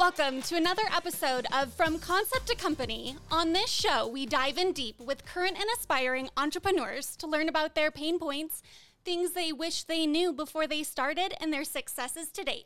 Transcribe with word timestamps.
Welcome 0.00 0.40
to 0.44 0.56
another 0.56 0.84
episode 0.96 1.46
of 1.52 1.74
From 1.74 1.98
Concept 1.98 2.46
to 2.46 2.56
Company. 2.56 3.16
On 3.30 3.52
this 3.52 3.68
show, 3.68 4.08
we 4.08 4.24
dive 4.24 4.56
in 4.56 4.72
deep 4.72 4.98
with 4.98 5.26
current 5.26 5.58
and 5.58 5.66
aspiring 5.76 6.30
entrepreneurs 6.38 7.14
to 7.16 7.26
learn 7.26 7.50
about 7.50 7.74
their 7.74 7.90
pain 7.90 8.18
points, 8.18 8.62
things 9.04 9.32
they 9.32 9.52
wish 9.52 9.82
they 9.82 10.06
knew 10.06 10.32
before 10.32 10.66
they 10.66 10.82
started, 10.84 11.34
and 11.38 11.52
their 11.52 11.64
successes 11.64 12.30
to 12.30 12.42
date. 12.42 12.64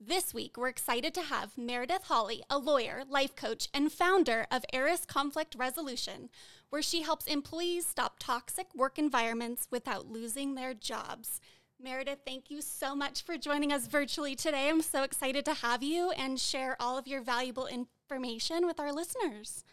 This 0.00 0.32
week, 0.32 0.56
we're 0.56 0.68
excited 0.68 1.12
to 1.12 1.24
have 1.24 1.58
Meredith 1.58 2.04
Holley, 2.04 2.42
a 2.48 2.56
lawyer, 2.56 3.02
life 3.06 3.36
coach, 3.36 3.68
and 3.74 3.92
founder 3.92 4.46
of 4.50 4.64
Eris 4.72 5.04
Conflict 5.04 5.54
Resolution, 5.58 6.30
where 6.70 6.80
she 6.80 7.02
helps 7.02 7.26
employees 7.26 7.84
stop 7.84 8.16
toxic 8.18 8.74
work 8.74 8.98
environments 8.98 9.68
without 9.70 10.10
losing 10.10 10.54
their 10.54 10.72
jobs. 10.72 11.42
Meredith, 11.82 12.18
thank 12.26 12.50
you 12.50 12.60
so 12.60 12.94
much 12.94 13.24
for 13.24 13.38
joining 13.38 13.72
us 13.72 13.86
virtually 13.86 14.34
today. 14.34 14.68
I'm 14.68 14.82
so 14.82 15.02
excited 15.02 15.46
to 15.46 15.54
have 15.54 15.82
you 15.82 16.10
and 16.10 16.38
share 16.38 16.76
all 16.78 16.98
of 16.98 17.06
your 17.06 17.22
valuable 17.22 17.66
information 17.66 18.66
with 18.66 18.78
our 18.78 18.92
listeners. 18.92 19.64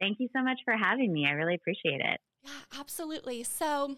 Thank 0.00 0.18
you 0.18 0.28
so 0.34 0.42
much 0.42 0.58
for 0.64 0.76
having 0.76 1.12
me. 1.12 1.24
I 1.26 1.32
really 1.32 1.54
appreciate 1.54 2.00
it. 2.00 2.20
Yeah, 2.42 2.80
absolutely. 2.80 3.44
So, 3.44 3.96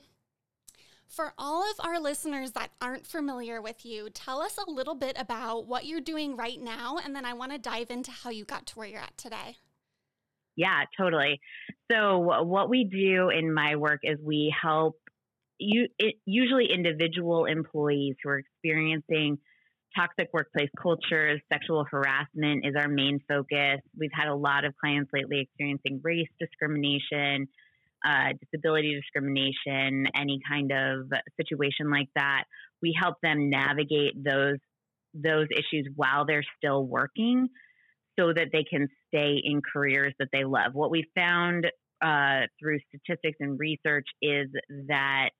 for 1.08 1.32
all 1.38 1.62
of 1.62 1.76
our 1.80 1.98
listeners 1.98 2.52
that 2.52 2.70
aren't 2.82 3.06
familiar 3.06 3.62
with 3.62 3.86
you, 3.86 4.10
tell 4.10 4.40
us 4.42 4.58
a 4.58 4.70
little 4.70 4.94
bit 4.94 5.16
about 5.18 5.66
what 5.66 5.86
you're 5.86 6.00
doing 6.00 6.36
right 6.36 6.60
now, 6.60 6.98
and 7.02 7.16
then 7.16 7.24
I 7.24 7.32
want 7.32 7.52
to 7.52 7.58
dive 7.58 7.90
into 7.90 8.10
how 8.10 8.28
you 8.28 8.44
got 8.44 8.66
to 8.66 8.78
where 8.78 8.88
you're 8.88 9.00
at 9.00 9.16
today. 9.16 9.56
Yeah, 10.56 10.84
totally. 10.98 11.40
So, 11.90 12.18
what 12.18 12.68
we 12.68 12.84
do 12.84 13.30
in 13.30 13.52
my 13.54 13.76
work 13.76 14.00
is 14.02 14.18
we 14.22 14.54
help 14.62 14.96
you, 15.58 15.88
it, 15.98 16.16
usually 16.24 16.68
individual 16.72 17.46
employees 17.46 18.16
who 18.22 18.30
are 18.30 18.38
experiencing 18.38 19.38
toxic 19.96 20.28
workplace 20.32 20.68
cultures, 20.80 21.40
sexual 21.52 21.84
harassment 21.90 22.64
is 22.66 22.74
our 22.76 22.88
main 22.88 23.20
focus. 23.28 23.80
We've 23.98 24.10
had 24.12 24.28
a 24.28 24.34
lot 24.34 24.64
of 24.64 24.74
clients 24.76 25.10
lately 25.12 25.40
experiencing 25.40 26.00
race 26.02 26.28
discrimination, 26.38 27.48
uh, 28.06 28.32
disability 28.40 28.94
discrimination, 28.94 30.06
any 30.14 30.40
kind 30.48 30.70
of 30.72 31.10
situation 31.40 31.90
like 31.90 32.08
that. 32.14 32.44
We 32.82 32.94
help 33.00 33.16
them 33.22 33.48
navigate 33.50 34.22
those 34.22 34.58
those 35.14 35.46
issues 35.50 35.88
while 35.96 36.26
they're 36.26 36.44
still 36.58 36.84
working 36.84 37.48
so 38.18 38.34
that 38.34 38.48
they 38.52 38.64
can 38.64 38.88
stay 39.08 39.40
in 39.42 39.62
careers 39.62 40.12
that 40.18 40.28
they 40.30 40.44
love. 40.44 40.74
What 40.74 40.90
we 40.90 41.04
found 41.14 41.66
uh, 42.02 42.40
through 42.60 42.78
statistics 42.88 43.38
and 43.40 43.58
research 43.58 44.06
is 44.20 44.48
that 44.88 45.30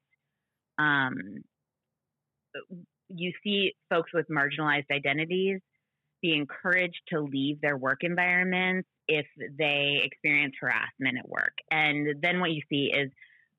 um, 0.78 1.14
you 3.08 3.32
see 3.42 3.74
folks 3.90 4.10
with 4.12 4.26
marginalized 4.28 4.90
identities 4.90 5.60
be 6.22 6.34
encouraged 6.34 7.00
to 7.08 7.20
leave 7.20 7.60
their 7.60 7.76
work 7.76 7.98
environments 8.02 8.88
if 9.06 9.26
they 9.58 10.00
experience 10.02 10.54
harassment 10.60 11.18
at 11.18 11.28
work. 11.28 11.52
And 11.70 12.16
then 12.22 12.40
what 12.40 12.50
you 12.50 12.62
see 12.70 12.90
is 12.92 13.10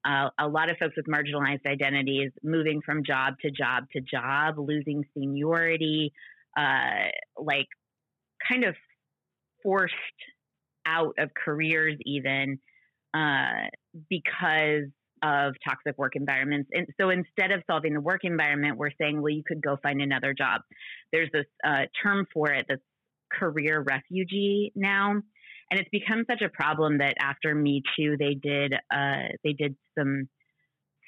uh, 0.05 0.29
a 0.39 0.47
lot 0.47 0.69
of 0.69 0.77
folks 0.77 0.95
with 0.97 1.05
marginalized 1.05 1.65
identities 1.65 2.31
moving 2.43 2.81
from 2.85 3.03
job 3.05 3.35
to 3.41 3.51
job 3.51 3.85
to 3.93 4.01
job, 4.01 4.55
losing 4.57 5.03
seniority, 5.13 6.13
uh, 6.57 7.09
like 7.37 7.67
kind 8.49 8.63
of 8.63 8.75
forced 9.63 9.93
out 10.85 11.15
of 11.19 11.29
careers, 11.33 11.97
even 12.05 12.59
uh, 13.13 13.67
because 14.09 14.85
of 15.23 15.53
toxic 15.67 15.97
work 15.97 16.15
environments. 16.15 16.69
And 16.73 16.87
so 16.99 17.09
instead 17.09 17.51
of 17.51 17.63
solving 17.69 17.93
the 17.93 18.01
work 18.01 18.21
environment, 18.23 18.77
we're 18.77 18.91
saying, 18.99 19.21
well, 19.21 19.33
you 19.33 19.43
could 19.45 19.61
go 19.61 19.77
find 19.81 20.01
another 20.01 20.33
job. 20.33 20.61
There's 21.11 21.29
this 21.31 21.45
uh, 21.65 21.83
term 22.03 22.25
for 22.33 22.51
it 22.51 22.65
that's 22.67 22.81
career 23.31 23.83
refugee 23.87 24.71
now. 24.75 25.21
And 25.69 25.79
it's 25.79 25.89
become 25.91 26.23
such 26.29 26.41
a 26.41 26.49
problem 26.49 26.99
that 26.99 27.15
after 27.21 27.53
Me 27.53 27.81
Too, 27.97 28.15
they 28.17 28.35
did 28.35 28.73
uh, 28.73 29.27
they 29.43 29.51
did 29.51 29.75
some 29.99 30.29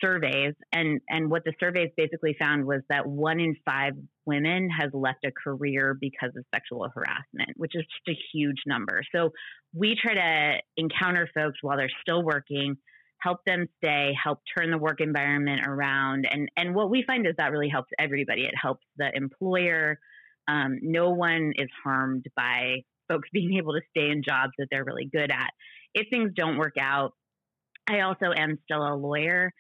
surveys, 0.04 0.54
and 0.74 1.00
and 1.10 1.30
what 1.30 1.44
the 1.46 1.54
surveys 1.60 1.92
basically 1.96 2.36
found 2.38 2.66
was 2.66 2.82
that 2.90 3.08
one 3.08 3.40
in 3.40 3.56
five 3.66 3.94
women 4.26 4.70
has 4.70 4.90
left 4.94 5.26
a 5.26 5.32
career 5.32 5.98
because 6.00 6.32
of 6.38 6.44
sexual 6.54 6.88
harassment, 6.94 7.52
which 7.56 7.72
is 7.74 7.84
just 7.84 8.18
a 8.18 8.22
huge 8.34 8.58
number. 8.68 9.02
So 9.16 9.32
we 9.74 9.96
try 10.02 10.14
to 10.14 10.58
encounter 10.78 11.30
folks 11.34 11.60
while 11.62 11.78
they're 11.78 11.90
still 12.02 12.24
working, 12.24 12.76
help 13.20 13.40
them 13.46 13.68
stay, 13.78 14.14
help 14.22 14.40
turn 14.58 14.72
the 14.72 14.78
work 14.78 15.02
environment 15.02 15.62
around. 15.66 16.26
And, 16.30 16.50
and 16.56 16.74
what 16.74 16.90
we 16.90 17.04
find 17.06 17.28
is 17.28 17.34
that 17.38 17.52
really 17.52 17.70
helps 17.70 17.90
everybody. 18.00 18.44
It 18.44 18.54
helps 18.60 18.86
the 18.98 19.10
employer. 19.14 20.00
Um, 20.48 20.80
no 20.82 21.12
one 21.12 21.54
is 21.56 21.70
harmed 21.84 22.26
by 22.36 22.84
folks 23.08 23.30
being 23.34 23.58
able 23.58 23.74
to 23.74 23.82
stay 23.90 24.10
in 24.10 24.24
jobs 24.24 24.54
that 24.58 24.68
they're 24.72 24.86
really 24.86 25.10
good 25.12 25.32
at. 25.32 25.52
If 25.94 26.08
things 26.10 26.32
don't 26.36 26.58
work 26.58 26.76
out, 26.80 27.14
I 27.88 28.02
also 28.02 28.32
am 28.36 28.60
still 28.64 28.82
a 28.82 28.96
lawyer. 28.96 29.52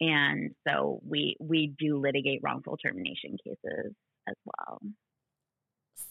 And 0.00 0.50
so 0.66 1.00
we, 1.04 1.36
we 1.40 1.74
do 1.78 1.98
litigate 1.98 2.40
wrongful 2.42 2.76
termination 2.76 3.36
cases 3.44 3.94
as 4.28 4.34
well. 4.44 4.78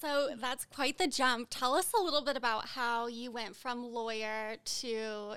So 0.02 0.30
that's 0.40 0.66
quite 0.66 0.98
the 0.98 1.08
jump. 1.08 1.48
Tell 1.50 1.74
us 1.76 1.92
a 1.98 2.04
little 2.04 2.22
bit 2.22 2.36
about 2.36 2.68
how 2.68 3.08
you 3.08 3.32
went 3.32 3.56
from 3.56 3.84
lawyer 3.84 4.58
to 4.82 5.36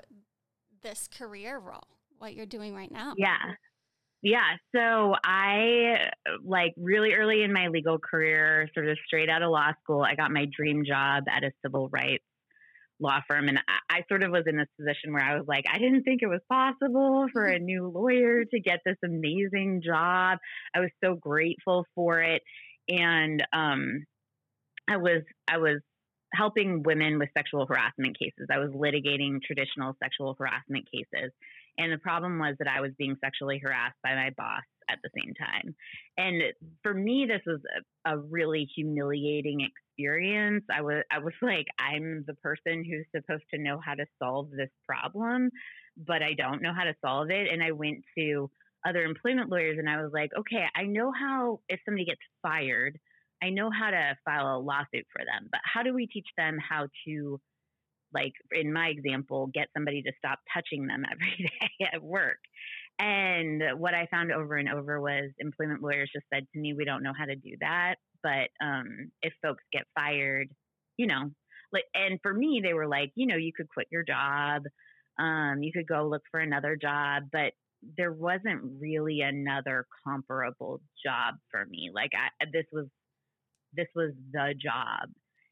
this 0.81 1.07
career 1.07 1.59
role, 1.59 1.87
what 2.19 2.33
you're 2.33 2.45
doing 2.45 2.75
right 2.75 2.91
now. 2.91 3.13
Yeah. 3.17 3.37
Yeah. 4.21 4.55
So 4.75 5.15
I, 5.23 6.11
like, 6.43 6.73
really 6.77 7.13
early 7.13 7.41
in 7.43 7.51
my 7.51 7.67
legal 7.69 7.97
career, 7.97 8.69
sort 8.73 8.87
of 8.87 8.97
straight 9.07 9.29
out 9.29 9.41
of 9.41 9.49
law 9.49 9.71
school, 9.81 10.03
I 10.03 10.15
got 10.15 10.31
my 10.31 10.45
dream 10.55 10.83
job 10.85 11.23
at 11.27 11.43
a 11.43 11.51
civil 11.63 11.89
rights 11.89 12.23
law 12.99 13.19
firm. 13.27 13.47
And 13.47 13.57
I, 13.57 13.97
I 13.97 14.03
sort 14.07 14.23
of 14.23 14.31
was 14.31 14.43
in 14.45 14.57
this 14.57 14.67
position 14.79 15.11
where 15.11 15.23
I 15.23 15.35
was 15.35 15.45
like, 15.47 15.65
I 15.71 15.79
didn't 15.79 16.03
think 16.03 16.21
it 16.21 16.27
was 16.27 16.41
possible 16.49 17.25
for 17.33 17.45
a 17.45 17.57
new 17.57 17.87
lawyer 17.93 18.45
to 18.45 18.59
get 18.59 18.79
this 18.85 18.97
amazing 19.03 19.81
job. 19.83 20.37
I 20.75 20.79
was 20.79 20.91
so 21.03 21.15
grateful 21.15 21.85
for 21.95 22.19
it. 22.21 22.43
And, 22.87 23.43
um, 23.53 24.05
I 24.87 24.97
was, 24.97 25.23
I 25.47 25.57
was 25.57 25.79
helping 26.33 26.83
women 26.83 27.19
with 27.19 27.29
sexual 27.35 27.65
harassment 27.65 28.17
cases. 28.17 28.47
I 28.51 28.59
was 28.59 28.71
litigating 28.71 29.41
traditional 29.41 29.95
sexual 30.01 30.35
harassment 30.39 30.87
cases. 30.91 31.31
And 31.77 31.91
the 31.91 31.97
problem 31.97 32.39
was 32.39 32.55
that 32.59 32.67
I 32.67 32.81
was 32.81 32.91
being 32.97 33.15
sexually 33.23 33.59
harassed 33.59 33.97
by 34.03 34.15
my 34.15 34.29
boss 34.37 34.63
at 34.89 34.99
the 35.03 35.09
same 35.15 35.33
time. 35.33 35.75
And 36.17 36.41
for 36.83 36.93
me, 36.93 37.25
this 37.27 37.41
was 37.45 37.59
a, 38.05 38.13
a 38.13 38.17
really 38.17 38.67
humiliating 38.75 39.61
experience. 39.61 40.63
I 40.73 40.81
was, 40.81 41.03
I 41.11 41.19
was 41.19 41.33
like, 41.41 41.67
I'm 41.79 42.23
the 42.27 42.33
person 42.35 42.83
who's 42.83 43.05
supposed 43.15 43.43
to 43.53 43.59
know 43.59 43.79
how 43.83 43.95
to 43.95 44.05
solve 44.21 44.51
this 44.51 44.69
problem, 44.87 45.49
but 45.97 46.21
I 46.21 46.33
don't 46.33 46.61
know 46.61 46.73
how 46.73 46.83
to 46.83 46.95
solve 47.03 47.29
it. 47.29 47.47
And 47.51 47.63
I 47.63 47.71
went 47.71 48.03
to 48.17 48.49
other 48.85 49.03
employment 49.03 49.49
lawyers 49.49 49.77
and 49.77 49.89
I 49.89 50.01
was 50.01 50.11
like, 50.13 50.31
okay, 50.37 50.65
I 50.75 50.83
know 50.83 51.11
how 51.11 51.59
if 51.69 51.79
somebody 51.85 52.05
gets 52.05 52.21
fired, 52.41 52.99
I 53.43 53.49
know 53.49 53.69
how 53.71 53.89
to 53.91 54.15
file 54.25 54.57
a 54.57 54.59
lawsuit 54.59 55.05
for 55.11 55.23
them, 55.25 55.49
but 55.51 55.61
how 55.63 55.83
do 55.83 55.93
we 55.93 56.07
teach 56.07 56.27
them 56.37 56.57
how 56.57 56.87
to, 57.07 57.39
like 58.13 58.33
in 58.51 58.71
my 58.71 58.87
example, 58.87 59.49
get 59.53 59.69
somebody 59.75 60.01
to 60.03 60.11
stop 60.17 60.39
touching 60.53 60.87
them 60.87 61.03
every 61.11 61.49
day 61.49 61.87
at 61.93 62.03
work? 62.03 62.39
And 62.99 63.63
what 63.79 63.95
I 63.95 64.07
found 64.11 64.31
over 64.31 64.55
and 64.57 64.69
over 64.69 65.01
was 65.01 65.31
employment 65.39 65.81
lawyers 65.81 66.11
just 66.13 66.25
said 66.31 66.45
to 66.53 66.59
me, 66.59 66.73
we 66.73 66.85
don't 66.85 67.03
know 67.03 67.13
how 67.17 67.25
to 67.25 67.35
do 67.35 67.55
that. 67.61 67.95
But 68.21 68.49
um, 68.63 69.11
if 69.23 69.33
folks 69.41 69.63
get 69.73 69.83
fired, 69.95 70.49
you 70.97 71.07
know, 71.07 71.31
like, 71.73 71.85
and 71.95 72.19
for 72.21 72.33
me, 72.33 72.61
they 72.63 72.73
were 72.73 72.87
like, 72.87 73.11
you 73.15 73.25
know, 73.25 73.37
you 73.37 73.53
could 73.55 73.69
quit 73.69 73.87
your 73.91 74.03
job, 74.03 74.63
um, 75.17 75.63
you 75.63 75.71
could 75.71 75.87
go 75.87 76.07
look 76.07 76.21
for 76.29 76.39
another 76.39 76.75
job, 76.75 77.23
but 77.31 77.53
there 77.97 78.11
wasn't 78.11 78.61
really 78.79 79.21
another 79.21 79.87
comparable 80.05 80.81
job 81.03 81.35
for 81.49 81.65
me. 81.65 81.89
Like, 81.93 82.11
I, 82.13 82.45
this 82.53 82.65
was 82.71 82.85
this 83.75 83.87
was 83.95 84.11
the 84.31 84.53
job. 84.61 85.09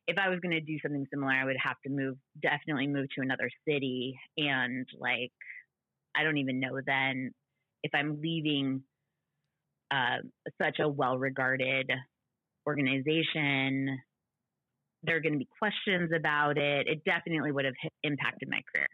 If 0.07 0.17
I 0.17 0.29
was 0.29 0.39
going 0.39 0.51
to 0.51 0.61
do 0.61 0.77
something 0.81 1.05
similar, 1.11 1.31
I 1.31 1.45
would 1.45 1.57
have 1.63 1.77
to 1.85 1.91
move, 1.91 2.17
definitely 2.41 2.87
move 2.87 3.07
to 3.15 3.21
another 3.21 3.49
city. 3.67 4.17
And 4.37 4.87
like, 4.99 5.31
I 6.15 6.23
don't 6.23 6.37
even 6.37 6.59
know 6.59 6.79
then 6.85 7.31
if 7.83 7.91
I'm 7.93 8.19
leaving 8.21 8.83
uh, 9.91 10.17
such 10.61 10.79
a 10.79 10.89
well 10.89 11.17
regarded 11.17 11.91
organization, 12.67 13.99
there 15.03 15.15
are 15.15 15.21
going 15.21 15.33
to 15.33 15.39
be 15.39 15.47
questions 15.57 16.11
about 16.15 16.57
it. 16.57 16.87
It 16.87 17.03
definitely 17.05 17.51
would 17.51 17.65
have 17.65 17.75
impacted 18.03 18.49
my 18.49 18.61
career. 18.73 18.87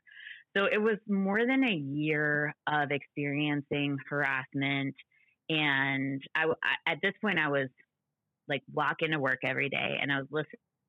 So 0.56 0.66
it 0.72 0.78
was 0.78 0.98
more 1.08 1.46
than 1.46 1.64
a 1.64 1.74
year 1.74 2.54
of 2.68 2.92
experiencing 2.92 3.98
harassment. 4.10 4.96
And 5.50 6.22
I, 6.36 6.46
at 6.88 7.00
this 7.02 7.14
point, 7.22 7.40
I 7.40 7.50
was 7.50 7.68
like 8.48 8.64
walk 8.74 8.98
into 9.02 9.20
work 9.20 9.40
every 9.44 9.70
day 9.70 9.98
and 10.02 10.12
I 10.12 10.20
was 10.20 10.28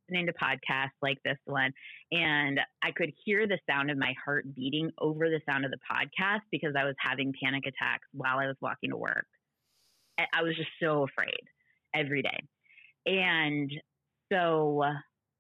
listening 0.09 0.27
to 0.27 0.33
podcasts 0.33 0.97
like 1.03 1.19
this 1.25 1.39
one 1.47 1.73
and 2.13 2.61
I 2.83 2.93
could 2.93 3.13
hear 3.25 3.47
the 3.47 3.59
sound 3.69 3.91
of 3.91 3.99
my 3.99 4.15
heart 4.25 4.55
beating 4.55 4.91
over 5.01 5.29
the 5.29 5.41
sound 5.49 5.65
of 5.65 5.71
the 5.71 5.79
podcast 5.91 6.41
because 6.51 6.75
I 6.79 6.85
was 6.85 6.95
having 6.99 7.33
panic 7.43 7.65
attacks 7.67 8.07
while 8.13 8.39
I 8.39 8.47
was 8.47 8.57
walking 8.61 8.91
to 8.91 8.97
work. 8.97 9.27
I 10.19 10.43
was 10.43 10.57
just 10.57 10.71
so 10.83 11.05
afraid 11.05 11.41
every 11.95 12.23
day. 12.23 12.41
And 13.07 13.71
so 14.33 14.83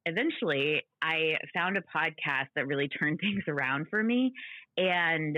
eventually 0.04 0.82
I 1.02 1.34
found 1.54 1.76
a 1.76 1.82
podcast 1.82 2.48
that 2.54 2.66
really 2.66 2.88
turned 3.00 3.20
things 3.20 3.44
around 3.48 3.86
for 3.90 4.02
me. 4.02 4.32
And 4.76 5.36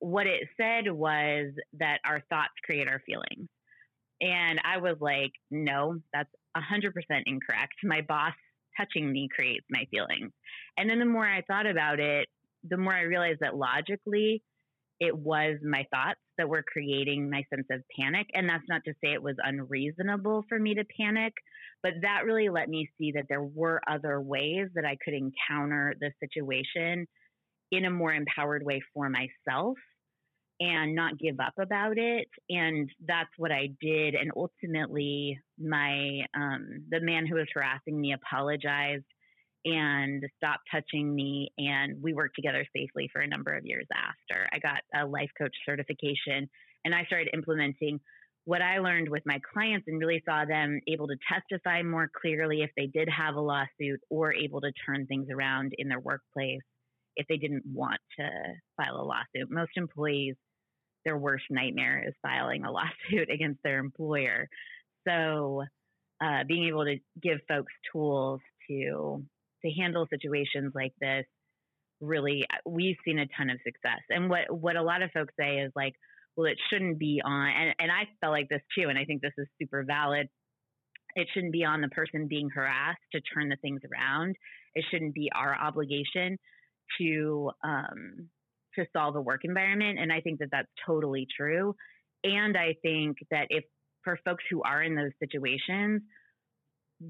what 0.00 0.26
it 0.26 0.48
said 0.56 0.90
was 0.90 1.52
that 1.78 1.98
our 2.04 2.22
thoughts 2.30 2.54
create 2.64 2.88
our 2.88 3.02
feelings. 3.06 3.48
And 4.20 4.60
I 4.64 4.78
was 4.78 4.96
like, 5.00 5.32
no, 5.50 5.96
that's 6.12 6.30
100% 6.56 6.92
incorrect. 7.26 7.74
My 7.84 8.02
boss 8.02 8.34
touching 8.78 9.10
me 9.10 9.28
creates 9.34 9.66
my 9.70 9.84
feelings. 9.90 10.32
And 10.76 10.88
then 10.88 10.98
the 10.98 11.04
more 11.04 11.26
I 11.26 11.42
thought 11.42 11.66
about 11.66 12.00
it, 12.00 12.28
the 12.68 12.76
more 12.76 12.94
I 12.94 13.02
realized 13.02 13.40
that 13.40 13.56
logically, 13.56 14.42
it 15.00 15.16
was 15.16 15.56
my 15.64 15.86
thoughts 15.90 16.20
that 16.36 16.48
were 16.48 16.62
creating 16.70 17.30
my 17.30 17.42
sense 17.54 17.66
of 17.70 17.80
panic. 17.98 18.26
And 18.34 18.48
that's 18.48 18.64
not 18.68 18.82
to 18.84 18.92
say 19.02 19.12
it 19.12 19.22
was 19.22 19.36
unreasonable 19.42 20.44
for 20.48 20.58
me 20.58 20.74
to 20.74 20.84
panic, 20.98 21.32
but 21.82 21.94
that 22.02 22.24
really 22.26 22.50
let 22.50 22.68
me 22.68 22.88
see 22.98 23.12
that 23.12 23.24
there 23.28 23.42
were 23.42 23.80
other 23.88 24.20
ways 24.20 24.68
that 24.74 24.84
I 24.84 24.98
could 25.02 25.14
encounter 25.14 25.94
the 25.98 26.10
situation 26.20 27.06
in 27.72 27.86
a 27.86 27.90
more 27.90 28.12
empowered 28.12 28.64
way 28.64 28.82
for 28.92 29.08
myself 29.08 29.78
and 30.60 30.94
not 30.94 31.18
give 31.18 31.40
up 31.40 31.54
about 31.58 31.96
it. 31.96 32.28
And 32.50 32.90
that's 33.06 33.30
what 33.38 33.50
I 33.50 33.68
did. 33.80 34.14
And 34.14 34.30
ultimately, 34.36 35.38
my 35.58 36.20
um, 36.36 36.84
the 36.90 37.00
man 37.00 37.26
who 37.26 37.36
was 37.36 37.48
harassing 37.52 37.98
me 37.98 38.12
apologized 38.12 39.04
and 39.64 40.22
stopped 40.36 40.64
touching 40.70 41.14
me. 41.14 41.50
And 41.58 42.02
we 42.02 42.12
worked 42.12 42.36
together 42.36 42.64
safely 42.76 43.08
for 43.12 43.20
a 43.20 43.26
number 43.26 43.56
of 43.56 43.66
years 43.66 43.86
after. 43.94 44.48
I 44.52 44.58
got 44.58 44.80
a 44.94 45.06
life 45.06 45.30
coach 45.36 45.54
certification 45.66 46.48
and 46.84 46.94
I 46.94 47.04
started 47.04 47.30
implementing 47.34 48.00
what 48.44 48.62
I 48.62 48.78
learned 48.78 49.08
with 49.10 49.22
my 49.26 49.38
clients 49.52 49.86
and 49.86 50.00
really 50.00 50.22
saw 50.24 50.44
them 50.44 50.80
able 50.88 51.08
to 51.08 51.16
testify 51.30 51.82
more 51.82 52.10
clearly 52.20 52.62
if 52.62 52.70
they 52.76 52.86
did 52.86 53.08
have 53.08 53.34
a 53.34 53.40
lawsuit 53.40 54.00
or 54.08 54.32
able 54.32 54.60
to 54.62 54.72
turn 54.86 55.06
things 55.06 55.28
around 55.30 55.72
in 55.78 55.88
their 55.88 56.00
workplace 56.00 56.62
if 57.16 57.26
they 57.28 57.36
didn't 57.36 57.64
want 57.66 58.00
to 58.18 58.28
file 58.76 58.96
a 58.96 59.04
lawsuit. 59.04 59.50
Most 59.50 59.72
employees, 59.76 60.36
their 61.04 61.16
worst 61.16 61.44
nightmare 61.50 62.04
is 62.06 62.14
filing 62.22 62.64
a 62.64 62.70
lawsuit 62.70 63.30
against 63.32 63.60
their 63.62 63.78
employer. 63.78 64.48
So, 65.06 65.64
uh, 66.22 66.44
being 66.46 66.68
able 66.68 66.84
to 66.84 66.96
give 67.22 67.38
folks 67.48 67.72
tools 67.92 68.40
to 68.68 69.24
to 69.64 69.70
handle 69.72 70.06
situations 70.10 70.72
like 70.74 70.92
this 71.00 71.24
really 72.00 72.44
we've 72.66 72.96
seen 73.04 73.18
a 73.18 73.26
ton 73.36 73.50
of 73.50 73.58
success. 73.64 74.00
And 74.08 74.30
what 74.30 74.50
what 74.50 74.76
a 74.76 74.82
lot 74.82 75.02
of 75.02 75.10
folks 75.12 75.34
say 75.38 75.58
is 75.58 75.72
like 75.74 75.94
well 76.36 76.50
it 76.50 76.58
shouldn't 76.70 76.98
be 76.98 77.20
on 77.24 77.48
and, 77.48 77.74
and 77.78 77.90
i 77.90 78.04
felt 78.20 78.32
like 78.32 78.48
this 78.48 78.62
too 78.78 78.88
and 78.88 78.98
i 78.98 79.04
think 79.04 79.22
this 79.22 79.32
is 79.38 79.46
super 79.60 79.84
valid. 79.86 80.28
It 81.16 81.26
shouldn't 81.34 81.52
be 81.52 81.64
on 81.64 81.80
the 81.80 81.88
person 81.88 82.28
being 82.28 82.50
harassed 82.50 83.00
to 83.12 83.20
turn 83.20 83.48
the 83.48 83.56
things 83.56 83.80
around. 83.90 84.36
It 84.74 84.84
shouldn't 84.90 85.12
be 85.12 85.28
our 85.34 85.56
obligation 85.56 86.38
to 87.00 87.50
um, 87.64 88.28
to 88.74 88.84
solve 88.92 89.16
a 89.16 89.20
work 89.20 89.40
environment 89.44 89.98
and 89.98 90.12
i 90.12 90.20
think 90.20 90.38
that 90.38 90.48
that's 90.50 90.68
totally 90.86 91.26
true 91.36 91.74
and 92.24 92.56
i 92.56 92.74
think 92.82 93.16
that 93.30 93.46
if 93.50 93.64
for 94.02 94.18
folks 94.24 94.44
who 94.50 94.62
are 94.62 94.82
in 94.82 94.94
those 94.94 95.12
situations 95.20 96.02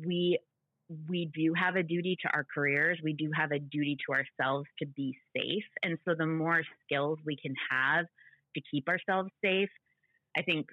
we 0.07 0.39
we 1.09 1.31
do 1.35 1.55
have 1.55 1.77
a 1.77 1.83
duty 1.83 2.17
to 2.23 2.29
our 2.33 2.45
careers. 2.53 2.99
We 3.03 3.13
do 3.13 3.31
have 3.35 3.53
a 3.53 3.59
duty 3.59 3.97
to 4.07 4.13
ourselves 4.13 4.67
to 4.81 4.87
be 4.87 5.17
safe. 5.37 5.65
And 5.83 5.99
so 6.05 6.15
the 6.19 6.27
more 6.27 6.63
skills 6.85 7.19
we 7.25 7.37
can 7.37 7.55
have 7.71 8.07
to 8.57 8.63
keep 8.71 8.89
ourselves 8.89 9.31
safe, 9.43 9.71
I 10.37 10.43
think 10.43 10.67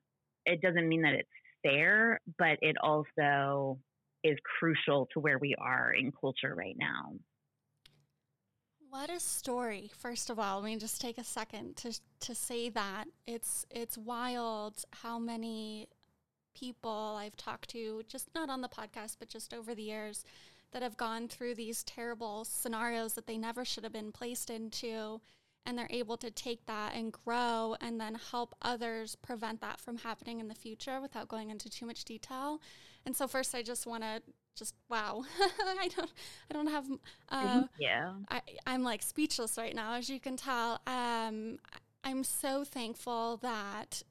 it 0.45 0.61
doesn't 0.61 0.87
mean 0.87 1.03
that 1.03 1.13
it's 1.13 1.29
fair, 1.63 2.19
but 2.37 2.57
it 2.61 2.77
also 2.81 3.79
is 4.23 4.37
crucial 4.59 5.07
to 5.13 5.19
where 5.19 5.37
we 5.37 5.55
are 5.59 5.93
in 5.93 6.11
culture 6.11 6.55
right 6.55 6.75
now. 6.77 7.13
What 8.89 9.09
a 9.09 9.19
story! 9.19 9.91
First 9.97 10.29
of 10.29 10.39
all, 10.39 10.61
let 10.61 10.65
me 10.65 10.77
just 10.77 11.01
take 11.01 11.17
a 11.17 11.23
second 11.23 11.75
to 11.77 11.99
to 12.21 12.33
say 12.33 12.69
that 12.69 13.05
it's 13.25 13.65
it's 13.69 13.97
wild 13.97 14.85
how 14.91 15.19
many 15.19 15.89
people 16.55 17.17
I've 17.19 17.35
talked 17.35 17.69
to, 17.71 18.03
just 18.07 18.33
not 18.33 18.49
on 18.49 18.61
the 18.61 18.69
podcast, 18.69 19.17
but 19.19 19.29
just 19.29 19.53
over 19.53 19.75
the 19.75 19.83
years, 19.83 20.23
that 20.71 20.81
have 20.81 20.97
gone 20.97 21.27
through 21.27 21.55
these 21.55 21.83
terrible 21.83 22.45
scenarios 22.45 23.13
that 23.13 23.27
they 23.27 23.37
never 23.37 23.65
should 23.65 23.83
have 23.83 23.93
been 23.93 24.11
placed 24.11 24.49
into. 24.49 25.21
And 25.65 25.77
they're 25.77 25.87
able 25.89 26.15
to 26.17 26.31
take 26.31 26.65
that 26.67 26.93
and 26.95 27.11
grow 27.11 27.75
and 27.81 27.99
then 27.99 28.15
help 28.31 28.55
others 28.61 29.17
prevent 29.17 29.59
that 29.59 29.81
from 29.81 29.97
happening 29.97 30.39
in 30.39 30.47
the 30.47 30.55
future 30.55 31.01
without 31.01 31.27
going 31.27 31.49
into 31.49 31.69
too 31.69 31.85
much 31.85 32.05
detail. 32.05 32.61
And 33.05 33.13
so, 33.13 33.27
first, 33.27 33.53
I 33.53 33.63
just 33.63 33.85
want 33.85 34.03
to 34.03 34.21
just 34.57 34.75
wow. 34.89 35.23
I 35.39 35.89
don't 35.95 36.11
i 36.49 36.53
don't 36.53 36.67
have 36.67 36.85
uh, 37.29 37.63
yeah. 37.79 38.13
I, 38.29 38.41
i'm 38.65 38.83
like 38.83 39.01
speechless 39.01 39.57
right 39.57 39.75
now 39.75 39.93
as 39.93 40.09
you 40.09 40.19
can 40.19 40.35
tell. 40.35 40.81
Um 40.87 41.59
i'm 42.03 42.23
so 42.23 42.63
thankful 42.63 43.37
that 43.37 44.03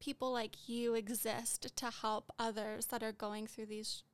people 0.00 0.32
like 0.32 0.68
you 0.68 0.94
exist 0.94 1.74
to 1.76 1.90
help 1.90 2.30
others 2.38 2.86
that 2.86 3.02
are 3.02 3.12
going 3.12 3.46
through 3.46 3.66
these 3.66 4.04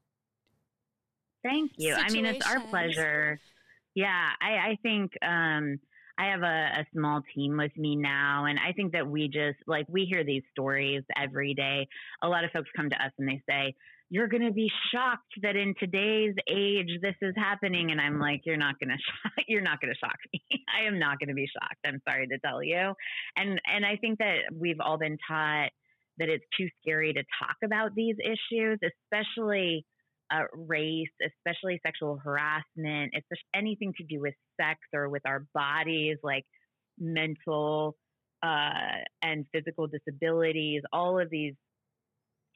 thank 1.43 1.73
you. 1.77 1.95
Situations. 1.95 2.13
i 2.13 2.15
mean 2.15 2.27
it's 2.27 2.47
our 2.47 2.61
pleasure. 2.61 3.39
Yeah 3.95 4.29
i, 4.41 4.71
I 4.71 4.79
think 4.83 5.13
um, 5.23 5.79
i 6.19 6.31
have 6.31 6.43
a, 6.43 6.81
a, 6.81 6.87
small 6.95 7.23
team 7.35 7.59
with 7.59 7.77
me 7.77 7.97
now 7.97 8.47
and 8.47 8.59
i 8.67 8.73
think 8.73 8.93
that 8.93 9.07
we 9.07 9.29
just 9.29 9.59
like 9.67 9.87
we 9.89 10.07
hear 10.07 10.25
these 10.25 10.43
stories 10.53 11.03
every 11.21 11.55
day. 11.55 11.87
A 12.23 12.29
lot 12.29 12.45
of 12.45 12.51
folks 12.51 12.71
come 12.75 12.89
to 12.89 12.97
us 12.97 13.13
and 13.19 13.29
they 13.29 13.43
say 13.49 13.75
you're 14.11 14.29
going 14.29 14.45
to 14.45 14.53
be 14.53 14.71
shocked 14.93 15.35
that 15.43 15.57
in 15.57 15.75
today's 15.79 16.35
age 16.49 16.89
this 17.03 17.15
is 17.23 17.35
happening. 17.37 17.91
And 17.91 18.01
i'm 18.01 18.19
like 18.19 18.43
you're 18.45 18.57
not 18.57 18.79
going 18.79 18.91
to 18.97 18.97
shock 18.97 19.45
you're 19.49 19.63
not 19.63 19.81
going 19.81 19.93
to 19.93 19.99
shock 19.99 20.17
me. 20.33 20.41
I 20.69 20.87
am 20.87 20.99
not 20.99 21.19
going 21.19 21.29
to 21.29 21.35
be 21.35 21.47
shocked. 21.47 21.79
I'm 21.87 22.01
sorry 22.09 22.27
to 22.29 22.39
tell 22.45 22.63
you. 22.63 22.93
And 23.37 23.61
and 23.67 23.85
i 23.85 23.97
think 23.97 24.19
that 24.19 24.39
we've 24.53 24.81
all 24.81 24.99
been 24.99 25.19
taught 25.29 25.71
that 26.19 26.29
it's 26.29 26.45
too 26.57 26.69
scary 26.81 27.13
to 27.13 27.23
talk 27.43 27.57
about 27.65 27.95
these 27.95 28.17
issues 28.23 28.79
especially 28.83 29.85
uh, 30.33 30.45
race 30.55 31.09
especially 31.23 31.81
sexual 31.85 32.19
harassment 32.23 33.13
especially 33.15 33.45
anything 33.55 33.93
to 33.97 34.05
do 34.05 34.21
with 34.21 34.35
sex 34.59 34.81
or 34.95 35.09
with 35.09 35.23
our 35.27 35.45
bodies 35.55 36.17
like 36.23 36.45
mental 36.99 37.97
uh, 38.45 39.01
and 39.23 39.47
physical 39.53 39.87
disabilities. 39.87 40.83
All 40.93 41.19
of 41.19 41.31
these 41.31 41.55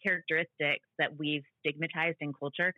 characteristics 0.05 0.87
that 0.99 1.17
we've 1.19 1.45
stigmatized 1.61 2.19
in 2.21 2.33
culture, 2.33 2.73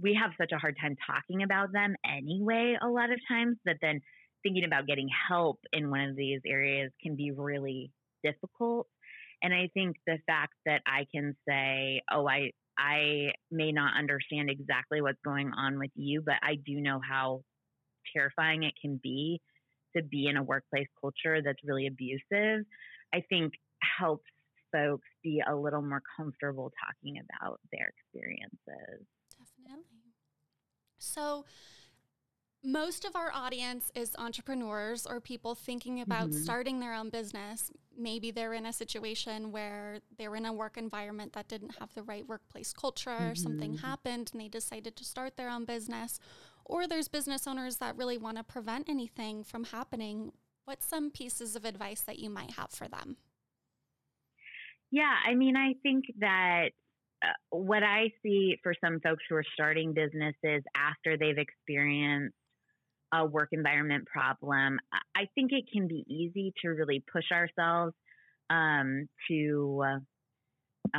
we 0.00 0.18
have 0.20 0.32
such 0.38 0.52
a 0.52 0.58
hard 0.58 0.76
time 0.80 0.96
talking 1.06 1.42
about 1.42 1.72
them 1.72 1.94
anyway, 2.04 2.76
a 2.82 2.88
lot 2.88 3.10
of 3.10 3.18
times, 3.28 3.56
that 3.64 3.78
then 3.80 4.00
thinking 4.42 4.64
about 4.64 4.86
getting 4.86 5.08
help 5.28 5.58
in 5.72 5.90
one 5.90 6.08
of 6.10 6.16
these 6.16 6.40
areas 6.46 6.92
can 7.02 7.16
be 7.16 7.32
really 7.32 7.90
difficult. 8.22 8.86
And 9.42 9.52
I 9.52 9.68
think 9.74 9.96
the 10.06 10.18
fact 10.26 10.54
that 10.64 10.82
I 10.86 11.06
can 11.14 11.36
say, 11.48 12.02
oh, 12.12 12.28
I, 12.28 12.50
I 12.78 13.32
may 13.50 13.72
not 13.72 13.96
understand 13.98 14.50
exactly 14.50 15.00
what's 15.00 15.20
going 15.24 15.50
on 15.56 15.78
with 15.78 15.90
you, 15.94 16.22
but 16.24 16.36
I 16.42 16.56
do 16.56 16.80
know 16.80 17.00
how 17.06 17.42
terrifying 18.14 18.62
it 18.62 18.74
can 18.80 19.00
be 19.02 19.40
to 19.96 20.02
be 20.02 20.26
in 20.26 20.36
a 20.36 20.42
workplace 20.42 20.88
culture 21.00 21.40
that's 21.42 21.58
really 21.64 21.86
abusive, 21.86 22.64
I 23.14 23.22
think 23.28 23.54
helps 23.98 24.24
folks 24.72 25.06
be 25.26 25.42
a 25.50 25.54
little 25.54 25.82
more 25.82 26.02
comfortable 26.16 26.72
talking 26.86 27.18
about 27.18 27.60
their 27.72 27.92
experiences. 27.98 29.06
Definitely. 29.36 30.14
So, 30.98 31.44
most 32.62 33.04
of 33.04 33.14
our 33.14 33.30
audience 33.32 33.92
is 33.94 34.12
entrepreneurs 34.18 35.06
or 35.06 35.20
people 35.20 35.54
thinking 35.54 36.00
about 36.00 36.30
mm-hmm. 36.30 36.42
starting 36.42 36.80
their 36.80 36.94
own 36.94 37.10
business. 37.10 37.70
Maybe 37.96 38.30
they're 38.30 38.54
in 38.54 38.66
a 38.66 38.72
situation 38.72 39.52
where 39.52 40.00
they're 40.18 40.34
in 40.34 40.46
a 40.46 40.52
work 40.52 40.76
environment 40.76 41.32
that 41.34 41.48
didn't 41.48 41.76
have 41.78 41.94
the 41.94 42.02
right 42.02 42.26
workplace 42.26 42.72
culture, 42.72 43.10
mm-hmm. 43.10 43.34
something 43.34 43.78
happened 43.78 44.30
and 44.32 44.40
they 44.40 44.48
decided 44.48 44.96
to 44.96 45.04
start 45.04 45.36
their 45.36 45.48
own 45.48 45.64
business. 45.64 46.18
Or 46.64 46.88
there's 46.88 47.06
business 47.06 47.46
owners 47.46 47.76
that 47.76 47.96
really 47.96 48.18
want 48.18 48.36
to 48.38 48.42
prevent 48.42 48.88
anything 48.88 49.44
from 49.44 49.64
happening. 49.64 50.32
What's 50.64 50.86
some 50.86 51.12
pieces 51.12 51.54
of 51.54 51.64
advice 51.64 52.00
that 52.00 52.18
you 52.18 52.30
might 52.30 52.52
have 52.52 52.70
for 52.70 52.88
them? 52.88 53.16
Yeah, 54.90 55.14
I 55.26 55.34
mean, 55.34 55.56
I 55.56 55.74
think 55.82 56.04
that 56.20 56.70
uh, 57.24 57.28
what 57.50 57.82
I 57.82 58.12
see 58.22 58.58
for 58.62 58.74
some 58.82 59.00
folks 59.00 59.24
who 59.28 59.36
are 59.36 59.44
starting 59.54 59.92
businesses 59.92 60.62
after 60.76 61.16
they've 61.16 61.38
experienced 61.38 62.34
a 63.12 63.24
work 63.24 63.48
environment 63.52 64.06
problem, 64.06 64.78
I 65.14 65.28
think 65.34 65.52
it 65.52 65.64
can 65.72 65.88
be 65.88 66.04
easy 66.08 66.52
to 66.62 66.68
really 66.68 67.04
push 67.12 67.24
ourselves 67.32 67.94
um, 68.50 69.08
to 69.28 69.82
uh, 70.94 70.98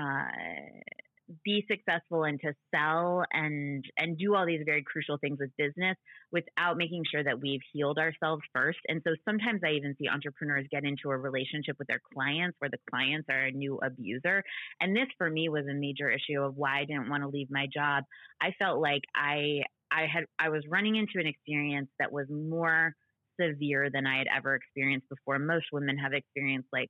be 1.43 1.65
successful 1.69 2.24
and 2.24 2.39
to 2.39 2.53
sell 2.74 3.24
and 3.31 3.84
and 3.98 4.17
do 4.17 4.36
all 4.36 4.46
these 4.46 4.62
very 4.65 4.84
crucial 4.84 5.17
things 5.17 5.38
with 5.39 5.50
business 5.57 5.98
without 6.31 6.77
making 6.77 7.03
sure 7.10 7.24
that 7.24 7.39
we've 7.39 7.62
healed 7.74 7.98
ourselves 7.98 8.41
first. 8.53 8.79
And 8.88 9.01
so 9.05 9.15
sometimes 9.25 9.62
i 9.63 9.72
even 9.72 9.96
see 10.00 10.07
entrepreneurs 10.07 10.65
get 10.72 10.84
into 10.84 11.10
a 11.10 11.17
relationship 11.17 11.75
with 11.79 11.88
their 11.88 12.01
clients 12.13 12.55
where 12.60 12.69
the 12.69 12.79
clients 12.89 13.27
are 13.29 13.46
a 13.46 13.51
new 13.51 13.79
abuser. 13.84 14.43
And 14.79 14.96
this 14.96 15.07
for 15.17 15.29
me 15.29 15.50
was 15.50 15.65
a 15.69 15.74
major 15.74 16.10
issue 16.10 16.41
of 16.41 16.55
why 16.55 16.81
i 16.81 16.86
didn't 16.86 17.10
want 17.10 17.24
to 17.24 17.29
leave 17.29 17.48
my 17.50 17.67
job. 17.74 18.03
I 18.41 18.51
felt 18.57 18.79
like 18.81 19.01
i 19.15 19.62
i 19.91 20.05
had 20.12 20.25
i 20.39 20.50
was 20.50 20.63
running 20.69 20.96
into 20.96 21.19
an 21.19 21.27
experience 21.27 21.89
that 22.00 22.12
was 22.12 22.27
more 22.29 22.93
severe 23.39 23.89
than 23.91 24.07
i 24.07 24.17
had 24.17 24.27
ever 24.36 24.55
experienced 24.55 25.10
before. 25.10 25.39
Most 25.39 25.65
women 25.74 25.98
have 25.98 26.13
experienced 26.13 26.69
like 26.72 26.89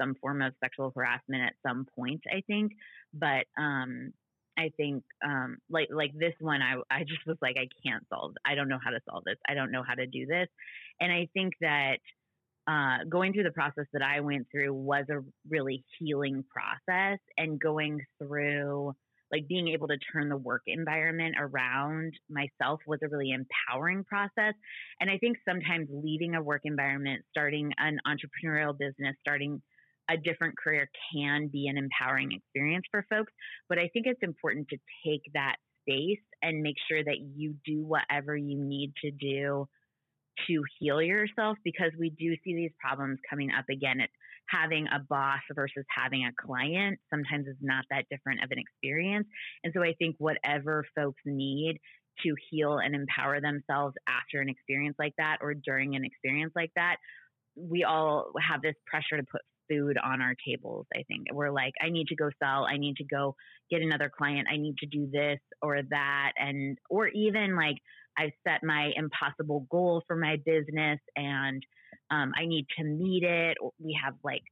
some 0.00 0.14
form 0.20 0.42
of 0.42 0.52
sexual 0.62 0.92
harassment 0.94 1.42
at 1.42 1.54
some 1.66 1.86
point, 1.96 2.22
I 2.30 2.42
think. 2.46 2.72
But 3.12 3.46
um, 3.58 4.12
I 4.58 4.70
think 4.76 5.04
um, 5.24 5.58
like 5.70 5.88
like 5.90 6.12
this 6.14 6.34
one, 6.40 6.60
I 6.62 6.76
I 6.90 7.04
just 7.04 7.26
was 7.26 7.36
like, 7.40 7.56
I 7.58 7.68
can't 7.86 8.04
solve. 8.08 8.34
I 8.44 8.54
don't 8.54 8.68
know 8.68 8.80
how 8.82 8.90
to 8.90 9.00
solve 9.08 9.24
this. 9.24 9.38
I 9.48 9.54
don't 9.54 9.70
know 9.70 9.84
how 9.86 9.94
to 9.94 10.06
do 10.06 10.26
this. 10.26 10.48
And 11.00 11.12
I 11.12 11.28
think 11.32 11.54
that 11.60 11.98
uh, 12.68 13.04
going 13.08 13.32
through 13.32 13.44
the 13.44 13.50
process 13.52 13.86
that 13.92 14.02
I 14.02 14.20
went 14.20 14.48
through 14.50 14.74
was 14.74 15.04
a 15.10 15.20
really 15.48 15.84
healing 15.98 16.44
process, 16.52 17.18
and 17.36 17.60
going 17.60 18.00
through 18.20 18.94
like 19.30 19.46
being 19.46 19.68
able 19.68 19.88
to 19.88 19.98
turn 20.12 20.28
the 20.28 20.36
work 20.36 20.62
environment 20.66 21.34
around 21.38 22.14
myself 22.30 22.80
was 22.86 22.98
a 23.02 23.08
really 23.08 23.30
empowering 23.32 24.04
process. 24.04 24.54
And 25.00 25.10
I 25.10 25.18
think 25.18 25.36
sometimes 25.46 25.88
leaving 25.90 26.34
a 26.34 26.42
work 26.42 26.62
environment, 26.64 27.22
starting 27.30 27.70
an 27.78 27.98
entrepreneurial 28.06 28.76
business, 28.76 29.16
starting 29.20 29.60
a 30.10 30.16
different 30.16 30.56
career 30.58 30.88
can 31.12 31.48
be 31.48 31.66
an 31.68 31.76
empowering 31.76 32.32
experience 32.32 32.84
for 32.90 33.04
folks. 33.10 33.32
But 33.68 33.78
I 33.78 33.88
think 33.92 34.06
it's 34.06 34.22
important 34.22 34.68
to 34.68 34.78
take 35.06 35.22
that 35.34 35.56
space 35.82 36.22
and 36.42 36.62
make 36.62 36.76
sure 36.90 37.02
that 37.02 37.18
you 37.34 37.54
do 37.64 37.84
whatever 37.84 38.36
you 38.36 38.58
need 38.58 38.92
to 39.04 39.10
do 39.10 39.68
to 40.46 40.62
heal 40.78 41.02
yourself 41.02 41.58
because 41.64 41.90
we 41.98 42.10
do 42.10 42.34
see 42.44 42.54
these 42.54 42.70
problems 42.80 43.18
coming 43.28 43.50
up 43.50 43.64
again. 43.70 44.00
At 44.00 44.10
having 44.48 44.86
a 44.86 45.00
boss 45.08 45.40
versus 45.54 45.84
having 45.94 46.24
a 46.24 46.32
client 46.46 46.98
sometimes 47.10 47.46
is 47.46 47.56
not 47.60 47.84
that 47.90 48.06
different 48.10 48.42
of 48.42 48.50
an 48.50 48.58
experience. 48.58 49.26
And 49.62 49.72
so 49.74 49.82
I 49.82 49.94
think 49.98 50.16
whatever 50.18 50.84
folks 50.96 51.20
need 51.24 51.78
to 52.24 52.34
heal 52.50 52.78
and 52.78 52.94
empower 52.94 53.40
themselves 53.40 53.94
after 54.08 54.40
an 54.40 54.48
experience 54.48 54.96
like 54.98 55.14
that 55.18 55.38
or 55.40 55.54
during 55.54 55.94
an 55.94 56.04
experience 56.04 56.52
like 56.56 56.70
that, 56.76 56.96
we 57.56 57.84
all 57.84 58.32
have 58.40 58.62
this 58.62 58.74
pressure 58.86 59.16
to 59.16 59.26
put 59.30 59.42
food 59.68 59.96
on 60.02 60.20
our 60.20 60.34
tables. 60.46 60.86
I 60.94 61.02
think 61.04 61.26
we're 61.32 61.50
like, 61.50 61.72
I 61.84 61.90
need 61.90 62.08
to 62.08 62.16
go 62.16 62.30
sell, 62.42 62.64
I 62.64 62.76
need 62.76 62.96
to 62.96 63.04
go 63.04 63.34
get 63.70 63.82
another 63.82 64.10
client, 64.16 64.48
I 64.52 64.56
need 64.56 64.76
to 64.78 64.86
do 64.86 65.08
this 65.12 65.38
or 65.62 65.80
that, 65.90 66.32
and 66.36 66.78
or 66.90 67.08
even 67.08 67.56
like 67.56 67.76
I've 68.18 68.32
set 68.46 68.64
my 68.64 68.90
impossible 68.96 69.66
goal 69.70 70.02
for 70.06 70.16
my 70.16 70.36
business 70.44 70.98
and 71.16 71.62
um, 72.10 72.32
I 72.36 72.46
need 72.46 72.66
to 72.78 72.84
meet 72.84 73.22
it. 73.22 73.56
We 73.78 73.98
have 74.02 74.14
like 74.24 74.42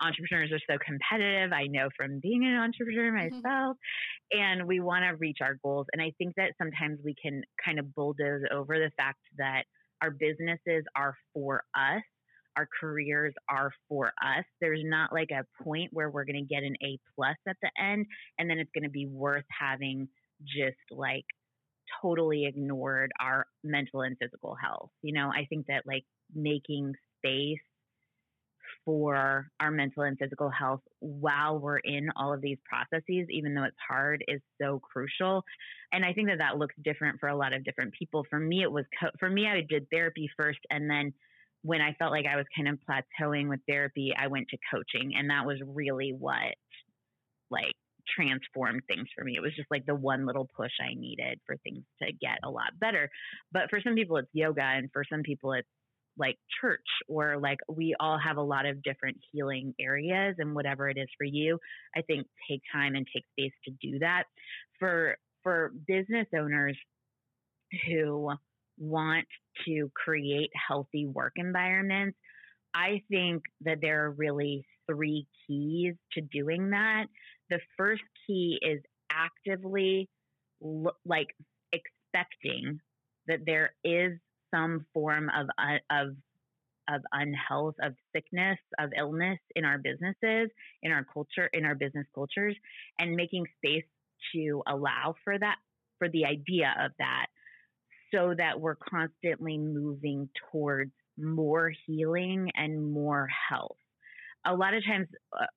entrepreneurs 0.00 0.50
are 0.52 0.60
so 0.70 0.78
competitive. 0.84 1.52
I 1.52 1.66
know 1.66 1.88
from 1.96 2.20
being 2.20 2.44
an 2.44 2.56
entrepreneur 2.56 3.10
mm-hmm. 3.10 3.36
myself, 3.36 3.76
mm-hmm. 3.76 4.40
and 4.40 4.68
we 4.68 4.80
want 4.80 5.04
to 5.04 5.16
reach 5.16 5.38
our 5.40 5.56
goals. 5.62 5.86
And 5.92 6.02
I 6.02 6.12
think 6.18 6.34
that 6.36 6.52
sometimes 6.58 7.00
we 7.04 7.14
can 7.20 7.42
kind 7.64 7.78
of 7.78 7.94
bulldoze 7.94 8.42
over 8.52 8.78
the 8.78 8.90
fact 8.96 9.18
that 9.38 9.64
our 10.02 10.10
businesses 10.10 10.84
are 10.96 11.14
for 11.34 11.64
us 11.74 12.02
our 12.56 12.68
careers 12.80 13.34
are 13.48 13.72
for 13.88 14.08
us. 14.22 14.44
There's 14.60 14.82
not 14.84 15.12
like 15.12 15.30
a 15.30 15.44
point 15.62 15.90
where 15.92 16.10
we're 16.10 16.24
going 16.24 16.46
to 16.46 16.54
get 16.54 16.62
an 16.62 16.76
A 16.82 16.98
plus 17.14 17.36
at 17.48 17.56
the 17.62 17.70
end 17.80 18.06
and 18.38 18.48
then 18.48 18.58
it's 18.58 18.70
going 18.74 18.84
to 18.84 18.90
be 18.90 19.06
worth 19.06 19.44
having 19.58 20.08
just 20.42 20.76
like 20.90 21.24
totally 22.02 22.46
ignored 22.46 23.10
our 23.20 23.46
mental 23.64 24.02
and 24.02 24.16
physical 24.20 24.54
health. 24.54 24.90
You 25.02 25.14
know, 25.14 25.28
I 25.28 25.46
think 25.48 25.66
that 25.66 25.82
like 25.86 26.04
making 26.34 26.94
space 27.18 27.58
for 28.84 29.50
our 29.60 29.70
mental 29.70 30.04
and 30.04 30.18
physical 30.18 30.50
health 30.50 30.80
while 31.00 31.58
we're 31.58 31.78
in 31.78 32.08
all 32.16 32.32
of 32.32 32.40
these 32.40 32.58
processes, 32.64 33.26
even 33.30 33.54
though 33.54 33.64
it's 33.64 33.76
hard, 33.86 34.24
is 34.28 34.40
so 34.60 34.80
crucial. 34.80 35.44
And 35.92 36.04
I 36.04 36.12
think 36.12 36.28
that 36.28 36.38
that 36.38 36.58
looks 36.58 36.74
different 36.82 37.20
for 37.20 37.28
a 37.28 37.36
lot 37.36 37.52
of 37.52 37.64
different 37.64 37.94
people. 37.98 38.24
For 38.30 38.38
me, 38.38 38.62
it 38.62 38.70
was 38.70 38.84
co- 38.98 39.10
for 39.18 39.28
me, 39.28 39.46
I 39.46 39.62
did 39.68 39.86
therapy 39.90 40.30
first, 40.36 40.60
and 40.70 40.88
then 40.88 41.12
when 41.62 41.80
I 41.80 41.94
felt 41.98 42.12
like 42.12 42.26
I 42.26 42.36
was 42.36 42.46
kind 42.56 42.68
of 42.68 42.78
plateauing 42.88 43.48
with 43.48 43.60
therapy, 43.68 44.12
I 44.18 44.28
went 44.28 44.48
to 44.48 44.58
coaching. 44.72 45.12
And 45.16 45.30
that 45.30 45.46
was 45.46 45.58
really 45.66 46.14
what 46.18 46.54
like 47.50 47.74
transformed 48.16 48.82
things 48.88 49.08
for 49.16 49.24
me. 49.24 49.34
It 49.36 49.42
was 49.42 49.54
just 49.54 49.70
like 49.70 49.84
the 49.86 49.94
one 49.94 50.26
little 50.26 50.48
push 50.56 50.72
I 50.80 50.94
needed 50.94 51.38
for 51.46 51.56
things 51.58 51.84
to 52.02 52.12
get 52.12 52.38
a 52.44 52.50
lot 52.50 52.78
better. 52.80 53.10
But 53.52 53.68
for 53.70 53.80
some 53.82 53.94
people, 53.94 54.16
it's 54.16 54.28
yoga. 54.32 54.62
And 54.62 54.90
for 54.92 55.04
some 55.10 55.22
people, 55.22 55.52
it's 55.52 55.68
like 56.18 56.36
church 56.60 56.86
or 57.08 57.38
like 57.38 57.58
we 57.68 57.94
all 58.00 58.18
have 58.18 58.36
a 58.36 58.42
lot 58.42 58.66
of 58.66 58.82
different 58.82 59.16
healing 59.32 59.74
areas 59.80 60.36
and 60.38 60.54
whatever 60.54 60.88
it 60.88 60.98
is 60.98 61.08
for 61.16 61.24
you 61.24 61.58
i 61.96 62.02
think 62.02 62.26
take 62.48 62.60
time 62.72 62.94
and 62.94 63.06
take 63.14 63.24
space 63.32 63.52
to 63.64 63.70
do 63.80 63.98
that 63.98 64.24
for 64.78 65.16
for 65.42 65.72
business 65.86 66.26
owners 66.36 66.76
who 67.86 68.30
want 68.80 69.26
to 69.66 69.90
create 69.94 70.50
healthy 70.68 71.06
work 71.06 71.34
environments, 71.36 72.18
I 72.74 73.02
think 73.10 73.42
that 73.62 73.78
there 73.80 74.06
are 74.06 74.10
really 74.10 74.64
three 74.90 75.26
keys 75.46 75.94
to 76.12 76.20
doing 76.20 76.70
that. 76.70 77.06
The 77.50 77.60
first 77.76 78.02
key 78.26 78.58
is 78.62 78.80
actively 79.12 80.08
like 81.04 81.28
expecting 81.72 82.80
that 83.26 83.40
there 83.44 83.74
is 83.84 84.12
some 84.52 84.86
form 84.92 85.30
of 85.36 85.46
uh, 85.58 85.78
of 85.90 86.16
of 86.88 87.02
unhealth, 87.12 87.76
of 87.82 87.94
sickness, 88.12 88.58
of 88.80 88.90
illness 88.98 89.38
in 89.54 89.64
our 89.64 89.78
businesses, 89.78 90.50
in 90.82 90.90
our 90.90 91.06
culture, 91.12 91.48
in 91.52 91.64
our 91.64 91.74
business 91.74 92.06
cultures, 92.14 92.56
and 92.98 93.14
making 93.14 93.44
space 93.58 93.84
to 94.34 94.62
allow 94.66 95.14
for 95.22 95.38
that, 95.38 95.56
for 95.98 96.08
the 96.08 96.24
idea 96.24 96.74
of 96.80 96.90
that 96.98 97.26
so 98.12 98.34
that 98.36 98.60
we're 98.60 98.76
constantly 98.76 99.58
moving 99.58 100.28
towards 100.50 100.92
more 101.18 101.72
healing 101.86 102.50
and 102.54 102.92
more 102.92 103.28
health. 103.48 103.76
A 104.46 104.54
lot 104.54 104.74
of 104.74 104.82
times, 104.84 105.06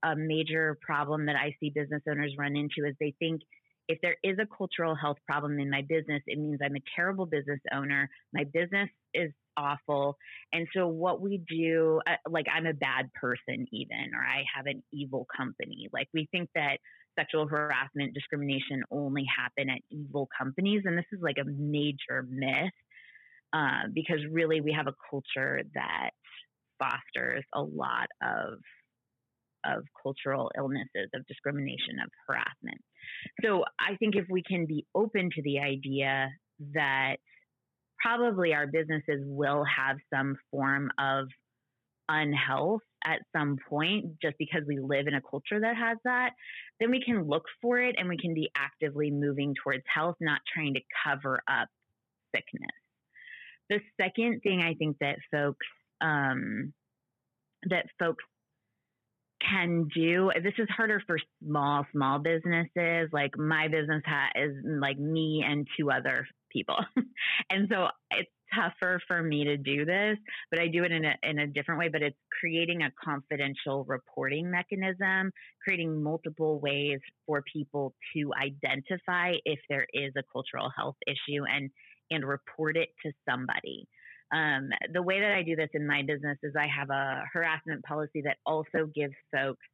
a 0.04 0.16
major 0.16 0.78
problem 0.82 1.26
that 1.28 1.36
I 1.36 1.56
see 1.60 1.70
business 1.70 2.02
owners 2.10 2.34
run 2.38 2.56
into 2.56 2.88
is 2.88 2.96
they 3.00 3.16
think 3.18 3.42
if 3.88 4.00
there 4.02 4.18
is 4.24 4.38
a 4.40 4.58
cultural 4.58 4.96
health 4.96 5.18
problem 5.26 5.60
in 5.60 5.70
my 5.70 5.82
business, 5.82 6.22
it 6.28 6.40
means 6.40 6.60
I'm 6.64 6.76
a 6.76 6.84
terrible 6.96 7.26
business 7.26 7.60
owner. 7.74 8.10
My 8.34 8.46
business 8.46 8.90
is 9.14 9.32
awful. 9.58 10.18
And 10.52 10.68
so, 10.74 10.88
what 10.88 11.22
we 11.22 11.42
do, 11.50 12.02
uh, 12.08 12.16
like, 12.30 12.46
I'm 12.54 12.66
a 12.66 12.74
bad 12.74 13.12
person, 13.14 13.68
even, 13.72 14.12
or 14.14 14.22
I 14.22 14.44
have 14.56 14.66
an 14.68 14.84
evil 14.92 15.28
company. 15.36 15.90
Like, 15.92 16.08
we 16.14 16.28
think 16.32 16.50
that 16.56 16.78
sexual 17.17 17.48
harassment, 17.48 18.13
discrimination 18.13 18.84
only 18.91 19.25
happen 19.25 19.70
at 19.70 19.79
evil 19.91 20.27
companies. 20.38 20.84
And 20.86 20.98
this 20.98 21.05
is 21.12 21.20
like 21.22 21.38
a 21.39 21.46
major 21.46 22.25
myth 22.29 22.72
uh, 23.53 23.88
because 23.93 24.20
really 24.32 24.62
we 24.62 24.74
have 24.74 24.88
a 24.88 24.96
culture 25.10 25.62
that 25.75 26.10
fosters 26.79 27.43
a 27.53 27.62
lot 27.62 28.08
of 28.22 28.60
of 29.65 29.86
cultural 30.01 30.51
illnesses, 30.58 31.10
of 31.15 31.25
discrimination, 31.25 31.98
of 32.03 32.10
harassment. 32.27 32.82
So 33.41 33.63
I 33.79 33.96
think 33.96 34.15
if 34.17 34.25
we 34.29 34.43
can 34.43 34.65
be 34.65 34.86
open 34.93 35.29
to 35.36 35.41
the 35.41 35.60
idea 35.60 36.29
that 36.74 37.15
probably 38.01 38.53
our 38.53 38.67
businesses 38.67 39.22
will 39.25 39.63
have 39.63 39.98
some 40.13 40.36
form 40.51 40.91
of 41.00 41.27
unhealth 42.10 42.82
at 43.06 43.20
some 43.36 43.58
point 43.70 44.06
just 44.22 44.36
because 44.38 44.62
we 44.68 44.80
live 44.80 45.08
in 45.08 45.14
a 45.14 45.22
culture 45.22 45.60
that 45.60 45.76
has 45.76 45.98
that, 46.06 46.32
then 46.80 46.92
we 46.92 47.04
can 47.04 47.28
look 47.28 47.44
for 47.62 47.80
it 47.80 47.96
and 47.98 48.08
we 48.08 48.18
can 48.18 48.34
be 48.34 48.50
actively 48.56 49.12
moving 49.12 49.54
towards 49.62 49.84
health, 49.94 50.16
not 50.22 50.42
trying 50.54 50.74
to 50.74 50.82
cover 51.06 51.42
up 51.50 51.68
sickness. 52.36 52.72
The 53.70 53.80
second 54.00 54.42
thing 54.42 54.62
I 54.62 54.74
think 54.76 54.98
that 55.00 55.18
folks 55.32 55.66
um, 56.02 56.74
that 57.70 57.86
folks 57.98 58.24
can 59.50 59.88
do 59.94 60.32
this 60.42 60.54
is 60.58 60.68
harder 60.70 61.02
for 61.06 61.18
small 61.46 61.86
small 61.92 62.20
businesses 62.20 63.10
like 63.12 63.38
my 63.38 63.68
business 63.68 64.02
ha- 64.06 64.32
is 64.36 64.56
like 64.64 64.98
me 64.98 65.44
and 65.46 65.68
two 65.78 65.92
other 65.92 66.26
people 66.54 66.78
and 67.50 67.68
so 67.72 67.88
it's 68.12 68.30
tougher 68.54 69.00
for 69.08 69.22
me 69.24 69.44
to 69.44 69.58
do 69.58 69.86
this, 69.86 70.18
but 70.52 70.60
I 70.60 70.68
do 70.68 70.84
it 70.84 70.92
in 70.92 71.06
a, 71.06 71.16
in 71.24 71.40
a 71.40 71.48
different 71.48 71.80
way. 71.80 71.90
But 71.90 72.02
it's 72.02 72.18
creating 72.40 72.84
a 72.84 72.92
confidential 73.04 73.84
reporting 73.86 74.50
mechanism, 74.50 75.32
creating 75.64 76.02
multiple 76.02 76.60
ways 76.60 77.00
for 77.26 77.44
people 77.52 77.94
to 78.16 78.32
identify 78.34 79.34
if 79.46 79.60
there 79.70 79.88
is 79.94 80.14
a 80.18 80.24
cultural 80.32 80.72
health 80.76 80.96
issue 81.08 81.44
and 81.50 81.70
and 82.12 82.26
report 82.26 82.78
it 82.78 82.90
to 83.04 83.12
somebody. 83.28 83.88
Um, 84.34 84.70
the 84.92 85.02
way 85.02 85.20
that 85.20 85.32
I 85.32 85.44
do 85.44 85.56
this 85.56 85.70
in 85.74 85.86
my 85.86 86.02
business 86.02 86.38
is 86.44 86.54
I 86.58 86.68
have 86.68 86.90
a 86.90 87.24
harassment 87.32 87.84
policy 87.86 88.22
that 88.24 88.38
also 88.46 88.90
gives 88.94 89.14
folks 89.32 89.66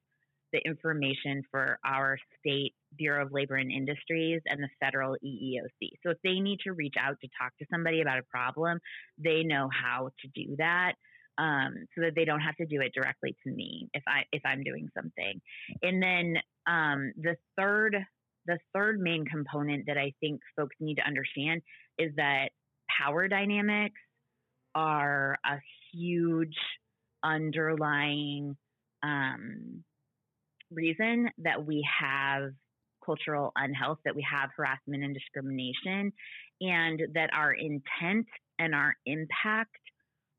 the 0.52 0.60
information 0.66 1.44
for 1.52 1.78
our 1.86 2.18
state 2.40 2.74
Bureau 2.98 3.26
of 3.26 3.32
Labor 3.32 3.56
and 3.56 3.72
Industries 3.72 4.42
and 4.46 4.62
the 4.62 4.70
federal 4.80 5.16
EEOC. 5.24 5.92
So 6.04 6.12
if 6.12 6.18
they 6.24 6.40
need 6.40 6.60
to 6.66 6.74
reach 6.74 6.96
out 7.00 7.18
to 7.22 7.28
talk 7.40 7.58
to 7.60 7.66
somebody 7.72 8.02
about 8.02 8.20
a 8.20 8.24
problem, 8.24 8.80
they 9.18 9.44
know 9.44 9.70
how 9.72 10.10
to 10.22 10.28
do 10.34 10.56
that. 10.58 10.94
Um, 11.38 11.86
so 11.96 12.02
that 12.02 12.16
they 12.16 12.26
don't 12.26 12.42
have 12.42 12.58
to 12.58 12.66
do 12.66 12.82
it 12.82 12.92
directly 12.94 13.34
to 13.46 13.50
me 13.54 13.88
if 13.94 14.04
I 14.06 14.24
if 14.34 14.42
I'm 14.44 14.62
doing 14.62 14.90
something. 14.94 15.40
And 15.82 16.04
then 16.04 16.36
um, 16.68 17.14
the 17.16 17.38
third 17.58 17.96
the 18.46 18.58
third 18.74 19.00
main 19.00 19.24
component 19.24 19.86
that 19.88 19.98
I 19.98 20.12
think 20.20 20.42
folks 20.58 20.76
need 20.82 20.96
to 20.96 21.08
understand 21.08 21.62
is 21.98 22.12
that 22.18 22.50
power 22.90 23.30
dynamics 23.30 24.02
are 24.76 25.38
a 25.46 25.60
huge 25.94 26.58
underlying 27.24 28.56
um, 29.04 29.84
reason 30.72 31.30
that 31.40 31.66
we 31.66 31.86
have 32.00 32.52
cultural 33.06 33.52
unhealth, 33.56 34.00
that 34.06 34.16
we 34.16 34.26
have 34.30 34.50
harassment 34.56 35.04
and 35.04 35.14
discrimination, 35.14 36.12
and 36.62 37.02
that 37.14 37.30
our 37.34 37.54
intent 37.54 38.28
and 38.60 38.76
our 38.76 38.96
impact 39.06 39.78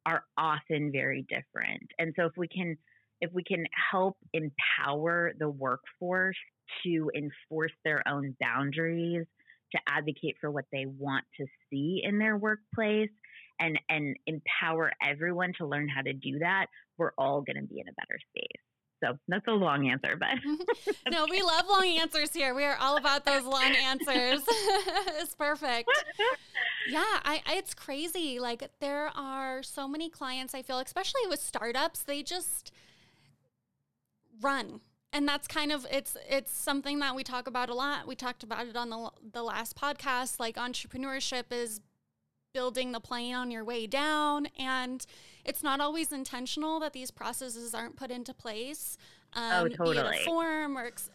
are 0.07 0.25
often 0.37 0.93
very 0.93 1.27
different. 1.29 1.83
And 1.99 2.15
so 2.17 2.27
if 2.27 2.33
we 2.37 2.49
can 2.49 2.77
if 3.21 3.31
we 3.35 3.45
can 3.45 3.67
help 3.91 4.17
empower 4.33 5.33
the 5.39 5.49
workforce 5.49 6.39
to 6.83 7.11
enforce 7.15 7.73
their 7.85 8.03
own 8.09 8.35
boundaries, 8.41 9.27
to 9.73 9.79
advocate 9.87 10.37
for 10.41 10.51
what 10.51 10.65
they 10.73 10.87
want 10.87 11.25
to 11.39 11.47
see 11.69 12.01
in 12.03 12.19
their 12.19 12.37
workplace 12.37 13.11
and 13.59 13.79
and 13.89 14.17
empower 14.27 14.91
everyone 15.03 15.53
to 15.59 15.67
learn 15.67 15.89
how 15.89 16.03
to 16.03 16.13
do 16.13 16.39
that, 16.39 16.67
we're 16.99 17.13
all 17.19 17.43
going 17.43 17.57
to 17.57 17.67
be 17.67 17.81
in 17.81 17.89
a 17.89 17.93
better 17.93 18.19
space. 18.31 18.70
So 19.03 19.19
that's 19.29 19.47
a 19.49 19.53
long 19.53 19.89
answer, 19.89 20.17
but 20.19 20.39
no, 21.11 21.27
we 21.31 21.43
love 21.43 21.65
long 21.69 21.87
answers 21.87 22.33
here. 22.33 22.55
We 22.55 22.65
are 22.65 22.77
all 22.77 22.97
about 22.97 23.25
those 23.25 23.45
long 23.45 23.75
answers. 23.85 24.43
it's 25.21 25.35
perfect. 25.35 25.91
Yeah, 26.89 27.03
I, 27.25 27.43
I, 27.47 27.57
it's 27.57 27.75
crazy. 27.75 28.39
Like 28.39 28.69
there 28.81 29.11
are 29.17 29.63
so 29.63 29.89
many 29.89 30.11
clients 30.11 30.55
I 30.55 30.63
feel, 30.63 30.79
especially 30.79 31.27
with 31.29 31.41
startups, 31.41 32.03
they 32.03 32.23
just 32.23 32.73
run. 34.41 34.81
And 35.13 35.27
that's 35.27 35.49
kind 35.49 35.73
of 35.73 35.87
it's 35.91 36.17
it's 36.29 36.53
something 36.53 37.01
that 37.01 37.17
we 37.17 37.25
talk 37.25 37.49
about 37.49 37.69
a 37.69 37.75
lot. 37.75 38.07
We 38.07 38.15
talked 38.15 38.43
about 38.43 38.67
it 38.67 38.77
on 38.77 38.91
the 38.91 39.11
the 39.33 39.43
last 39.43 39.77
podcast. 39.77 40.39
Like 40.39 40.57
entrepreneurship 40.57 41.45
is 41.51 41.81
building 42.53 42.93
the 42.93 43.01
plane 43.01 43.35
on 43.35 43.51
your 43.51 43.65
way 43.65 43.87
down. 43.87 44.47
And 44.59 45.05
it's 45.45 45.63
not 45.63 45.81
always 45.81 46.13
intentional 46.13 46.81
that 46.81 46.93
these 46.93 47.11
processes 47.11 47.75
aren't 47.75 47.97
put 47.97 48.11
into 48.11 48.35
place. 48.35 48.97
Oh, 49.35 49.41
um, 49.41 49.65
oh, 49.65 49.69
totally. 49.69 50.11
Be 50.11 50.17
it 50.17 50.23
a 50.23 50.25
form 50.25 50.77
or 50.77 50.87
ex- 50.87 51.11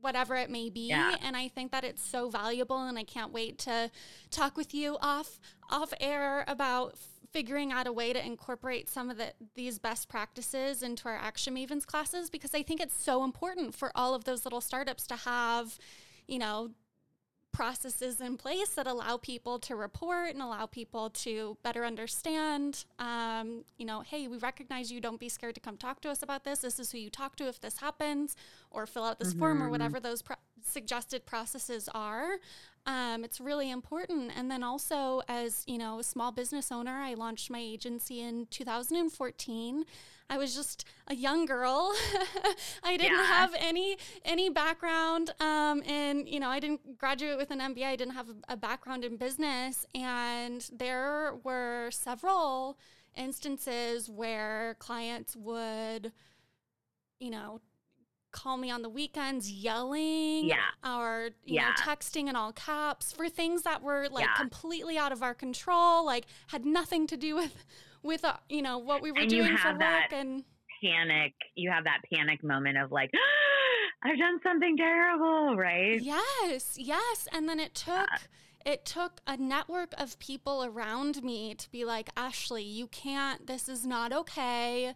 whatever 0.00 0.34
it 0.36 0.50
may 0.50 0.70
be. 0.70 0.88
Yeah. 0.88 1.16
And 1.22 1.36
I 1.36 1.48
think 1.48 1.72
that 1.72 1.84
it's 1.84 2.02
so 2.02 2.30
valuable. 2.30 2.78
And 2.78 2.98
I 2.98 3.04
can't 3.04 3.32
wait 3.32 3.58
to 3.60 3.90
talk 4.30 4.56
with 4.56 4.74
you 4.74 4.96
off 5.00 5.38
off 5.70 5.92
air 6.00 6.44
about 6.48 6.96
figuring 7.32 7.70
out 7.70 7.86
a 7.86 7.92
way 7.92 8.12
to 8.12 8.24
incorporate 8.24 8.88
some 8.88 9.08
of 9.08 9.16
the, 9.16 9.32
these 9.54 9.78
best 9.78 10.08
practices 10.08 10.82
into 10.82 11.08
our 11.08 11.16
Action 11.16 11.54
Mavens 11.54 11.86
classes 11.86 12.28
because 12.28 12.54
I 12.54 12.62
think 12.62 12.80
it's 12.80 13.00
so 13.00 13.22
important 13.22 13.74
for 13.74 13.92
all 13.94 14.14
of 14.14 14.24
those 14.24 14.44
little 14.44 14.60
startups 14.60 15.06
to 15.08 15.16
have, 15.16 15.78
you 16.26 16.38
know, 16.40 16.70
processes 17.52 18.20
in 18.20 18.36
place 18.36 18.70
that 18.70 18.86
allow 18.86 19.16
people 19.16 19.58
to 19.58 19.74
report 19.74 20.30
and 20.30 20.42
allow 20.42 20.66
people 20.66 21.10
to 21.10 21.56
better 21.62 21.84
understand 21.84 22.84
um, 22.98 23.64
you 23.76 23.84
know 23.84 24.00
hey 24.00 24.28
we 24.28 24.36
recognize 24.38 24.92
you 24.92 25.00
don't 25.00 25.20
be 25.20 25.28
scared 25.28 25.54
to 25.54 25.60
come 25.60 25.76
talk 25.76 26.00
to 26.00 26.08
us 26.08 26.22
about 26.22 26.44
this 26.44 26.60
this 26.60 26.78
is 26.78 26.92
who 26.92 26.98
you 26.98 27.10
talk 27.10 27.36
to 27.36 27.48
if 27.48 27.60
this 27.60 27.78
happens 27.78 28.36
or 28.70 28.86
fill 28.86 29.04
out 29.04 29.18
this 29.18 29.30
mm-hmm. 29.30 29.40
form 29.40 29.58
or 29.58 29.64
mm-hmm. 29.64 29.72
whatever 29.72 29.98
those 29.98 30.22
pro- 30.22 30.36
suggested 30.64 31.26
processes 31.26 31.88
are 31.94 32.38
um, 32.86 33.24
it's 33.24 33.40
really 33.40 33.70
important. 33.70 34.32
And 34.34 34.50
then 34.50 34.62
also, 34.62 35.20
as 35.28 35.64
you 35.66 35.78
know, 35.78 35.98
a 35.98 36.04
small 36.04 36.32
business 36.32 36.72
owner, 36.72 36.92
I 36.92 37.14
launched 37.14 37.50
my 37.50 37.58
agency 37.58 38.20
in 38.20 38.46
2014. 38.50 39.84
I 40.30 40.38
was 40.38 40.54
just 40.54 40.84
a 41.08 41.14
young 41.14 41.44
girl. 41.44 41.92
I 42.84 42.96
didn't 42.96 43.18
yeah. 43.18 43.26
have 43.26 43.54
any 43.58 43.96
any 44.24 44.48
background, 44.48 45.30
um, 45.40 45.82
and 45.84 46.28
you 46.28 46.38
know, 46.38 46.48
I 46.48 46.60
didn't 46.60 46.98
graduate 46.98 47.36
with 47.36 47.50
an 47.50 47.58
MBA. 47.58 47.84
I 47.84 47.96
didn't 47.96 48.14
have 48.14 48.28
a, 48.28 48.52
a 48.52 48.56
background 48.56 49.04
in 49.04 49.16
business, 49.16 49.84
and 49.92 50.68
there 50.72 51.34
were 51.42 51.90
several 51.90 52.78
instances 53.16 54.08
where 54.08 54.76
clients 54.78 55.34
would, 55.34 56.12
you 57.18 57.30
know, 57.30 57.60
call 58.32 58.56
me 58.56 58.70
on 58.70 58.82
the 58.82 58.88
weekends 58.88 59.50
yelling 59.50 60.46
yeah. 60.46 60.56
or 60.84 61.30
you 61.44 61.56
yeah. 61.56 61.68
know 61.68 61.74
texting 61.78 62.28
in 62.28 62.36
all 62.36 62.52
caps 62.52 63.12
for 63.12 63.28
things 63.28 63.62
that 63.62 63.82
were 63.82 64.08
like 64.10 64.24
yeah. 64.24 64.34
completely 64.34 64.96
out 64.96 65.12
of 65.12 65.22
our 65.22 65.34
control 65.34 66.04
like 66.04 66.26
had 66.48 66.64
nothing 66.64 67.06
to 67.06 67.16
do 67.16 67.36
with 67.36 67.64
with 68.02 68.24
uh, 68.24 68.34
you 68.48 68.62
know 68.62 68.78
what 68.78 69.02
we 69.02 69.10
were 69.10 69.20
and 69.20 69.30
doing 69.30 69.56
for 69.56 69.72
work 69.72 70.12
and 70.12 70.44
panic 70.82 71.32
you 71.56 71.70
have 71.70 71.84
that 71.84 72.00
panic 72.12 72.42
moment 72.42 72.78
of 72.78 72.90
like 72.92 73.10
I've 74.02 74.18
done 74.18 74.40
something 74.42 74.76
terrible 74.76 75.56
right 75.56 76.00
yes 76.00 76.76
yes 76.78 77.28
and 77.32 77.48
then 77.48 77.60
it 77.60 77.74
took 77.74 78.08
it 78.64 78.84
took 78.84 79.20
a 79.26 79.36
network 79.36 79.92
of 79.98 80.18
people 80.18 80.64
around 80.64 81.22
me 81.22 81.54
to 81.54 81.70
be 81.70 81.84
like 81.84 82.10
Ashley 82.16 82.62
you 82.62 82.86
can't 82.86 83.46
this 83.46 83.68
is 83.68 83.86
not 83.86 84.12
okay 84.12 84.94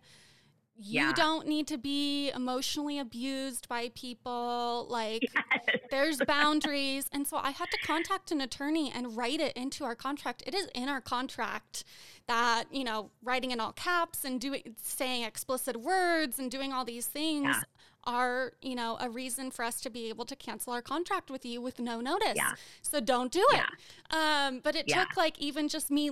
you 0.77 1.03
yeah. 1.03 1.13
don't 1.15 1.47
need 1.47 1.69
to 1.69 1.79
be 1.79 2.31
emotionally 2.33 2.99
abused 2.99 3.69
by 3.69 3.91
people. 3.95 4.87
Like, 4.91 5.23
yes. 5.35 5.79
there's 5.91 6.19
boundaries. 6.27 7.07
And 7.13 7.27
so 7.27 7.37
I 7.37 7.53
had 7.53 7.71
to 7.71 7.79
contact 7.87 8.33
an 8.33 8.41
attorney 8.41 8.91
and 8.93 9.17
write 9.17 9.41
it 9.41 9.57
into 9.57 9.85
our 9.85 9.95
contract. 9.95 10.43
It 10.47 10.55
is 10.55 10.69
in 10.75 10.89
our 10.89 11.01
contract 11.01 11.85
that, 12.27 12.65
you 12.73 12.83
know, 12.83 13.11
writing 13.23 13.53
in 13.53 13.61
all 13.61 13.73
caps 13.73 14.25
and 14.25 14.41
doing, 14.41 14.75
saying 14.83 15.23
explicit 15.23 15.77
words 15.77 16.41
and 16.41 16.51
doing 16.51 16.73
all 16.73 16.85
these 16.85 17.07
things 17.07 17.45
yeah. 17.45 17.63
are, 18.05 18.55
you 18.61 18.75
know, 18.75 18.97
a 19.01 19.09
reason 19.09 19.53
for 19.53 19.65
us 19.65 19.81
to 19.83 19.91
be 19.91 20.09
able 20.09 20.25
to 20.25 20.35
cancel 20.35 20.73
our 20.73 20.83
contract 20.83 21.31
with 21.31 21.45
you 21.47 21.61
with 21.61 21.79
no 21.79 22.01
notice. 22.01 22.35
Yeah. 22.35 22.55
So 22.83 22.99
don't 22.99 23.31
do 23.31 23.47
it. 23.53 24.15
Um, 24.15 24.61
but 24.65 24.75
it 24.75 24.89
took 24.89 25.17
like 25.17 25.39
even 25.39 25.69
just 25.69 25.93
me 25.93 26.11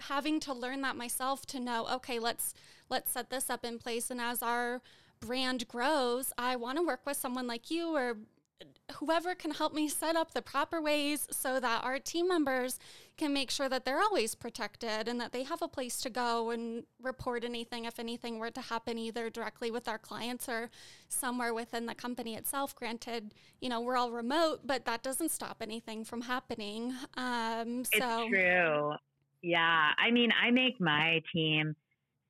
having 0.00 0.40
to 0.40 0.52
learn 0.52 0.82
that 0.82 0.96
myself 0.96 1.46
to 1.46 1.60
know, 1.60 1.86
okay, 1.90 2.18
let's, 2.18 2.52
let's 2.88 3.12
set 3.12 3.30
this 3.30 3.50
up 3.50 3.64
in 3.64 3.78
place. 3.78 4.10
And 4.10 4.20
as 4.20 4.42
our 4.42 4.80
brand 5.20 5.68
grows, 5.68 6.32
I 6.38 6.56
want 6.56 6.78
to 6.78 6.86
work 6.86 7.00
with 7.06 7.16
someone 7.16 7.46
like 7.46 7.70
you 7.70 7.94
or 7.94 8.16
whoever 8.94 9.34
can 9.34 9.52
help 9.52 9.72
me 9.72 9.88
set 9.88 10.16
up 10.16 10.32
the 10.32 10.42
proper 10.42 10.80
ways 10.80 11.28
so 11.30 11.60
that 11.60 11.84
our 11.84 11.98
team 11.98 12.26
members 12.26 12.78
can 13.16 13.32
make 13.32 13.50
sure 13.50 13.68
that 13.68 13.84
they're 13.84 14.00
always 14.00 14.34
protected 14.34 15.06
and 15.06 15.20
that 15.20 15.32
they 15.32 15.44
have 15.44 15.62
a 15.62 15.68
place 15.68 16.00
to 16.00 16.10
go 16.10 16.50
and 16.50 16.84
report 17.00 17.44
anything 17.44 17.84
if 17.84 17.98
anything 17.98 18.38
were 18.38 18.50
to 18.50 18.60
happen 18.60 18.98
either 18.98 19.30
directly 19.30 19.70
with 19.70 19.86
our 19.88 19.98
clients 19.98 20.48
or 20.48 20.70
somewhere 21.08 21.52
within 21.54 21.86
the 21.86 21.94
company 21.94 22.34
itself. 22.34 22.74
Granted 22.74 23.34
you 23.60 23.68
know 23.68 23.80
we're 23.80 23.96
all 23.96 24.10
remote 24.10 24.60
but 24.64 24.84
that 24.86 25.02
doesn't 25.02 25.30
stop 25.30 25.58
anything 25.60 26.04
from 26.04 26.22
happening. 26.22 26.94
Um, 27.16 27.84
so 27.84 28.22
it's 28.22 28.28
true. 28.28 28.94
Yeah. 29.42 29.90
I 29.98 30.10
mean 30.10 30.30
i 30.42 30.50
make 30.50 30.80
my 30.80 31.22
team 31.32 31.76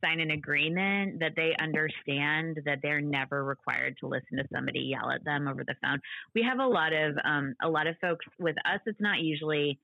sign 0.04 0.20
an 0.20 0.30
agreement 0.30 1.20
that 1.20 1.32
they 1.36 1.54
understand 1.60 2.60
that 2.64 2.78
they're 2.82 3.00
never 3.00 3.44
required 3.44 3.96
to 4.00 4.06
listen 4.06 4.36
to 4.38 4.44
somebody 4.52 4.80
yell 4.80 5.10
at 5.10 5.24
them 5.24 5.48
over 5.48 5.64
the 5.64 5.74
phone. 5.82 6.00
We 6.34 6.42
have 6.42 6.58
a 6.58 6.66
lot 6.66 6.92
of 6.92 7.16
um, 7.24 7.54
a 7.62 7.68
lot 7.68 7.86
of 7.86 7.96
folks 8.00 8.24
with 8.38 8.56
us. 8.64 8.80
It's 8.86 9.00
not 9.00 9.20
usually 9.20 9.78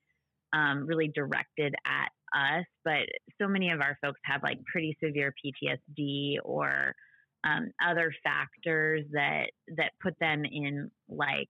um, 0.53 0.85
really 0.85 1.11
directed 1.13 1.75
at 1.85 2.09
us, 2.35 2.65
but 2.83 3.07
so 3.41 3.47
many 3.47 3.71
of 3.71 3.81
our 3.81 3.97
folks 4.01 4.19
have 4.23 4.43
like 4.43 4.59
pretty 4.65 4.97
severe 5.03 5.33
PTSD 5.43 6.37
or 6.43 6.95
um, 7.45 7.71
other 7.85 8.13
factors 8.23 9.05
that 9.11 9.47
that 9.77 9.91
put 10.01 10.17
them 10.19 10.43
in 10.45 10.89
like 11.09 11.49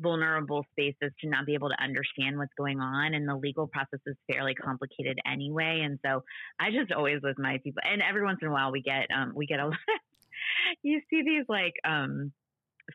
vulnerable 0.00 0.64
spaces 0.72 1.12
to 1.20 1.28
not 1.28 1.46
be 1.46 1.54
able 1.54 1.68
to 1.68 1.82
understand 1.82 2.36
what's 2.36 2.52
going 2.56 2.80
on 2.80 3.14
and 3.14 3.28
the 3.28 3.34
legal 3.34 3.66
process 3.66 4.00
is 4.06 4.16
fairly 4.30 4.54
complicated 4.54 5.18
anyway. 5.26 5.82
And 5.84 5.98
so 6.04 6.22
i 6.60 6.70
just 6.70 6.92
always 6.92 7.20
with 7.22 7.38
my 7.38 7.58
people 7.62 7.82
and 7.84 8.02
every 8.02 8.22
once 8.22 8.38
in 8.42 8.48
a 8.48 8.50
while 8.50 8.72
we 8.72 8.82
get 8.82 9.06
um 9.16 9.32
we 9.34 9.46
get 9.46 9.60
a 9.60 9.66
lot 9.68 9.76
you 10.82 11.00
see 11.10 11.22
these 11.22 11.44
like 11.48 11.74
um 11.84 12.32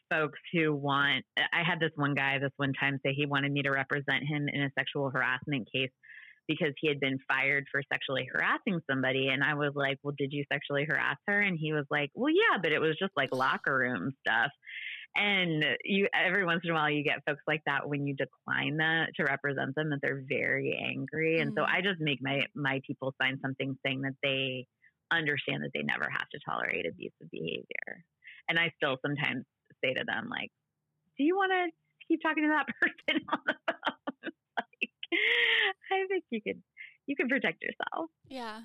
folks 0.09 0.39
who 0.53 0.73
want 0.73 1.25
i 1.53 1.63
had 1.63 1.79
this 1.79 1.91
one 1.95 2.15
guy 2.15 2.37
this 2.39 2.51
one 2.57 2.73
time 2.79 2.99
say 3.03 3.13
he 3.13 3.25
wanted 3.25 3.51
me 3.51 3.61
to 3.61 3.71
represent 3.71 4.23
him 4.27 4.47
in 4.51 4.61
a 4.61 4.71
sexual 4.77 5.09
harassment 5.09 5.67
case 5.73 5.91
because 6.47 6.73
he 6.81 6.87
had 6.87 6.99
been 6.99 7.17
fired 7.27 7.65
for 7.71 7.81
sexually 7.91 8.27
harassing 8.31 8.81
somebody. 8.89 9.27
And 9.29 9.43
i 9.43 9.53
was 9.53 9.71
like 9.75 9.97
well 10.03 10.15
did 10.17 10.31
you 10.31 10.43
sexually 10.51 10.85
harass 10.85 11.17
her? 11.27 11.41
And 11.41 11.57
he 11.59 11.73
was 11.73 11.85
like 11.89 12.09
well 12.13 12.33
yeah 12.33 12.57
but 12.61 12.71
it 12.71 12.79
was 12.79 12.97
just 12.99 13.13
like 13.15 13.29
locker 13.31 13.77
room 13.77 14.11
stuff 14.25 14.51
and 15.15 15.65
you 15.83 16.07
every 16.13 16.45
once 16.45 16.61
in 16.63 16.71
a 16.71 16.73
while 16.73 16.89
you 16.89 17.03
get 17.03 17.23
folks 17.25 17.43
like 17.47 17.61
that 17.65 17.87
when 17.87 18.07
you 18.07 18.15
decline 18.15 18.77
that 18.77 19.09
to 19.15 19.23
represent 19.23 19.75
them 19.75 19.89
that 19.89 19.99
they're 20.01 20.23
very 20.27 20.79
angry 20.81 21.33
mm-hmm. 21.33 21.47
and 21.47 21.53
so 21.55 21.63
mm. 21.63 21.67
i 21.67 21.81
just 21.81 21.99
make 21.99 22.19
my 22.21 22.41
my 22.55 22.79
people 22.87 23.13
sign 23.21 23.37
something 23.41 23.75
saying 23.85 24.01
that 24.01 24.13
they 24.23 24.65
understand 25.11 25.63
that 25.63 25.71
they 25.73 25.83
never 25.83 26.07
have 26.09 26.27
to 26.29 26.39
tolerate 26.47 26.85
abusive 26.87 27.29
behavior 27.29 28.03
And 28.49 28.57
I 28.57 28.71
still 28.77 28.97
sometimes 29.05 29.45
say 29.83 29.93
to 29.93 30.03
them, 30.05 30.29
like, 30.29 30.49
do 31.17 31.23
you 31.23 31.35
want 31.35 31.51
to 31.51 31.71
keep 32.07 32.21
talking 32.21 32.43
to 32.43 32.49
that 32.49 32.67
person 32.81 33.21
on 33.29 33.39
the 33.45 33.55
phone? 33.67 34.31
like, 34.57 34.89
I 35.91 36.07
think 36.07 36.23
you 36.29 36.41
could, 36.41 36.61
you 37.05 37.15
can 37.15 37.27
protect 37.27 37.61
yourself. 37.61 38.09
Yeah. 38.29 38.61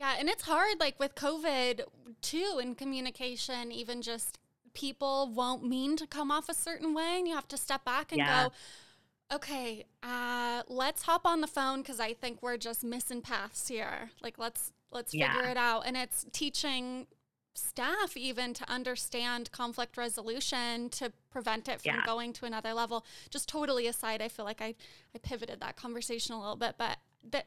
Yeah. 0.00 0.14
And 0.18 0.28
it's 0.28 0.42
hard, 0.42 0.78
like 0.78 1.00
with 1.00 1.14
COVID 1.14 1.82
too, 2.20 2.60
in 2.60 2.74
communication, 2.74 3.72
even 3.72 4.02
just 4.02 4.38
people 4.76 5.32
won't 5.34 5.64
mean 5.64 5.96
to 5.96 6.06
come 6.06 6.30
off 6.30 6.50
a 6.50 6.54
certain 6.54 6.92
way 6.92 7.16
and 7.16 7.26
you 7.26 7.34
have 7.34 7.48
to 7.48 7.56
step 7.56 7.82
back 7.84 8.12
and 8.12 8.18
yeah. 8.18 8.44
go, 8.44 9.36
okay, 9.36 9.86
uh, 10.02 10.62
let's 10.68 11.02
hop 11.02 11.24
on 11.24 11.40
the 11.40 11.46
phone 11.46 11.80
because 11.80 11.98
I 11.98 12.12
think 12.12 12.42
we're 12.42 12.58
just 12.58 12.84
missing 12.84 13.22
paths 13.22 13.68
here. 13.68 14.10
Like 14.22 14.38
let's 14.38 14.72
let's 14.92 15.14
yeah. 15.14 15.32
figure 15.32 15.48
it 15.48 15.56
out. 15.56 15.86
And 15.86 15.96
it's 15.96 16.26
teaching 16.30 17.06
staff 17.54 18.18
even 18.18 18.52
to 18.52 18.70
understand 18.70 19.50
conflict 19.50 19.96
resolution 19.96 20.90
to 20.90 21.10
prevent 21.30 21.68
it 21.68 21.80
from 21.80 21.94
yeah. 21.94 22.04
going 22.04 22.34
to 22.34 22.44
another 22.44 22.74
level. 22.74 23.06
Just 23.30 23.48
totally 23.48 23.86
aside, 23.86 24.20
I 24.20 24.28
feel 24.28 24.44
like 24.44 24.60
I, 24.60 24.74
I 25.14 25.18
pivoted 25.22 25.58
that 25.60 25.76
conversation 25.76 26.34
a 26.34 26.38
little 26.38 26.56
bit, 26.56 26.74
but 26.76 26.98
that 27.30 27.46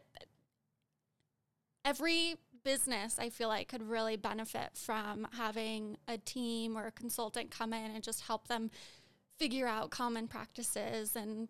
every 1.86 2.38
business 2.70 3.18
I 3.18 3.30
feel 3.30 3.48
like 3.48 3.68
could 3.68 3.82
really 3.82 4.16
benefit 4.16 4.70
from 4.76 5.28
having 5.32 5.98
a 6.08 6.20
team 6.20 6.78
or 6.78 6.86
a 6.86 6.92
consultant 6.92 7.50
come 7.50 7.74
in 7.74 7.90
and 7.96 8.04
just 8.04 8.22
help 8.22 8.48
them 8.48 8.70
figure 9.40 9.66
out 9.66 9.90
common 9.90 10.28
practices 10.28 11.16
and 11.16 11.48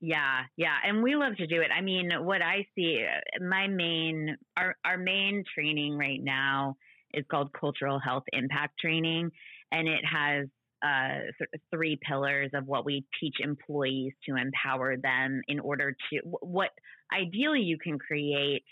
yeah, 0.00 0.42
yeah, 0.56 0.76
and 0.86 1.02
we 1.02 1.16
love 1.16 1.34
to 1.38 1.46
do 1.48 1.60
it. 1.60 1.70
I 1.76 1.80
mean, 1.80 2.10
what 2.20 2.40
I 2.40 2.66
see, 2.76 3.04
my 3.40 3.66
main, 3.66 4.36
our 4.56 4.76
our 4.84 4.96
main 4.96 5.42
training 5.52 5.98
right 5.98 6.22
now 6.22 6.76
is 7.12 7.24
called 7.28 7.52
Cultural 7.58 7.98
Health 7.98 8.22
Impact 8.32 8.78
Training, 8.78 9.28
and 9.72 9.88
it 9.88 10.04
has 10.04 10.46
uh, 10.84 11.26
sort 11.36 11.50
of 11.52 11.60
three 11.72 11.98
pillars 12.06 12.50
of 12.54 12.66
what 12.66 12.84
we 12.84 13.04
teach 13.20 13.36
employees 13.40 14.12
to 14.28 14.36
empower 14.36 14.96
them 14.96 15.42
in 15.48 15.58
order 15.58 15.96
to 16.10 16.20
what 16.22 16.70
ideally 17.12 17.62
you 17.62 17.76
can 17.76 17.98
create 17.98 18.62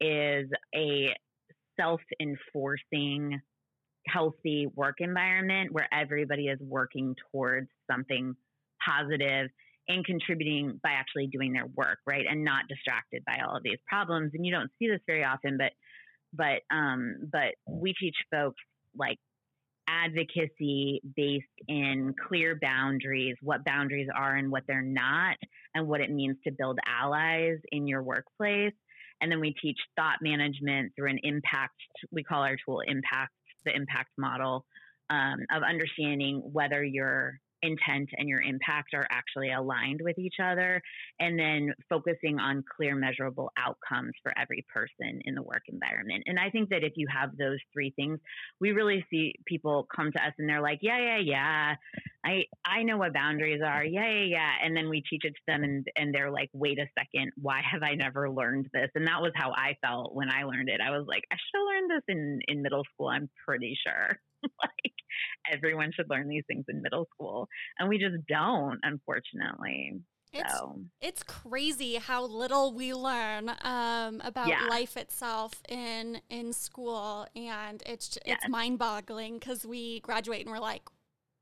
is 0.00 0.48
a 0.74 1.14
self-enforcing 1.78 3.40
healthy 4.06 4.66
work 4.74 4.96
environment 5.00 5.72
where 5.72 5.88
everybody 5.92 6.46
is 6.48 6.58
working 6.60 7.14
towards 7.30 7.68
something 7.90 8.34
positive 8.84 9.50
and 9.88 10.04
contributing 10.04 10.78
by 10.82 10.90
actually 10.90 11.26
doing 11.28 11.52
their 11.52 11.66
work, 11.66 11.98
right? 12.06 12.24
And 12.28 12.44
not 12.44 12.64
distracted 12.68 13.24
by 13.26 13.38
all 13.46 13.56
of 13.56 13.62
these 13.62 13.78
problems. 13.86 14.32
And 14.34 14.44
you 14.44 14.52
don't 14.52 14.70
see 14.78 14.88
this 14.88 15.00
very 15.06 15.24
often, 15.24 15.58
but 15.58 15.72
but 16.32 16.60
um, 16.74 17.16
but 17.32 17.54
we 17.66 17.94
teach 17.94 18.16
folks 18.30 18.60
like 18.96 19.18
advocacy 19.88 21.00
based 21.16 21.46
in 21.66 22.14
clear 22.28 22.58
boundaries, 22.60 23.36
what 23.40 23.64
boundaries 23.64 24.08
are 24.14 24.36
and 24.36 24.50
what 24.50 24.64
they're 24.68 24.82
not, 24.82 25.36
and 25.74 25.88
what 25.88 26.02
it 26.02 26.10
means 26.10 26.36
to 26.44 26.52
build 26.52 26.78
allies 26.86 27.56
in 27.72 27.86
your 27.86 28.02
workplace. 28.02 28.74
And 29.20 29.30
then 29.30 29.40
we 29.40 29.54
teach 29.60 29.78
thought 29.96 30.18
management 30.22 30.92
through 30.94 31.10
an 31.10 31.18
impact, 31.22 31.74
we 32.12 32.22
call 32.22 32.42
our 32.42 32.56
tool 32.64 32.80
impact, 32.86 33.32
the 33.64 33.74
impact 33.74 34.10
model 34.16 34.64
um, 35.10 35.40
of 35.52 35.62
understanding 35.62 36.42
whether 36.52 36.84
you're 36.84 37.40
intent 37.62 38.08
and 38.16 38.28
your 38.28 38.40
impact 38.40 38.94
are 38.94 39.06
actually 39.10 39.52
aligned 39.52 40.00
with 40.02 40.18
each 40.18 40.36
other 40.42 40.80
and 41.20 41.38
then 41.38 41.72
focusing 41.88 42.38
on 42.38 42.64
clear 42.76 42.94
measurable 42.94 43.50
outcomes 43.58 44.12
for 44.22 44.32
every 44.38 44.64
person 44.72 45.20
in 45.24 45.34
the 45.34 45.42
work 45.42 45.62
environment. 45.68 46.24
And 46.26 46.38
i 46.38 46.50
think 46.50 46.70
that 46.70 46.84
if 46.84 46.92
you 46.96 47.06
have 47.12 47.36
those 47.36 47.58
three 47.72 47.92
things 47.96 48.18
we 48.60 48.72
really 48.72 49.04
see 49.10 49.34
people 49.46 49.86
come 49.94 50.12
to 50.12 50.22
us 50.22 50.32
and 50.38 50.48
they're 50.48 50.62
like 50.62 50.78
yeah 50.82 50.98
yeah 50.98 51.18
yeah. 51.18 51.74
I 52.24 52.44
i 52.64 52.82
know 52.82 52.98
what 52.98 53.14
boundaries 53.14 53.62
are. 53.64 53.84
Yeah 53.84 54.08
yeah 54.08 54.24
yeah. 54.24 54.52
And 54.64 54.76
then 54.76 54.88
we 54.88 55.02
teach 55.08 55.24
it 55.24 55.34
to 55.34 55.42
them 55.46 55.62
and 55.62 55.86
and 55.96 56.14
they're 56.14 56.30
like 56.30 56.50
wait 56.52 56.78
a 56.78 56.86
second. 56.98 57.32
Why 57.36 57.60
have 57.70 57.82
i 57.82 57.94
never 57.94 58.30
learned 58.30 58.68
this? 58.72 58.90
And 58.94 59.06
that 59.06 59.22
was 59.22 59.32
how 59.34 59.52
i 59.52 59.76
felt 59.82 60.14
when 60.14 60.30
i 60.30 60.44
learned 60.44 60.68
it. 60.68 60.80
I 60.80 60.90
was 60.90 61.06
like 61.06 61.24
i 61.32 61.36
should 61.36 61.58
have 61.58 61.66
learned 61.66 61.90
this 61.90 62.04
in 62.08 62.40
in 62.48 62.62
middle 62.62 62.84
school 62.92 63.08
i'm 63.08 63.28
pretty 63.46 63.76
sure 63.86 64.18
like 64.62 64.94
everyone 65.52 65.90
should 65.94 66.08
learn 66.10 66.28
these 66.28 66.44
things 66.46 66.64
in 66.68 66.82
middle 66.82 67.06
school 67.14 67.48
and 67.78 67.88
we 67.88 67.98
just 67.98 68.16
don't 68.28 68.78
unfortunately 68.82 70.00
it's, 70.32 70.52
so. 70.52 70.80
it's 71.00 71.22
crazy 71.22 71.94
how 71.96 72.24
little 72.24 72.72
we 72.72 72.92
learn 72.92 73.50
um, 73.62 74.20
about 74.22 74.48
yeah. 74.48 74.66
life 74.68 74.96
itself 74.96 75.62
in 75.68 76.20
in 76.28 76.52
school, 76.52 77.26
and 77.34 77.82
it's 77.86 78.18
yes. 78.26 78.36
it's 78.36 78.48
mind 78.50 78.78
boggling 78.78 79.38
because 79.38 79.64
we 79.64 80.00
graduate 80.00 80.42
and 80.42 80.50
we're 80.50 80.60
like, 80.60 80.82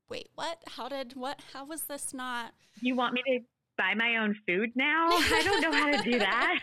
wait, 0.09 0.29
what? 0.35 0.63
How 0.67 0.87
did 0.87 1.15
what? 1.15 1.41
How 1.53 1.65
was 1.65 1.83
this 1.83 2.13
not? 2.13 2.53
You 2.81 2.95
want 2.95 3.13
me 3.13 3.23
to 3.27 3.39
buy 3.77 3.93
my 3.93 4.17
own 4.17 4.35
food 4.47 4.71
now? 4.75 5.07
I 5.11 5.41
don't 5.43 5.61
know 5.61 5.71
how 5.73 5.91
to 5.91 6.09
do 6.09 6.19
that. 6.19 6.59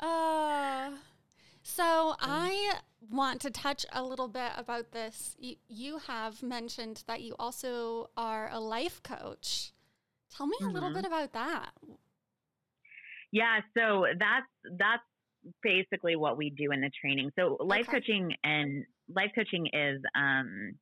uh, 0.00 0.90
so 1.62 2.14
I 2.20 2.78
want 3.12 3.40
to 3.42 3.50
touch 3.50 3.84
a 3.92 4.02
little 4.02 4.28
bit 4.28 4.52
about 4.56 4.92
this. 4.92 5.36
You, 5.38 5.56
you 5.68 5.98
have 5.98 6.42
mentioned 6.42 7.04
that 7.06 7.20
you 7.20 7.34
also 7.38 8.10
are 8.16 8.50
a 8.50 8.58
life 8.58 9.02
coach. 9.02 9.72
Tell 10.34 10.46
me 10.46 10.56
mm-hmm. 10.60 10.70
a 10.70 10.72
little 10.72 10.88
mm-hmm. 10.88 10.98
bit 10.98 11.06
about 11.06 11.32
that. 11.34 11.70
Yeah, 13.30 13.60
so 13.76 14.06
that's 14.18 14.46
that's 14.78 15.02
basically 15.62 16.16
what 16.16 16.36
we 16.36 16.50
do 16.50 16.70
in 16.72 16.80
the 16.80 16.90
training. 17.00 17.30
So 17.38 17.56
life 17.60 17.88
okay. 17.88 18.00
coaching 18.00 18.34
and 18.44 18.84
life 19.14 19.30
coaching 19.34 19.66
is 19.72 20.00
um, 20.14 20.74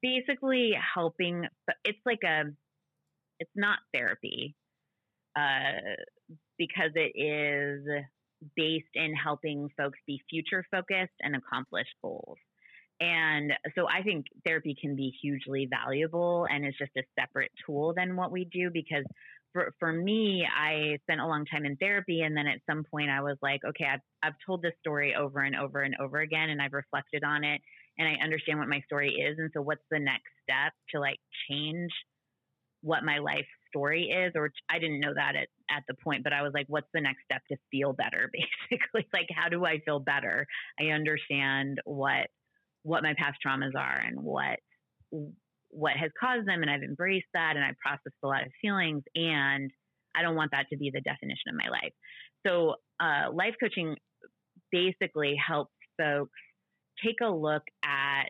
basically 0.00 0.72
helping. 0.94 1.46
It's 1.84 1.98
like 2.06 2.20
a, 2.24 2.44
it's 3.40 3.50
not 3.56 3.78
therapy, 3.92 4.54
uh, 5.36 5.96
because 6.58 6.92
it 6.94 7.12
is 7.18 7.84
based 8.56 8.94
in 8.94 9.14
helping 9.14 9.68
folks 9.76 9.98
be 10.06 10.20
future 10.28 10.64
focused 10.70 11.14
and 11.20 11.36
accomplish 11.36 11.86
goals. 12.02 12.38
And 13.00 13.52
so 13.74 13.88
I 13.88 14.02
think 14.02 14.26
therapy 14.44 14.76
can 14.80 14.94
be 14.94 15.12
hugely 15.20 15.68
valuable 15.68 16.46
and 16.48 16.64
is 16.64 16.74
just 16.78 16.92
a 16.96 17.02
separate 17.18 17.50
tool 17.66 17.94
than 17.96 18.14
what 18.14 18.30
we 18.30 18.44
do 18.44 18.70
because 18.72 19.04
for, 19.52 19.74
for 19.78 19.92
me, 19.92 20.46
I 20.46 20.98
spent 21.02 21.20
a 21.20 21.26
long 21.26 21.44
time 21.44 21.64
in 21.64 21.76
therapy. 21.76 22.22
And 22.22 22.36
then 22.36 22.46
at 22.46 22.60
some 22.68 22.84
point 22.90 23.10
I 23.10 23.20
was 23.20 23.36
like, 23.42 23.60
okay, 23.64 23.86
I've, 23.92 24.00
I've 24.22 24.36
told 24.46 24.62
this 24.62 24.72
story 24.80 25.14
over 25.14 25.40
and 25.40 25.56
over 25.56 25.82
and 25.82 25.94
over 26.00 26.20
again 26.20 26.50
and 26.50 26.62
I've 26.62 26.72
reflected 26.72 27.24
on 27.24 27.44
it 27.44 27.60
and 27.98 28.08
I 28.08 28.22
understand 28.22 28.58
what 28.58 28.68
my 28.68 28.80
story 28.82 29.10
is. 29.10 29.36
And 29.38 29.50
so 29.52 29.62
what's 29.62 29.84
the 29.90 29.98
next 29.98 30.30
step 30.42 30.72
to 30.90 31.00
like 31.00 31.18
change 31.50 31.90
what 32.82 33.04
my 33.04 33.18
life 33.18 33.46
story 33.72 34.04
is? 34.04 34.32
Or 34.34 34.50
I 34.70 34.78
didn't 34.78 35.00
know 35.00 35.14
that 35.14 35.34
at 35.36 35.48
at 35.74 35.82
the 35.88 35.94
point, 35.94 36.24
but 36.24 36.32
I 36.32 36.42
was 36.42 36.52
like, 36.54 36.66
what's 36.68 36.88
the 36.92 37.00
next 37.00 37.24
step 37.24 37.42
to 37.50 37.56
feel 37.70 37.92
better? 37.92 38.30
Basically, 38.70 39.06
like, 39.12 39.28
how 39.34 39.48
do 39.48 39.64
I 39.64 39.80
feel 39.84 40.00
better? 40.00 40.46
I 40.80 40.86
understand 40.86 41.78
what, 41.84 42.28
what 42.82 43.02
my 43.02 43.14
past 43.16 43.38
traumas 43.44 43.74
are 43.76 44.02
and 44.06 44.20
what, 44.20 44.58
what 45.70 45.96
has 45.96 46.10
caused 46.20 46.46
them. 46.46 46.62
And 46.62 46.70
I've 46.70 46.82
embraced 46.82 47.26
that 47.34 47.56
and 47.56 47.64
I 47.64 47.70
processed 47.80 48.16
a 48.22 48.26
lot 48.26 48.42
of 48.42 48.52
feelings 48.60 49.02
and 49.14 49.70
I 50.14 50.22
don't 50.22 50.36
want 50.36 50.50
that 50.50 50.66
to 50.70 50.76
be 50.76 50.90
the 50.92 51.00
definition 51.00 51.48
of 51.48 51.56
my 51.56 51.70
life. 51.70 51.92
So, 52.46 52.74
uh, 53.00 53.32
life 53.32 53.54
coaching 53.60 53.96
basically 54.70 55.34
helps 55.36 55.72
folks 55.98 56.38
take 57.04 57.16
a 57.22 57.30
look 57.30 57.62
at 57.84 58.26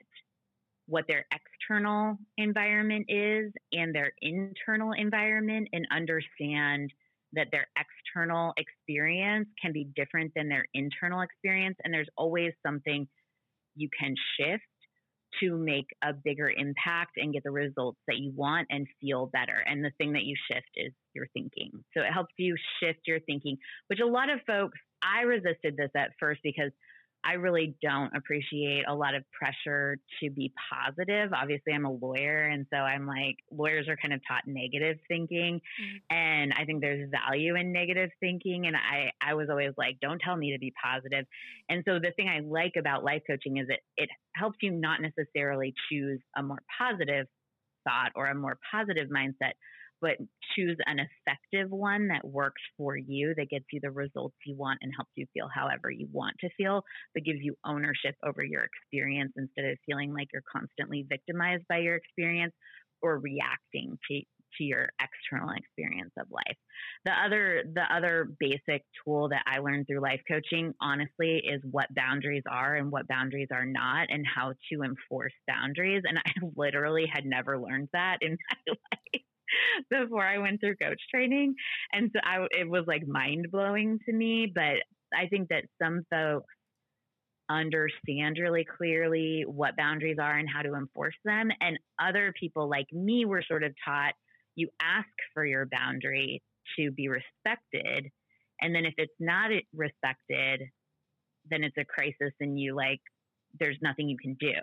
what 0.87 1.05
their 1.09 1.25
external 1.63 2.19
environment 2.39 3.07
is 3.09 3.53
and 3.73 3.95
their 3.95 4.13
internal 4.21 4.93
environment 4.93 5.69
and 5.73 5.87
understand 5.91 6.93
that 7.33 7.49
their 7.51 7.67
external 7.79 8.53
experience 8.57 9.49
can 9.61 9.73
be 9.73 9.89
different 9.97 10.33
than 10.37 10.49
their 10.49 10.67
internal 10.75 11.23
experience. 11.23 11.77
And 11.85 11.93
there's 11.93 12.09
always 12.17 12.53
something 12.65 13.09
you 13.75 13.89
can 13.99 14.15
shift 14.39 14.63
to 15.41 15.57
make 15.57 15.87
a 16.05 16.13
bigger 16.13 16.51
impact 16.51 17.13
and 17.17 17.33
get 17.33 17.43
the 17.43 17.51
results 17.51 17.99
that 18.07 18.19
you 18.19 18.33
want 18.37 18.67
and 18.71 18.87
feel 19.01 19.31
better. 19.33 19.65
And 19.67 19.83
the 19.83 19.93
thing 19.97 20.13
that 20.13 20.25
you 20.25 20.37
shift 20.51 20.69
is 20.77 20.93
your 21.15 21.27
thinking. 21.33 21.71
So 21.97 22.03
it 22.03 22.13
helps 22.13 22.35
you 22.37 22.55
shift 22.81 23.01
your 23.07 23.21
thinking, 23.21 23.57
which 23.87 24.01
a 24.01 24.07
lot 24.07 24.29
of 24.29 24.41
folks, 24.47 24.79
I 25.03 25.23
resisted 25.23 25.77
this 25.77 25.91
at 25.97 26.11
first 26.21 26.41
because 26.43 26.71
I 27.25 27.35
really 27.35 27.77
don't 27.81 28.15
appreciate 28.17 28.85
a 28.89 28.95
lot 28.95 29.15
of 29.15 29.23
pressure 29.31 29.99
to 30.21 30.31
be 30.31 30.53
positive. 30.73 31.33
Obviously, 31.33 31.73
I'm 31.73 31.85
a 31.85 31.93
lawyer, 31.93 32.49
and 32.49 32.67
so 32.71 32.77
I'm 32.77 33.07
like, 33.07 33.37
lawyers 33.51 33.89
are 33.89 33.97
kind 33.97 34.13
of 34.13 34.21
taught 34.27 34.43
negative 34.47 34.99
thinking. 35.09 35.61
Mm-hmm. 35.61 36.17
And 36.17 36.53
I 36.59 36.65
think 36.65 36.81
there's 36.81 37.09
value 37.11 37.55
in 37.57 37.73
negative 37.73 38.11
thinking. 38.21 38.67
And 38.67 38.77
I, 38.77 39.13
I 39.21 39.35
was 39.35 39.49
always 39.51 39.73
like, 39.77 39.99
don't 40.01 40.21
tell 40.21 40.37
me 40.37 40.53
to 40.53 40.59
be 40.59 40.73
positive. 40.83 41.25
And 41.69 41.85
so 41.87 41.99
the 41.99 42.11
thing 42.17 42.29
I 42.29 42.41
like 42.41 42.73
about 42.79 43.05
life 43.05 43.23
coaching 43.27 43.59
is 43.59 43.67
it, 43.69 43.81
it 43.97 44.11
helps 44.35 44.59
you 44.61 44.73
not 44.73 45.01
necessarily 45.01 45.75
choose 45.91 46.21
a 46.37 46.43
more 46.43 46.63
positive 46.79 47.27
thought 47.85 48.13
or 48.15 48.27
a 48.27 48.35
more 48.35 48.59
positive 48.71 49.09
mindset, 49.09 49.53
but 50.03 50.17
choose 50.57 50.77
an 50.87 50.99
effective 50.99 51.71
one 51.71 52.09
that 52.09 52.25
works 52.25 52.61
for 52.77 52.97
you, 52.97 53.35
that 53.37 53.49
gets 53.49 53.65
you 53.73 53.81
the 53.81 53.91
results 53.91 54.35
you 54.45 54.57
want 54.57 54.81
and 54.83 54.93
helps 54.95 55.13
you 55.15 55.27
feel 55.33 55.49
however 55.55 55.91
you 55.91 56.09
want 56.13 56.37
to 56.41 56.51
feel, 56.59 56.83
but 57.15 57.25
gives 57.25 57.39
you 57.41 57.55
ownership 57.65 58.17
over 58.27 58.45
your 58.45 58.65
experience 58.65 59.33
instead 59.37 59.65
of 59.65 59.79
feeling 59.87 60.13
like 60.13 60.29
you're 60.33 60.43
constantly 60.53 61.07
victimized 61.09 61.63
by 61.69 61.79
your 61.79 61.95
experience 61.95 62.53
or 63.01 63.19
reacting 63.19 63.97
to, 64.11 64.21
to 64.59 64.65
your 64.65 64.89
external 65.01 65.55
experience 65.55 66.13
of 66.19 66.27
life. 66.31 66.57
The 67.05 67.13
other 67.13 67.63
the 67.73 67.83
other 67.95 68.29
basic 68.39 68.83
tool 69.05 69.29
that 69.31 69.43
I 69.47 69.59
learned 69.59 69.87
through 69.87 70.01
life 70.01 70.21
coaching 70.29 70.75
honestly 70.81 71.43
is 71.45 71.63
what 71.71 71.95
boundaries 71.95 72.45
are 72.51 72.75
and 72.75 72.91
what 72.91 73.09
boundaries 73.09 73.49
are 73.53 73.67
not 73.67 74.09
and 74.11 74.27
how 74.27 74.53
to 74.71 74.83
enforce 74.83 75.33
boundaries 75.47 76.03
and 76.05 76.19
I 76.19 76.33
literally 76.57 77.07
had 77.13 77.25
never 77.25 77.59
learned 77.59 77.89
that 77.93 78.19
in 78.21 78.33
my 78.69 78.75
life 79.15 79.23
before 79.91 80.25
I 80.25 80.39
went 80.39 80.61
through 80.61 80.77
coach 80.77 81.01
training 81.11 81.55
and 81.93 82.11
so 82.13 82.21
I 82.25 82.47
it 82.51 82.69
was 82.69 82.85
like 82.87 83.07
mind-blowing 83.07 83.99
to 84.07 84.13
me 84.13 84.51
but 84.53 84.83
I 85.15 85.29
think 85.29 85.49
that 85.49 85.65
some 85.83 86.03
folks 86.11 86.53
understand 87.51 88.39
really 88.41 88.65
clearly 88.65 89.45
what 89.47 89.77
boundaries 89.77 90.17
are 90.21 90.39
and 90.39 90.49
how 90.49 90.63
to 90.63 90.75
enforce 90.75 91.17
them 91.25 91.51
and 91.61 91.79
other 92.01 92.33
people 92.39 92.69
like 92.69 92.87
me 92.93 93.25
were 93.25 93.43
sort 93.47 93.63
of 93.63 93.73
taught 93.85 94.15
you 94.55 94.69
ask 94.81 95.09
for 95.35 95.45
your 95.45 95.67
boundary 95.67 96.43
to 96.79 96.91
be 96.91 97.09
respected. 97.09 98.11
And 98.61 98.75
then 98.75 98.85
if 98.85 98.95
it's 98.97 99.13
not 99.19 99.51
respected, 99.75 100.63
then 101.51 101.65
it's 101.65 101.77
a 101.79 101.85
crisis 101.85 102.33
and 102.41 102.59
you 102.59 102.75
like, 102.75 103.01
there's 103.59 103.79
nothing 103.83 104.09
you 104.09 104.17
can 104.17 104.37
do. 104.39 104.55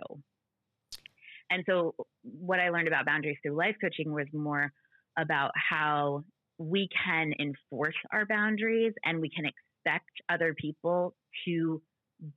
And 1.50 1.64
so 1.68 1.94
what 2.22 2.60
I 2.60 2.70
learned 2.70 2.88
about 2.88 3.06
boundaries 3.06 3.36
through 3.42 3.56
life 3.56 3.76
coaching 3.80 4.12
was 4.12 4.26
more 4.32 4.72
about 5.18 5.50
how 5.54 6.24
we 6.58 6.88
can 7.04 7.32
enforce 7.38 7.94
our 8.12 8.26
boundaries 8.26 8.92
and 9.04 9.20
we 9.20 9.30
can 9.30 9.44
expect 9.46 10.10
other 10.28 10.54
people 10.54 11.14
to 11.46 11.80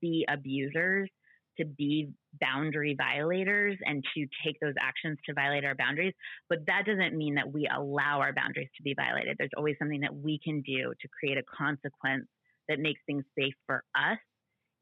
be 0.01 0.25
abusers 0.29 1.09
to 1.57 1.65
be 1.65 2.09
boundary 2.39 2.95
violators 2.97 3.77
and 3.85 4.03
to 4.15 4.25
take 4.45 4.59
those 4.59 4.73
actions 4.79 5.17
to 5.25 5.33
violate 5.33 5.65
our 5.65 5.75
boundaries. 5.75 6.13
But 6.49 6.65
that 6.67 6.85
doesn't 6.85 7.15
mean 7.15 7.35
that 7.35 7.51
we 7.51 7.67
allow 7.73 8.19
our 8.19 8.33
boundaries 8.33 8.69
to 8.77 8.83
be 8.83 8.93
violated. 8.95 9.35
There's 9.37 9.51
always 9.57 9.75
something 9.79 10.01
that 10.01 10.15
we 10.15 10.39
can 10.43 10.61
do 10.61 10.93
to 10.99 11.07
create 11.19 11.37
a 11.37 11.43
consequence 11.55 12.25
that 12.69 12.79
makes 12.79 13.01
things 13.05 13.23
safe 13.37 13.53
for 13.67 13.83
us, 13.95 14.17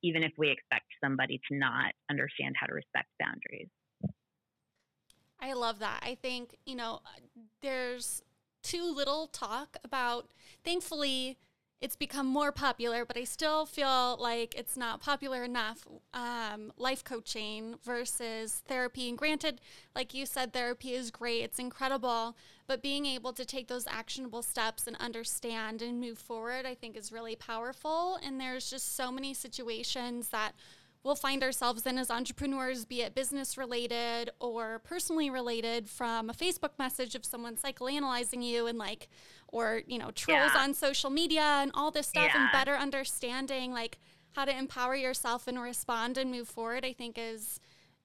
even 0.03 0.23
if 0.23 0.31
we 0.37 0.49
expect 0.49 0.85
somebody 1.03 1.39
to 1.49 1.57
not 1.57 1.93
understand 2.09 2.55
how 2.59 2.67
to 2.67 2.73
respect 2.73 3.07
boundaries. 3.19 3.69
I 5.41 5.53
love 5.53 5.79
that. 5.79 5.99
I 6.03 6.15
think, 6.15 6.55
you 6.65 6.75
know, 6.75 7.01
there's 7.61 8.21
too 8.63 8.93
little 8.93 9.27
talk 9.27 9.77
about, 9.83 10.29
thankfully, 10.63 11.37
it's 11.81 11.95
become 11.95 12.27
more 12.27 12.51
popular, 12.51 13.05
but 13.05 13.17
I 13.17 13.23
still 13.23 13.65
feel 13.65 14.15
like 14.19 14.53
it's 14.55 14.77
not 14.77 15.01
popular 15.01 15.43
enough. 15.43 15.87
Um, 16.13 16.71
life 16.77 17.03
coaching 17.03 17.73
versus 17.83 18.61
therapy. 18.67 19.09
And 19.09 19.17
granted, 19.17 19.61
like 19.95 20.13
you 20.13 20.27
said, 20.27 20.53
therapy 20.53 20.93
is 20.93 21.09
great, 21.09 21.41
it's 21.41 21.57
incredible, 21.57 22.37
but 22.67 22.83
being 22.83 23.07
able 23.07 23.33
to 23.33 23.43
take 23.43 23.67
those 23.67 23.87
actionable 23.87 24.43
steps 24.43 24.85
and 24.85 24.95
understand 24.97 25.81
and 25.81 25.99
move 25.99 26.19
forward, 26.19 26.67
I 26.67 26.75
think 26.75 26.95
is 26.95 27.11
really 27.11 27.35
powerful. 27.35 28.19
And 28.23 28.39
there's 28.39 28.69
just 28.69 28.95
so 28.95 29.11
many 29.11 29.33
situations 29.33 30.27
that 30.27 30.51
we'll 31.03 31.15
find 31.15 31.43
ourselves 31.43 31.85
in 31.85 31.97
as 31.97 32.11
entrepreneurs, 32.11 32.85
be 32.85 33.01
it 33.01 33.15
business 33.15 33.57
related 33.57 34.29
or 34.39 34.79
personally 34.79 35.29
related, 35.29 35.89
from 35.89 36.29
a 36.29 36.33
Facebook 36.33 36.71
message 36.77 37.15
of 37.15 37.25
someone 37.25 37.55
psychoanalyzing 37.55 38.43
you 38.43 38.67
and 38.67 38.77
like, 38.77 39.09
or, 39.47 39.81
you 39.87 39.97
know, 39.97 40.11
trolls 40.11 40.51
yeah. 40.53 40.61
on 40.61 40.73
social 40.73 41.09
media 41.09 41.41
and 41.41 41.71
all 41.73 41.91
this 41.91 42.07
stuff, 42.07 42.31
yeah. 42.33 42.41
and 42.41 42.51
better 42.51 42.75
understanding 42.75 43.71
like 43.71 43.99
how 44.33 44.45
to 44.45 44.57
empower 44.57 44.95
yourself 44.95 45.47
and 45.47 45.59
respond 45.59 46.17
and 46.17 46.31
move 46.31 46.47
forward, 46.47 46.85
I 46.85 46.93
think 46.93 47.17
is 47.17 47.59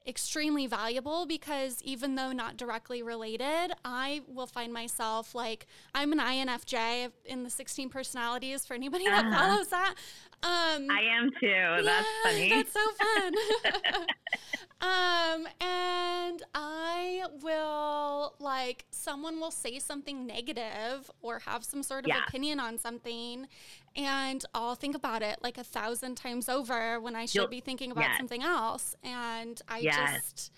extremely 0.06 0.66
valuable 0.66 1.26
because 1.26 1.82
even 1.82 2.14
though 2.14 2.32
not 2.32 2.56
directly 2.56 3.02
related, 3.02 3.72
I 3.84 4.22
will 4.28 4.46
find 4.46 4.72
myself 4.72 5.34
like 5.34 5.66
I'm 5.94 6.12
an 6.12 6.20
INFJ 6.20 7.10
in 7.24 7.42
the 7.42 7.50
16 7.50 7.88
personalities 7.88 8.64
for 8.64 8.74
anybody 8.74 9.04
that 9.04 9.24
uh-huh. 9.24 9.38
follows 9.38 9.68
that. 9.68 9.94
Um, 10.42 10.86
I 10.90 11.00
am 11.18 11.30
too. 11.40 11.46
Yeah, 11.46 11.80
that's 11.82 12.06
funny. 12.22 12.50
That's 12.50 12.72
so 12.72 12.80
fun. 12.92 13.34
um, 14.80 15.48
and 15.60 16.42
I 16.54 17.24
will 17.42 18.34
like 18.38 18.84
someone 18.90 19.40
will 19.40 19.50
say 19.50 19.78
something 19.78 20.26
negative 20.26 21.10
or 21.20 21.40
have 21.40 21.64
some 21.64 21.82
sort 21.82 22.04
of 22.04 22.08
yeah. 22.08 22.24
opinion 22.28 22.60
on 22.60 22.78
something, 22.78 23.48
and 23.96 24.44
I'll 24.54 24.74
think 24.74 24.94
about 24.94 25.22
it 25.22 25.38
like 25.42 25.58
a 25.58 25.64
thousand 25.64 26.16
times 26.16 26.48
over 26.48 27.00
when 27.00 27.16
I 27.16 27.26
should 27.26 27.34
You'll, 27.34 27.48
be 27.48 27.60
thinking 27.60 27.90
about 27.90 28.04
yes. 28.04 28.18
something 28.18 28.42
else. 28.42 28.94
And 29.02 29.60
I 29.68 29.78
yes. 29.78 30.22
just. 30.22 30.52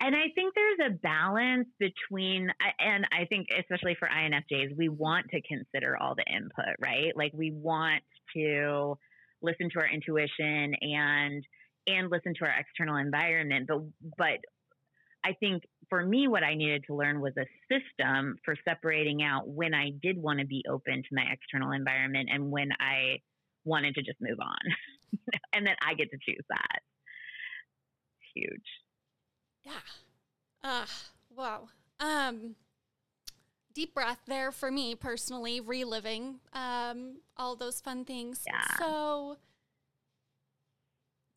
And 0.00 0.14
I 0.14 0.26
think 0.34 0.54
there's 0.54 0.90
a 0.92 0.94
balance 0.98 1.68
between, 1.78 2.50
and 2.78 3.06
I 3.12 3.24
think 3.26 3.48
especially 3.58 3.96
for 3.98 4.08
INFJs, 4.08 4.76
we 4.76 4.88
want 4.88 5.26
to 5.30 5.40
consider 5.42 5.96
all 5.96 6.14
the 6.14 6.24
input, 6.24 6.76
right? 6.80 7.16
Like 7.16 7.32
we 7.34 7.52
want 7.52 8.02
to 8.36 8.98
listen 9.42 9.68
to 9.70 9.80
our 9.80 9.88
intuition 9.88 10.74
and 10.80 11.44
and 11.86 12.10
listen 12.10 12.32
to 12.38 12.44
our 12.46 12.54
external 12.58 12.96
environment. 12.96 13.68
But 13.68 13.82
but 14.16 14.40
I 15.24 15.34
think 15.40 15.62
for 15.88 16.04
me, 16.04 16.28
what 16.28 16.42
I 16.42 16.54
needed 16.54 16.84
to 16.86 16.94
learn 16.94 17.20
was 17.20 17.32
a 17.38 17.46
system 17.70 18.36
for 18.44 18.56
separating 18.66 19.22
out 19.22 19.48
when 19.48 19.74
I 19.74 19.90
did 20.02 20.18
want 20.18 20.40
to 20.40 20.46
be 20.46 20.64
open 20.68 21.02
to 21.02 21.08
my 21.12 21.24
external 21.30 21.72
environment 21.72 22.28
and 22.32 22.50
when 22.50 22.70
I 22.78 23.20
wanted 23.64 23.94
to 23.94 24.02
just 24.02 24.18
move 24.20 24.38
on, 24.40 24.58
and 25.54 25.66
then 25.66 25.76
I 25.82 25.94
get 25.94 26.10
to 26.10 26.18
choose 26.20 26.44
that. 26.48 26.80
Huge. 28.34 28.83
Yeah. 29.64 29.72
Uh, 30.62 30.86
wow. 31.34 31.68
Um, 32.00 32.56
deep 33.74 33.94
breath 33.94 34.20
there 34.26 34.52
for 34.52 34.70
me 34.70 34.94
personally, 34.94 35.60
reliving 35.60 36.40
um, 36.52 37.18
all 37.36 37.56
those 37.56 37.80
fun 37.80 38.04
things. 38.04 38.42
Yeah. 38.46 38.62
So, 38.78 39.36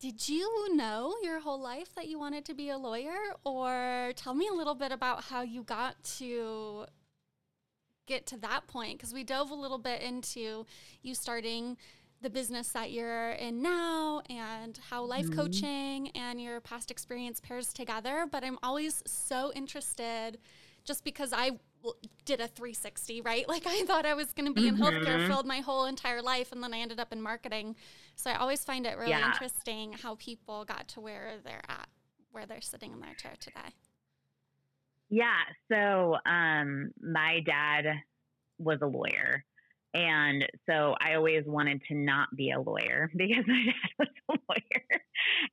did 0.00 0.28
you 0.28 0.74
know 0.76 1.14
your 1.22 1.40
whole 1.40 1.60
life 1.60 1.94
that 1.96 2.06
you 2.06 2.18
wanted 2.18 2.44
to 2.46 2.54
be 2.54 2.70
a 2.70 2.78
lawyer? 2.78 3.18
Or 3.44 4.12
tell 4.16 4.34
me 4.34 4.48
a 4.48 4.54
little 4.54 4.76
bit 4.76 4.92
about 4.92 5.24
how 5.24 5.42
you 5.42 5.62
got 5.62 6.02
to 6.18 6.86
get 8.06 8.26
to 8.26 8.38
that 8.38 8.66
point 8.66 8.98
because 8.98 9.12
we 9.12 9.22
dove 9.22 9.50
a 9.50 9.54
little 9.54 9.78
bit 9.78 10.00
into 10.00 10.64
you 11.02 11.14
starting 11.14 11.76
the 12.20 12.30
business 12.30 12.70
that 12.70 12.90
you're 12.90 13.30
in 13.32 13.62
now 13.62 14.22
and 14.28 14.78
how 14.90 15.04
life 15.04 15.26
mm-hmm. 15.26 15.38
coaching 15.38 16.08
and 16.10 16.40
your 16.40 16.60
past 16.60 16.90
experience 16.90 17.40
pairs 17.40 17.72
together. 17.72 18.26
But 18.30 18.44
I'm 18.44 18.58
always 18.62 19.02
so 19.06 19.52
interested 19.54 20.38
just 20.84 21.04
because 21.04 21.32
I 21.32 21.52
did 22.24 22.40
a 22.40 22.48
360, 22.48 23.20
right? 23.20 23.46
Like 23.58 23.66
I 23.66 23.84
thought 23.84 24.04
I 24.04 24.14
was 24.14 24.32
going 24.32 24.46
to 24.46 24.52
be 24.52 24.68
mm-hmm. 24.68 24.82
in 24.82 25.02
healthcare 25.02 25.26
filled 25.26 25.46
my 25.46 25.60
whole 25.60 25.86
entire 25.86 26.22
life 26.22 26.52
and 26.52 26.62
then 26.62 26.74
I 26.74 26.78
ended 26.78 26.98
up 26.98 27.12
in 27.12 27.22
marketing. 27.22 27.76
So 28.16 28.30
I 28.30 28.34
always 28.34 28.64
find 28.64 28.86
it 28.86 28.98
really 28.98 29.10
yeah. 29.10 29.26
interesting 29.26 29.92
how 29.92 30.16
people 30.16 30.64
got 30.64 30.88
to 30.88 31.00
where 31.00 31.34
they're 31.44 31.62
at, 31.68 31.88
where 32.32 32.46
they're 32.46 32.60
sitting 32.60 32.92
in 32.92 33.00
their 33.00 33.14
chair 33.14 33.34
today. 33.38 33.74
Yeah. 35.08 35.38
So 35.70 36.16
um, 36.26 36.90
my 37.00 37.40
dad 37.46 37.84
was 38.58 38.78
a 38.82 38.86
lawyer. 38.86 39.44
And 39.94 40.44
so 40.68 40.94
I 41.00 41.14
always 41.14 41.44
wanted 41.46 41.82
to 41.88 41.94
not 41.94 42.28
be 42.36 42.50
a 42.50 42.60
lawyer 42.60 43.10
because 43.16 43.44
my 43.46 43.64
dad 43.64 43.90
was 43.98 44.08
a 44.30 44.32
lawyer. 44.48 45.00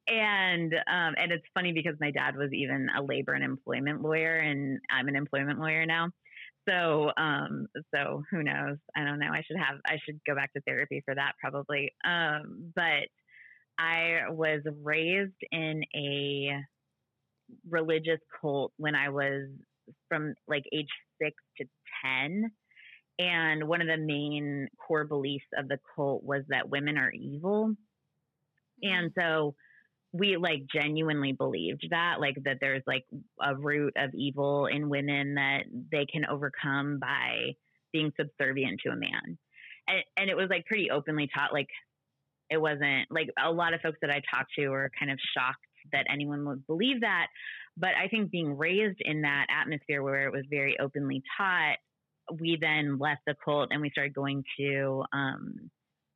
and 0.08 0.74
um, 0.74 1.16
and 1.18 1.32
it's 1.32 1.46
funny 1.54 1.72
because 1.72 1.96
my 2.00 2.12
dad 2.12 2.36
was 2.36 2.52
even 2.54 2.88
a 2.98 3.02
labor 3.02 3.34
and 3.34 3.44
employment 3.44 4.02
lawyer, 4.02 4.38
and 4.38 4.80
I'm 4.90 5.08
an 5.08 5.16
employment 5.16 5.60
lawyer 5.60 5.86
now. 5.86 6.10
So 6.68 7.12
um, 7.18 7.68
so 7.94 8.24
who 8.30 8.44
knows? 8.44 8.78
I 8.96 9.04
don't 9.04 9.20
know. 9.20 9.32
I 9.32 9.44
should 9.48 9.58
have 9.58 9.78
I 9.88 9.98
should 10.04 10.20
go 10.28 10.36
back 10.36 10.52
to 10.54 10.62
therapy 10.62 11.02
for 11.06 11.16
that 11.16 11.34
probably. 11.40 11.94
Um, 12.06 12.72
but 12.76 13.08
I 13.78 14.30
was 14.30 14.62
raised 14.84 15.34
in 15.52 15.84
a 15.96 16.62
religious 17.70 18.20
cult 18.42 18.72
when 18.78 18.96
I 18.96 19.10
was 19.10 19.50
from 20.10 20.34
like 20.48 20.64
age 20.74 20.90
six 21.22 21.36
to 21.58 21.66
ten 22.04 22.52
and 23.18 23.68
one 23.68 23.82
of 23.82 23.88
the 23.88 23.98
main 23.98 24.68
core 24.78 25.06
beliefs 25.06 25.46
of 25.58 25.68
the 25.68 25.80
cult 25.96 26.24
was 26.24 26.44
that 26.50 26.70
women 26.70 26.98
are 26.98 27.12
evil. 27.12 27.74
And 28.82 29.12
so 29.18 29.56
we 30.12 30.38
like 30.38 30.64
genuinely 30.74 31.32
believed 31.34 31.88
that, 31.92 32.20
like 32.20 32.36
that 32.44 32.58
there's 32.60 32.84
like 32.88 33.06
a 33.42 33.56
root 33.56 33.94
of 33.98 34.14
evil 34.14 34.66
in 34.68 34.90
women 34.90 35.36
that 35.36 35.64
they 35.92 36.06
can 36.06 36.26
overcome 36.26 37.00
by 37.00 37.54
being 37.92 38.12
subservient 38.20 38.82
to 38.86 38.92
a 38.92 38.96
man. 38.96 39.38
And, 39.88 40.04
and 40.18 40.30
it 40.30 40.36
was 40.36 40.48
like 40.50 40.66
pretty 40.66 40.90
openly 40.92 41.30
taught, 41.34 41.54
like 41.54 41.70
it 42.50 42.58
wasn't 42.58 43.10
like 43.10 43.30
a 43.44 43.52
lot 43.52 43.74
of 43.74 43.82
folks 43.82 43.98
that 44.02 44.10
I 44.12 44.22
talked 44.34 44.52
to 44.58 44.70
were 44.70 44.92
kind 44.98 45.12
of 45.12 45.20
shocked 45.36 45.60
that 45.92 46.06
anyone 46.10 46.46
would 46.46 46.66
believe 46.68 47.02
that. 47.02 47.28
But 47.78 47.92
I 48.02 48.08
think 48.08 48.32
being 48.32 48.58
raised 48.58 49.00
in 49.02 49.22
that 49.22 49.48
atmosphere 49.50 50.02
where 50.02 50.28
it 50.28 50.32
was 50.32 50.44
very 50.50 50.78
openly 50.80 51.22
taught, 51.38 51.78
we 52.40 52.58
then 52.60 52.98
left 52.98 53.22
the 53.28 53.36
cult 53.44 53.70
and 53.72 53.82
we 53.82 53.90
started 53.92 54.14
going 54.14 54.44
to 54.60 55.04
um, 55.14 55.70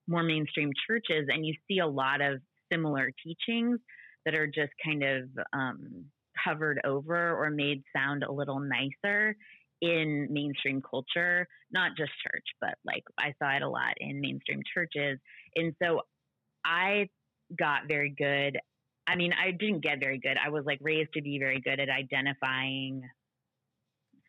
more 0.07 0.23
mainstream 0.23 0.71
churches, 0.87 1.27
and 1.29 1.45
you 1.45 1.53
see 1.67 1.79
a 1.79 1.87
lot 1.87 2.21
of 2.21 2.39
similar 2.71 3.11
teachings 3.23 3.79
that 4.25 4.35
are 4.35 4.47
just 4.47 4.71
kind 4.83 5.03
of 5.03 5.29
um, 5.53 6.05
covered 6.43 6.79
over 6.85 7.35
or 7.35 7.49
made 7.49 7.83
sound 7.95 8.23
a 8.23 8.31
little 8.31 8.59
nicer 8.59 9.35
in 9.81 10.27
mainstream 10.29 10.81
culture, 10.81 11.47
not 11.71 11.91
just 11.97 12.11
church, 12.23 12.45
but 12.59 12.75
like 12.85 13.03
I 13.17 13.33
saw 13.41 13.55
it 13.55 13.61
a 13.61 13.69
lot 13.69 13.93
in 13.97 14.19
mainstream 14.19 14.61
churches. 14.73 15.19
And 15.55 15.73
so 15.81 16.01
I 16.65 17.07
got 17.57 17.87
very 17.87 18.13
good. 18.17 18.59
I 19.07 19.15
mean, 19.15 19.31
I 19.33 19.51
didn't 19.51 19.81
get 19.81 19.99
very 19.99 20.19
good. 20.19 20.37
I 20.43 20.49
was 20.49 20.65
like 20.65 20.79
raised 20.81 21.13
to 21.13 21.21
be 21.21 21.39
very 21.39 21.61
good 21.61 21.79
at 21.79 21.89
identifying 21.89 23.03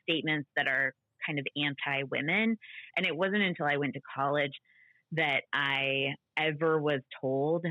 statements 0.09 0.49
that 0.57 0.67
are 0.67 0.95
kind 1.27 1.39
of 1.39 1.47
anti 1.57 2.05
women. 2.11 2.57
And 2.97 3.07
it 3.07 3.17
wasn't 3.17 3.43
until 3.43 3.67
I 3.67 3.77
went 3.77 3.95
to 3.95 4.01
college 4.15 4.53
that 5.13 5.41
I 5.53 6.15
ever 6.39 6.81
was 6.81 7.01
told 7.21 7.65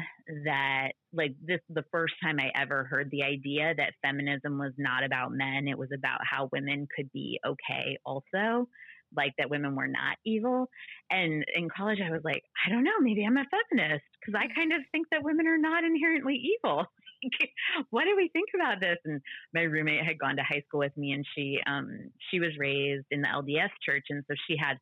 that 0.45 0.89
like 1.13 1.33
this 1.43 1.59
is 1.69 1.75
the 1.75 1.85
first 1.91 2.13
time 2.21 2.37
I 2.39 2.51
ever 2.59 2.83
heard 2.83 3.09
the 3.11 3.23
idea 3.23 3.73
that 3.75 3.93
feminism 4.03 4.59
was 4.59 4.73
not 4.77 5.03
about 5.03 5.31
men 5.31 5.67
it 5.67 5.77
was 5.77 5.89
about 5.95 6.19
how 6.29 6.49
women 6.51 6.85
could 6.95 7.09
be 7.13 7.39
okay 7.47 7.97
also 8.05 8.67
like 9.15 9.33
that 9.37 9.49
women 9.49 9.75
were 9.75 9.87
not 9.87 10.17
evil. 10.23 10.69
And 11.09 11.43
in 11.55 11.67
college 11.75 11.99
I 12.05 12.11
was 12.11 12.21
like 12.23 12.43
I 12.65 12.69
don't 12.69 12.83
know 12.83 12.99
maybe 13.01 13.25
I'm 13.25 13.37
a 13.37 13.45
feminist 13.49 14.05
because 14.19 14.35
I 14.37 14.47
mm. 14.47 14.55
kind 14.55 14.73
of 14.73 14.81
think 14.91 15.07
that 15.11 15.23
women 15.23 15.47
are 15.47 15.57
not 15.57 15.83
inherently 15.83 16.35
evil 16.35 16.85
what 17.89 18.05
do 18.05 18.15
we 18.15 18.29
think 18.29 18.49
about 18.55 18.79
this 18.79 18.97
and 19.05 19.21
my 19.53 19.61
roommate 19.61 20.05
had 20.05 20.19
gone 20.19 20.35
to 20.35 20.43
high 20.43 20.63
school 20.67 20.79
with 20.79 20.95
me 20.97 21.11
and 21.11 21.25
she 21.35 21.59
um 21.67 22.09
she 22.29 22.39
was 22.39 22.51
raised 22.57 23.05
in 23.11 23.21
the 23.21 23.27
LDS 23.27 23.69
church 23.85 24.05
and 24.09 24.23
so 24.27 24.35
she 24.47 24.55
had 24.57 24.77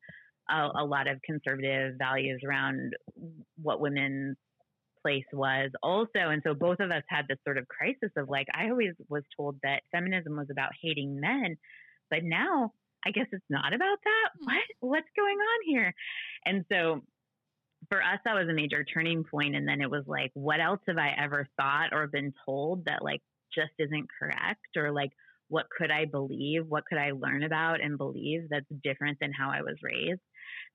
a, 0.49 0.81
a 0.81 0.85
lot 0.85 1.07
of 1.07 1.21
conservative 1.23 1.95
values 1.97 2.41
around 2.45 2.93
what 3.61 3.79
women's 3.79 4.37
place 5.01 5.25
was 5.31 5.71
also. 5.83 6.29
And 6.29 6.41
so 6.45 6.53
both 6.53 6.79
of 6.79 6.91
us 6.91 7.03
had 7.07 7.25
this 7.27 7.37
sort 7.45 7.57
of 7.57 7.67
crisis 7.67 8.11
of 8.17 8.29
like, 8.29 8.47
I 8.53 8.69
always 8.69 8.93
was 9.09 9.23
told 9.35 9.57
that 9.63 9.83
feminism 9.91 10.35
was 10.35 10.47
about 10.51 10.71
hating 10.81 11.19
men, 11.19 11.55
but 12.09 12.23
now 12.23 12.73
I 13.05 13.11
guess 13.11 13.27
it's 13.31 13.45
not 13.49 13.73
about 13.73 13.99
that. 14.03 14.29
Hmm. 14.39 14.45
What? 14.45 14.63
What's 14.79 15.07
going 15.15 15.37
on 15.37 15.59
here? 15.65 15.93
And 16.45 16.65
so 16.71 17.03
for 17.89 18.01
us, 18.01 18.19
that 18.25 18.35
was 18.35 18.47
a 18.49 18.53
major 18.53 18.83
turning. 18.83 19.23
And 19.33 19.67
then 19.67 19.81
it 19.81 19.89
was 19.89 20.03
like, 20.07 20.31
what 20.33 20.59
else 20.59 20.79
have 20.87 20.97
I 20.97 21.13
ever 21.17 21.47
thought 21.57 21.93
or 21.93 22.07
been 22.07 22.33
told 22.45 22.85
that 22.85 23.03
like 23.03 23.21
just 23.53 23.71
isn't 23.79 24.07
correct? 24.19 24.75
Or 24.75 24.91
like, 24.91 25.11
what 25.49 25.67
could 25.77 25.91
I 25.91 26.05
believe? 26.05 26.65
What 26.67 26.83
could 26.89 26.97
I 26.97 27.11
learn 27.11 27.43
about 27.43 27.81
and 27.81 27.97
believe 27.97 28.49
that's 28.49 28.65
different 28.83 29.17
than 29.21 29.31
how 29.31 29.49
I 29.49 29.61
was 29.61 29.75
raised? 29.81 30.21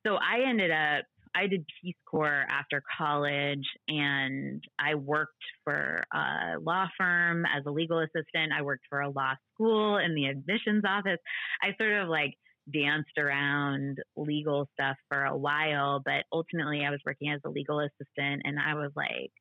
So 0.07 0.17
I 0.17 0.49
ended 0.49 0.71
up, 0.71 1.05
I 1.35 1.47
did 1.47 1.65
Peace 1.83 1.97
Corps 2.11 2.45
after 2.51 2.83
college 2.99 3.67
and 3.89 4.63
I 4.79 4.95
worked 4.95 5.33
for 5.65 6.03
a 6.13 6.59
law 6.61 6.89
firm 6.99 7.47
as 7.47 7.65
a 7.67 7.71
legal 7.71 8.01
assistant. 8.01 8.53
I 8.57 8.63
worked 8.63 8.85
for 8.89 9.01
a 9.01 9.11
law 9.11 9.33
school 9.55 9.97
in 9.99 10.15
the 10.15 10.27
admissions 10.27 10.85
office. 10.87 11.19
I 11.63 11.75
sort 11.81 11.95
of 12.03 12.09
like 12.09 12.35
danced 12.73 13.19
around 13.19 13.99
legal 14.17 14.69
stuff 14.75 14.97
for 15.09 15.25
a 15.25 15.37
while, 15.37 16.01
but 16.05 16.25
ultimately 16.33 16.85
I 16.85 16.91
was 16.91 17.01
working 17.05 17.31
as 17.31 17.41
a 17.45 17.51
legal 17.51 17.81
assistant 17.81 18.43
and 18.45 18.59
I 18.59 18.75
was 18.75 18.91
like, 18.95 19.33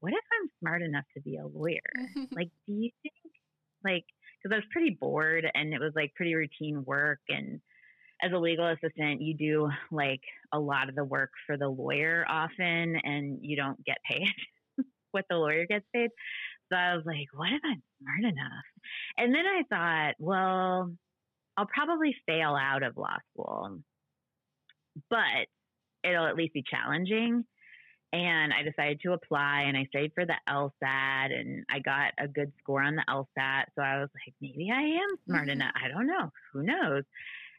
what 0.00 0.12
if 0.12 0.24
I'm 0.40 0.50
smart 0.60 0.82
enough 0.82 1.04
to 1.14 1.22
be 1.22 1.36
a 1.36 1.46
lawyer? 1.46 1.78
like, 2.32 2.50
do 2.66 2.74
you 2.74 2.90
think, 3.02 3.14
like, 3.84 4.04
because 4.42 4.54
I 4.54 4.58
was 4.58 4.72
pretty 4.72 4.96
bored 5.00 5.46
and 5.54 5.72
it 5.72 5.80
was 5.80 5.92
like 5.94 6.14
pretty 6.14 6.34
routine 6.34 6.84
work 6.84 7.20
and 7.28 7.60
as 8.22 8.32
a 8.32 8.38
legal 8.38 8.68
assistant, 8.68 9.20
you 9.20 9.34
do 9.34 9.68
like 9.90 10.22
a 10.52 10.58
lot 10.58 10.88
of 10.88 10.94
the 10.94 11.04
work 11.04 11.30
for 11.46 11.56
the 11.56 11.68
lawyer 11.68 12.24
often, 12.28 12.96
and 13.02 13.38
you 13.42 13.56
don't 13.56 13.84
get 13.84 13.96
paid 14.08 14.28
what 15.10 15.24
the 15.28 15.36
lawyer 15.36 15.66
gets 15.66 15.84
paid. 15.92 16.10
So 16.70 16.76
I 16.76 16.94
was 16.94 17.04
like, 17.04 17.26
what 17.34 17.52
if 17.52 17.60
I'm 17.64 17.82
smart 18.00 18.32
enough? 18.32 18.64
And 19.18 19.34
then 19.34 19.44
I 19.44 19.62
thought, 19.68 20.14
well, 20.18 20.92
I'll 21.56 21.66
probably 21.66 22.14
fail 22.26 22.56
out 22.60 22.82
of 22.82 22.96
law 22.96 23.16
school, 23.32 23.78
but 25.10 25.46
it'll 26.04 26.26
at 26.26 26.36
least 26.36 26.54
be 26.54 26.64
challenging. 26.68 27.44
And 28.14 28.52
I 28.52 28.62
decided 28.62 29.00
to 29.02 29.12
apply 29.12 29.62
and 29.62 29.76
I 29.76 29.86
studied 29.86 30.12
for 30.14 30.26
the 30.26 30.34
LSAT 30.46 31.32
and 31.32 31.64
I 31.70 31.78
got 31.78 32.12
a 32.18 32.28
good 32.28 32.52
score 32.58 32.82
on 32.82 32.96
the 32.96 33.04
LSAT. 33.08 33.64
So 33.74 33.82
I 33.82 34.00
was 34.00 34.10
like, 34.14 34.34
maybe 34.40 34.70
I 34.70 34.82
am 34.82 35.16
smart 35.26 35.44
mm-hmm. 35.44 35.50
enough. 35.52 35.72
I 35.82 35.88
don't 35.88 36.06
know. 36.06 36.30
Who 36.52 36.62
knows? 36.62 37.04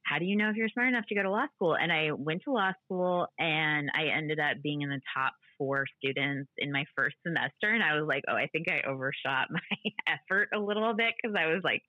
how 0.06 0.20
do 0.20 0.26
you 0.26 0.36
know 0.36 0.50
if 0.50 0.56
you're 0.56 0.70
smart 0.70 0.90
enough 0.90 1.06
to 1.08 1.16
go 1.16 1.24
to 1.24 1.32
law 1.32 1.46
school? 1.56 1.76
And 1.76 1.92
I 1.92 2.12
went 2.12 2.44
to 2.44 2.52
law 2.52 2.72
school 2.86 3.28
and 3.40 3.90
I 3.96 4.08
ended 4.16 4.40
up 4.40 4.62
being 4.62 4.82
in 4.82 4.90
the 4.90 5.02
top 5.16 5.34
four 5.58 5.86
students 5.98 6.50
in 6.58 6.72
my 6.72 6.86
first 6.96 7.16
semester. 7.26 7.74
And 7.74 7.84
I 7.84 7.96
was 7.98 8.08
like, 8.08 8.24
oh, 8.28 8.36
I 8.36 8.48
think 8.48 8.68
I 8.70 8.88
overshot 8.88 9.48
my 9.50 9.62
effort 10.08 10.50
a 10.54 10.60
little 10.60 10.94
bit 10.94 11.14
because 11.22 11.36
I 11.40 11.48
was 11.48 11.62
like 11.64 11.82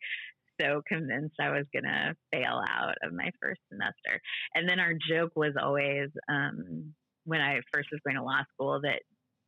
so 0.60 0.82
convinced 0.86 1.36
I 1.40 1.50
was 1.50 1.66
going 1.72 1.84
to 1.84 2.14
fail 2.32 2.62
out 2.68 2.94
of 3.02 3.12
my 3.12 3.30
first 3.40 3.60
semester. 3.70 4.20
And 4.54 4.68
then 4.68 4.80
our 4.80 4.92
joke 4.94 5.32
was 5.36 5.54
always 5.60 6.10
um, 6.28 6.94
when 7.24 7.40
I 7.40 7.60
first 7.72 7.88
was 7.90 8.00
going 8.04 8.16
to 8.16 8.22
law 8.22 8.42
school 8.52 8.80
that 8.82 9.00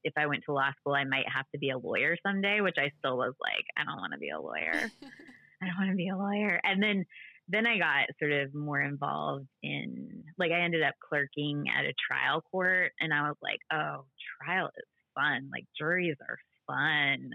if 0.05 0.13
I 0.17 0.27
went 0.27 0.43
to 0.47 0.53
law 0.53 0.71
school, 0.81 0.95
I 0.95 1.05
might 1.05 1.27
have 1.33 1.47
to 1.53 1.59
be 1.59 1.71
a 1.71 1.79
lawyer 1.79 2.17
someday, 2.25 2.61
which 2.61 2.77
I 2.79 2.91
still 2.99 3.17
was 3.17 3.35
like, 3.41 3.65
I 3.77 3.85
don't 3.85 4.01
want 4.01 4.13
to 4.13 4.19
be 4.19 4.31
a 4.31 4.41
lawyer. 4.41 4.91
I 5.63 5.67
don't 5.67 5.79
want 5.79 5.91
to 5.91 5.97
be 5.97 6.09
a 6.09 6.17
lawyer. 6.17 6.61
And 6.63 6.83
then 6.83 7.05
then 7.49 7.67
I 7.67 7.79
got 7.79 8.09
sort 8.19 8.33
of 8.33 8.55
more 8.55 8.81
involved 8.81 9.47
in, 9.63 10.25
like, 10.37 10.51
I 10.51 10.63
ended 10.63 10.83
up 10.83 10.95
clerking 11.09 11.67
at 11.73 11.85
a 11.85 11.95
trial 11.95 12.43
court, 12.51 12.91
and 12.99 13.15
I 13.15 13.23
was 13.23 13.37
like, 13.41 13.61
oh, 13.73 14.05
trial 14.43 14.69
is 14.77 14.85
fun. 15.15 15.49
Like, 15.53 15.65
juries 15.79 16.17
are 16.21 16.39
fun. 16.67 17.31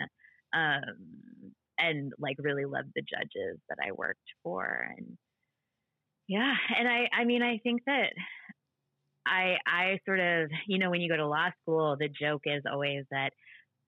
Um, 0.53 1.53
and 1.82 2.13
like 2.20 2.36
really 2.39 2.65
loved 2.65 2.89
the 2.96 3.02
judges 3.02 3.60
that 3.70 3.78
I 3.86 3.91
worked 3.91 4.20
for. 4.44 4.88
And 4.98 5.17
yeah, 6.28 6.54
and 6.78 6.88
I, 6.88 7.10
I 7.13 7.26
mean, 7.26 7.41
I 7.41 7.60
think 7.63 7.82
that 7.86 8.13
I, 9.28 9.56
I 9.67 10.00
sort 10.06 10.20
of, 10.20 10.50
you 10.67 10.80
know, 10.80 10.89
when 10.89 11.02
you 11.02 11.10
go 11.10 11.17
to 11.17 11.28
law 11.28 11.50
school, 11.62 11.98
the 12.00 12.10
joke 12.10 12.44
is 12.46 12.63
always 12.72 13.06
that 13.12 13.32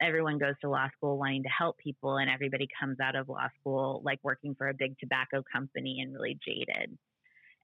everyone 0.01 0.37
goes 0.37 0.55
to 0.61 0.69
law 0.69 0.87
school 0.95 1.17
wanting 1.17 1.43
to 1.43 1.49
help 1.49 1.77
people 1.77 2.17
and 2.17 2.29
everybody 2.29 2.67
comes 2.79 2.97
out 3.01 3.15
of 3.15 3.29
law 3.29 3.47
school 3.59 4.01
like 4.03 4.19
working 4.23 4.55
for 4.57 4.67
a 4.67 4.73
big 4.73 4.95
tobacco 4.99 5.43
company 5.51 5.99
and 6.01 6.13
really 6.13 6.37
jaded 6.45 6.97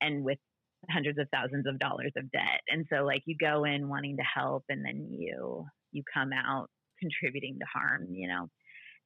and 0.01 0.23
with 0.23 0.37
hundreds 0.89 1.19
of 1.19 1.27
thousands 1.33 1.65
of 1.67 1.77
dollars 1.79 2.11
of 2.15 2.31
debt 2.31 2.61
and 2.69 2.85
so 2.89 3.03
like 3.03 3.21
you 3.25 3.35
go 3.37 3.65
in 3.65 3.89
wanting 3.89 4.15
to 4.15 4.23
help 4.23 4.63
and 4.69 4.85
then 4.85 5.07
you 5.11 5.65
you 5.91 6.01
come 6.13 6.29
out 6.31 6.69
contributing 6.99 7.57
to 7.59 7.65
harm 7.73 8.07
you 8.11 8.27
know 8.27 8.47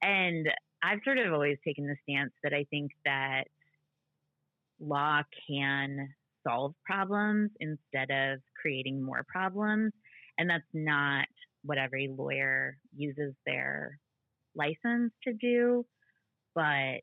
and 0.02 0.46
i've 0.84 1.00
sort 1.04 1.18
of 1.18 1.32
always 1.32 1.56
taken 1.66 1.86
the 1.86 1.96
stance 2.02 2.32
that 2.42 2.52
i 2.52 2.64
think 2.70 2.90
that 3.04 3.44
law 4.80 5.22
can 5.48 6.08
solve 6.46 6.74
problems 6.84 7.50
instead 7.60 8.10
of 8.10 8.38
creating 8.60 9.02
more 9.02 9.24
problems 9.28 9.92
and 10.38 10.48
that's 10.50 10.64
not 10.72 11.26
what 11.62 11.78
every 11.78 12.08
lawyer 12.14 12.76
uses 12.94 13.34
their 13.46 13.98
license 14.54 15.12
to 15.24 15.32
do, 15.32 15.84
but 16.54 17.00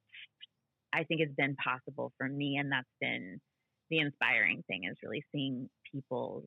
I 0.94 1.04
think 1.08 1.22
it's 1.22 1.36
been 1.36 1.56
possible 1.56 2.13
for 2.17 2.28
me, 2.28 2.58
and 2.58 2.72
that's 2.72 2.88
been 3.00 3.39
the 3.89 4.00
inspiring 4.00 4.63
thing 4.67 4.84
is 4.89 4.98
really 5.04 5.24
seeing 5.32 5.70
people 5.91 6.46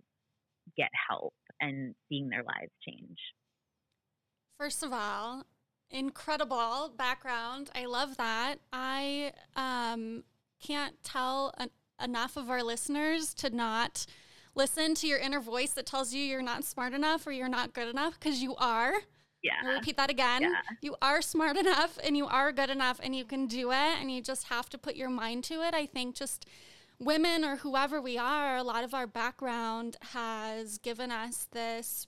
get 0.76 0.88
help 1.08 1.34
and 1.60 1.94
seeing 2.08 2.28
their 2.28 2.42
lives 2.42 2.72
change. 2.86 3.18
First 4.58 4.82
of 4.82 4.92
all, 4.92 5.44
incredible 5.94 6.92
background. 6.96 7.70
I 7.74 7.86
love 7.86 8.16
that. 8.16 8.56
I 8.72 9.32
um, 9.56 10.24
can't 10.60 10.96
tell 11.04 11.54
an- 11.56 11.70
enough 12.02 12.36
of 12.36 12.50
our 12.50 12.62
listeners 12.62 13.32
to 13.34 13.50
not 13.50 14.04
listen 14.54 14.94
to 14.96 15.06
your 15.06 15.18
inner 15.18 15.40
voice 15.40 15.70
that 15.72 15.86
tells 15.86 16.12
you 16.12 16.22
you're 16.22 16.42
not 16.42 16.64
smart 16.64 16.92
enough 16.92 17.26
or 17.26 17.32
you're 17.32 17.48
not 17.48 17.72
good 17.72 17.88
enough 17.88 18.18
because 18.18 18.42
you 18.42 18.54
are. 18.56 18.92
Yeah. 19.42 19.52
I'll 19.64 19.74
repeat 19.74 19.96
that 19.96 20.10
again. 20.10 20.42
Yeah. 20.42 20.50
You 20.80 20.96
are 21.00 21.22
smart 21.22 21.56
enough 21.56 21.98
and 22.02 22.16
you 22.16 22.26
are 22.26 22.50
good 22.50 22.70
enough 22.70 22.98
and 23.02 23.14
you 23.14 23.24
can 23.24 23.46
do 23.46 23.70
it 23.70 24.00
and 24.00 24.10
you 24.10 24.20
just 24.20 24.48
have 24.48 24.68
to 24.70 24.78
put 24.78 24.96
your 24.96 25.10
mind 25.10 25.44
to 25.44 25.62
it. 25.62 25.74
I 25.74 25.86
think 25.86 26.16
just 26.16 26.46
women 26.98 27.44
or 27.44 27.56
whoever 27.56 28.00
we 28.00 28.18
are, 28.18 28.56
a 28.56 28.62
lot 28.62 28.84
of 28.84 28.94
our 28.94 29.06
background 29.06 29.96
has 30.12 30.78
given 30.78 31.10
us 31.12 31.46
this 31.52 32.06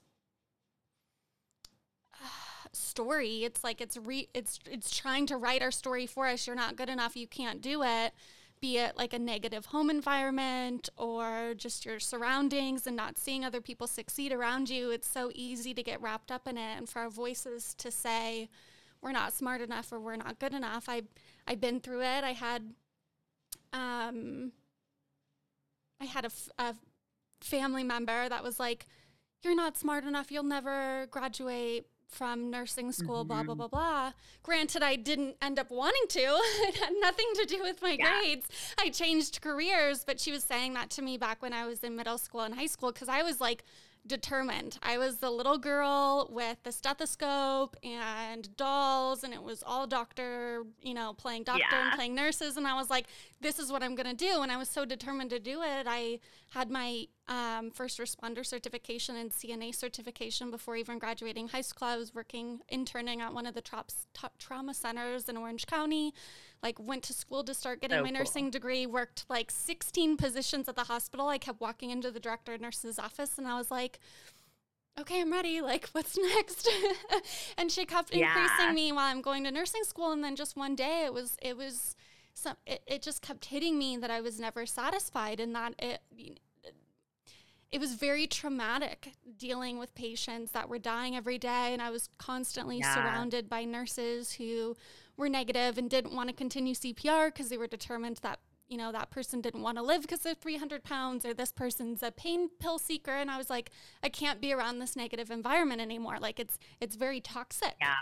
story. 2.73 3.43
It's 3.43 3.63
like 3.63 3.81
it's 3.81 3.97
re 3.97 4.29
it's 4.33 4.59
it's 4.69 4.95
trying 4.95 5.25
to 5.27 5.37
write 5.37 5.61
our 5.61 5.71
story 5.71 6.05
for 6.05 6.27
us. 6.27 6.47
You're 6.47 6.55
not 6.55 6.75
good 6.75 6.89
enough. 6.89 7.15
You 7.15 7.27
can't 7.27 7.61
do 7.61 7.83
it 7.83 8.13
be 8.59 8.77
it 8.77 8.97
like 8.97 9.13
a 9.13 9.19
negative 9.19 9.67
home 9.67 9.89
environment 9.89 10.89
or 10.97 11.53
just 11.55 11.85
your 11.85 11.99
surroundings 11.99 12.87
and 12.87 12.95
not 12.95 13.17
seeing 13.17 13.45
other 13.45 13.61
people 13.61 13.87
succeed 13.87 14.31
around 14.31 14.69
you, 14.69 14.89
it's 14.91 15.09
so 15.09 15.31
easy 15.35 15.73
to 15.73 15.83
get 15.83 16.01
wrapped 16.01 16.31
up 16.31 16.47
in 16.47 16.57
it. 16.57 16.77
And 16.77 16.89
for 16.89 16.99
our 16.99 17.09
voices 17.09 17.75
to 17.75 17.91
say, 17.91 18.49
we're 19.01 19.11
not 19.11 19.33
smart 19.33 19.61
enough 19.61 19.91
or 19.91 19.99
we're 19.99 20.15
not 20.15 20.39
good 20.39 20.53
enough. 20.53 20.85
I 20.89 21.03
I've 21.47 21.61
been 21.61 21.79
through 21.79 22.01
it. 22.01 22.23
I 22.23 22.33
had 22.33 22.73
um 23.73 24.51
I 26.01 26.05
had 26.05 26.25
a, 26.25 26.27
f- 26.27 26.49
a 26.57 26.75
family 27.41 27.83
member 27.83 28.29
that 28.29 28.43
was 28.43 28.59
like, 28.59 28.85
"You're 29.43 29.55
not 29.55 29.77
smart 29.77 30.03
enough. 30.03 30.31
You'll 30.31 30.43
never 30.43 31.07
graduate." 31.11 31.87
From 32.07 32.49
nursing 32.49 32.91
school, 32.91 33.25
mm-hmm. 33.25 33.27
blah, 33.27 33.43
blah, 33.43 33.55
blah, 33.55 33.67
blah. 33.67 34.11
Granted, 34.41 34.81
I 34.81 34.95
didn't 34.95 35.35
end 35.41 35.59
up 35.59 35.69
wanting 35.69 36.07
to. 36.09 36.19
it 36.19 36.75
had 36.77 36.93
nothing 36.99 37.27
to 37.35 37.45
do 37.45 37.61
with 37.61 37.81
my 37.81 37.97
yeah. 37.99 38.21
grades. 38.21 38.47
I 38.79 38.89
changed 38.89 39.41
careers, 39.41 40.03
but 40.05 40.19
she 40.19 40.31
was 40.31 40.43
saying 40.43 40.73
that 40.75 40.89
to 40.91 41.01
me 41.01 41.17
back 41.17 41.41
when 41.41 41.53
I 41.53 41.65
was 41.67 41.83
in 41.83 41.95
middle 41.95 42.17
school 42.17 42.41
and 42.41 42.55
high 42.55 42.67
school 42.67 42.91
because 42.91 43.09
I 43.09 43.23
was 43.23 43.41
like, 43.41 43.63
determined. 44.07 44.77
I 44.81 44.97
was 44.97 45.17
the 45.17 45.29
little 45.29 45.57
girl 45.57 46.29
with 46.31 46.57
the 46.63 46.71
stethoscope 46.71 47.75
and 47.83 48.55
dolls, 48.57 49.23
and 49.23 49.33
it 49.33 49.43
was 49.43 49.63
all 49.65 49.87
doctor, 49.87 50.63
you 50.81 50.93
know, 50.93 51.13
playing 51.13 51.43
doctor 51.43 51.63
yeah. 51.71 51.87
and 51.87 51.95
playing 51.95 52.15
nurses. 52.15 52.57
And 52.57 52.67
I 52.67 52.73
was 52.73 52.89
like, 52.89 53.07
this 53.41 53.59
is 53.59 53.71
what 53.71 53.83
I'm 53.83 53.95
going 53.95 54.07
to 54.07 54.15
do. 54.15 54.41
And 54.41 54.51
I 54.51 54.57
was 54.57 54.69
so 54.69 54.85
determined 54.85 55.29
to 55.31 55.39
do 55.39 55.61
it. 55.61 55.85
I 55.87 56.19
had 56.51 56.69
my 56.69 57.05
um, 57.27 57.71
first 57.71 57.99
responder 57.99 58.45
certification 58.45 59.15
and 59.15 59.31
CNA 59.31 59.75
certification 59.75 60.49
before 60.49 60.75
even 60.75 60.97
graduating 60.97 61.49
high 61.49 61.61
school. 61.61 61.87
I 61.87 61.97
was 61.97 62.13
working, 62.13 62.61
interning 62.69 63.21
at 63.21 63.33
one 63.33 63.45
of 63.45 63.53
the 63.53 63.61
top, 63.61 63.91
top 64.13 64.37
trauma 64.37 64.73
centers 64.73 65.27
in 65.27 65.37
Orange 65.37 65.67
County. 65.67 66.13
Like, 66.63 66.79
went 66.79 67.03
to 67.03 67.13
school 67.13 67.43
to 67.43 67.53
start 67.53 67.81
getting 67.81 67.99
oh, 67.99 68.03
my 68.03 68.09
cool. 68.09 68.19
nursing 68.19 68.49
degree, 68.49 68.85
worked 68.85 69.25
like 69.29 69.51
16 69.51 70.17
positions 70.17 70.67
at 70.67 70.75
the 70.75 70.85
hospital. 70.85 71.27
I 71.27 71.37
kept 71.37 71.61
walking 71.61 71.91
into 71.91 72.11
the 72.11 72.19
director 72.19 72.53
of 72.53 72.61
nurse's 72.61 72.97
office, 72.97 73.37
and 73.37 73.47
I 73.47 73.57
was 73.57 73.69
like, 73.69 73.99
okay, 74.99 75.21
I'm 75.21 75.31
ready. 75.31 75.61
Like, 75.61 75.89
what's 75.91 76.17
next? 76.35 76.69
and 77.57 77.71
she 77.71 77.85
kept 77.85 78.13
yeah. 78.13 78.27
increasing 78.27 78.73
me 78.73 78.91
while 78.91 79.05
I'm 79.05 79.21
going 79.21 79.43
to 79.43 79.51
nursing 79.51 79.83
school. 79.83 80.11
And 80.11 80.23
then 80.23 80.35
just 80.35 80.57
one 80.57 80.75
day, 80.75 81.03
it 81.05 81.13
was, 81.13 81.37
it 81.41 81.57
was, 81.57 81.95
some, 82.33 82.55
it, 82.65 82.81
it 82.87 83.01
just 83.01 83.21
kept 83.21 83.45
hitting 83.45 83.77
me 83.77 83.97
that 83.97 84.11
I 84.11 84.21
was 84.21 84.39
never 84.39 84.65
satisfied 84.65 85.39
and 85.39 85.55
that 85.55 85.73
it, 85.79 86.01
it 87.71 87.79
was 87.79 87.93
very 87.93 88.27
traumatic 88.27 89.13
dealing 89.37 89.77
with 89.77 89.93
patients 89.93 90.51
that 90.51 90.69
were 90.69 90.79
dying 90.79 91.15
every 91.15 91.37
day. 91.37 91.73
And 91.73 91.81
I 91.81 91.89
was 91.89 92.09
constantly 92.17 92.79
yeah. 92.79 92.93
surrounded 92.93 93.49
by 93.49 93.65
nurses 93.65 94.33
who 94.33 94.75
were 95.17 95.29
negative 95.29 95.77
and 95.77 95.89
didn't 95.89 96.15
want 96.15 96.29
to 96.29 96.35
continue 96.35 96.73
CPR 96.73 97.27
because 97.27 97.49
they 97.49 97.57
were 97.57 97.67
determined 97.67 98.17
that, 98.21 98.39
you 98.67 98.77
know, 98.77 98.91
that 98.91 99.09
person 99.09 99.41
didn't 99.41 99.63
want 99.63 99.77
to 99.77 99.83
live 99.83 100.01
because 100.03 100.19
they're 100.19 100.35
300 100.35 100.83
pounds 100.83 101.25
or 101.25 101.33
this 101.33 101.51
person's 101.51 102.03
a 102.03 102.11
pain 102.11 102.49
pill 102.59 102.77
seeker. 102.77 103.11
And 103.11 103.31
I 103.31 103.37
was 103.37 103.49
like, 103.49 103.71
I 104.03 104.09
can't 104.09 104.39
be 104.39 104.53
around 104.53 104.79
this 104.79 104.95
negative 104.95 105.31
environment 105.31 105.81
anymore. 105.81 106.17
Like 106.19 106.39
it's, 106.39 106.59
it's 106.79 106.95
very 106.95 107.19
toxic. 107.19 107.75
Yeah. 107.81 107.95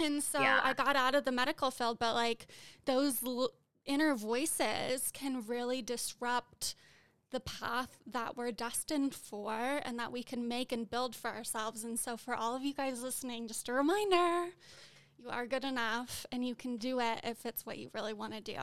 And 0.00 0.22
so 0.22 0.40
yeah. 0.40 0.60
I 0.62 0.74
got 0.74 0.96
out 0.96 1.14
of 1.14 1.24
the 1.24 1.32
medical 1.32 1.70
field, 1.70 1.98
but 1.98 2.14
like 2.14 2.46
those 2.84 3.22
l- 3.24 3.52
inner 3.86 4.14
voices 4.14 5.10
can 5.12 5.44
really 5.46 5.82
disrupt 5.82 6.74
the 7.30 7.40
path 7.40 7.98
that 8.06 8.36
we're 8.36 8.52
destined 8.52 9.14
for 9.14 9.80
and 9.84 9.98
that 9.98 10.12
we 10.12 10.22
can 10.22 10.46
make 10.46 10.72
and 10.72 10.88
build 10.88 11.14
for 11.16 11.30
ourselves. 11.30 11.84
And 11.84 11.98
so, 11.98 12.16
for 12.16 12.34
all 12.34 12.54
of 12.54 12.62
you 12.62 12.72
guys 12.72 13.02
listening, 13.02 13.48
just 13.48 13.68
a 13.68 13.72
reminder 13.72 14.50
you 15.24 15.30
are 15.30 15.46
good 15.46 15.64
enough 15.64 16.26
and 16.30 16.46
you 16.46 16.54
can 16.54 16.76
do 16.76 17.00
it 17.00 17.20
if 17.24 17.46
it's 17.46 17.64
what 17.64 17.78
you 17.78 17.90
really 17.94 18.12
want 18.12 18.34
to 18.34 18.40
do. 18.40 18.58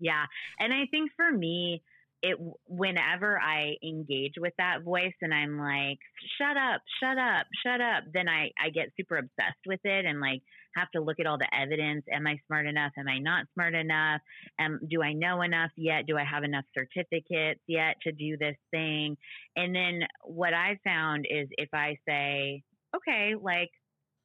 Yeah. 0.00 0.24
And 0.58 0.72
I 0.72 0.86
think 0.90 1.10
for 1.16 1.30
me, 1.30 1.82
it 2.22 2.38
whenever 2.66 3.38
I 3.38 3.74
engage 3.82 4.34
with 4.38 4.54
that 4.56 4.82
voice 4.82 5.12
and 5.20 5.34
I'm 5.34 5.58
like, 5.58 5.98
shut 6.38 6.56
up, 6.56 6.80
shut 7.02 7.18
up, 7.18 7.46
shut 7.64 7.82
up, 7.82 8.04
then 8.14 8.28
I, 8.28 8.50
I 8.58 8.70
get 8.70 8.92
super 8.96 9.18
obsessed 9.18 9.60
with 9.66 9.80
it 9.84 10.06
and 10.06 10.20
like 10.20 10.40
have 10.74 10.90
to 10.92 11.02
look 11.02 11.20
at 11.20 11.26
all 11.26 11.36
the 11.36 11.54
evidence. 11.54 12.04
Am 12.10 12.26
I 12.26 12.38
smart 12.46 12.66
enough? 12.66 12.92
Am 12.98 13.08
I 13.08 13.18
not 13.18 13.44
smart 13.52 13.74
enough? 13.74 14.22
Um, 14.58 14.80
do 14.88 15.02
I 15.02 15.12
know 15.12 15.42
enough 15.42 15.70
yet? 15.76 16.06
Do 16.06 16.16
I 16.16 16.24
have 16.24 16.44
enough 16.44 16.64
certificates 16.74 17.60
yet 17.66 17.96
to 18.04 18.12
do 18.12 18.38
this 18.38 18.56
thing? 18.70 19.18
And 19.54 19.74
then 19.74 20.00
what 20.22 20.54
I 20.54 20.78
found 20.82 21.26
is 21.28 21.48
if 21.52 21.68
I 21.74 21.98
say, 22.08 22.62
okay, 22.96 23.34
like 23.40 23.70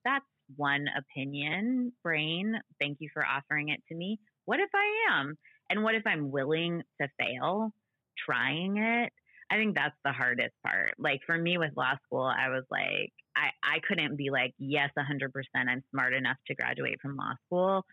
that's 0.06 0.26
one 0.56 0.86
opinion, 0.98 1.94
brain, 2.04 2.56
thank 2.80 2.98
you 3.00 3.10
for 3.14 3.26
offering 3.26 3.70
it 3.70 3.82
to 3.90 3.96
me. 3.96 4.20
What 4.46 4.60
if 4.60 4.70
I 4.74 5.20
am? 5.20 5.38
And 5.70 5.84
what 5.84 5.96
if 5.96 6.04
I'm 6.08 6.32
willing 6.32 6.82
to 7.00 7.08
fail? 7.20 7.74
trying 8.26 8.78
it. 8.78 9.12
I 9.52 9.56
think 9.56 9.76
that's 9.76 9.96
the 10.06 10.12
hardest 10.12 10.54
part. 10.64 10.94
Like 10.98 11.22
for 11.26 11.38
me 11.38 11.58
with 11.58 11.76
law 11.76 11.94
school, 12.06 12.26
I 12.26 12.50
was 12.50 12.64
like, 12.70 13.12
I, 13.36 13.50
I 13.64 13.80
couldn't 13.88 14.16
be 14.16 14.30
like, 14.30 14.54
yes, 14.60 14.90
100%, 14.98 15.32
I'm 15.56 15.84
smart 15.92 16.14
enough 16.14 16.38
to 16.48 16.56
graduate 16.56 17.00
from 17.02 17.16
law 17.16 17.34
school. 17.46 17.86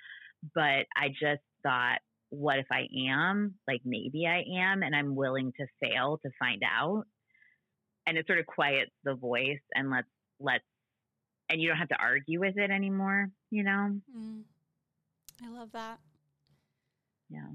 But 0.55 0.87
I 0.95 1.09
just 1.09 1.43
thought, 1.63 1.99
what 2.29 2.59
if 2.59 2.67
I 2.71 2.87
am? 3.09 3.55
Like 3.67 3.81
maybe 3.85 4.27
I 4.27 4.45
am, 4.59 4.83
and 4.83 4.95
I'm 4.95 5.15
willing 5.15 5.53
to 5.59 5.67
fail 5.83 6.19
to 6.25 6.31
find 6.39 6.63
out. 6.63 7.05
And 8.07 8.19
it 8.19 8.27
sort 8.27 8.39
of 8.39 8.47
quiets 8.47 8.91
the 9.05 9.15
voice 9.15 9.63
and 9.75 9.91
let's, 9.91 10.09
let's, 10.39 10.65
and 11.49 11.61
you 11.61 11.69
don't 11.69 11.79
have 11.79 11.89
to 11.89 12.01
argue 12.01 12.41
with 12.41 12.57
it 12.57 12.71
anymore, 12.71 13.31
you 13.51 13.63
know? 13.63 13.97
Mm. 14.17 14.43
I 15.45 15.49
love 15.51 15.73
that. 15.73 15.99
Yeah. 17.29 17.49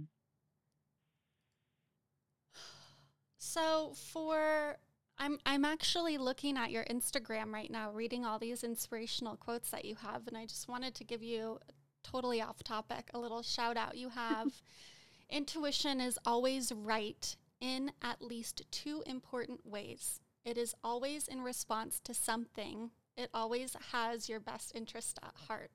So 3.37 3.93
for 3.95 4.77
I'm 5.17 5.37
I'm 5.45 5.65
actually 5.65 6.17
looking 6.17 6.57
at 6.57 6.71
your 6.71 6.85
Instagram 6.85 7.51
right 7.51 7.69
now, 7.69 7.91
reading 7.91 8.25
all 8.25 8.39
these 8.39 8.63
inspirational 8.63 9.35
quotes 9.35 9.69
that 9.71 9.85
you 9.85 9.95
have, 9.95 10.27
and 10.27 10.37
I 10.37 10.45
just 10.45 10.67
wanted 10.67 10.95
to 10.95 11.03
give 11.03 11.21
you 11.21 11.59
totally 12.03 12.41
off 12.41 12.63
topic 12.63 13.09
a 13.13 13.19
little 13.19 13.41
shout 13.41 13.77
out. 13.77 13.97
You 13.97 14.09
have 14.09 14.61
intuition 15.29 16.01
is 16.01 16.17
always 16.25 16.71
right 16.71 17.35
in 17.59 17.91
at 18.01 18.21
least 18.21 18.63
two 18.71 19.03
important 19.05 19.65
ways. 19.65 20.19
It 20.43 20.57
is 20.57 20.73
always 20.83 21.27
in 21.27 21.41
response 21.41 21.99
to 22.05 22.13
something. 22.13 22.91
It 23.21 23.29
always 23.35 23.75
has 23.91 24.27
your 24.27 24.39
best 24.39 24.75
interest 24.75 25.19
at 25.23 25.33
heart. 25.47 25.69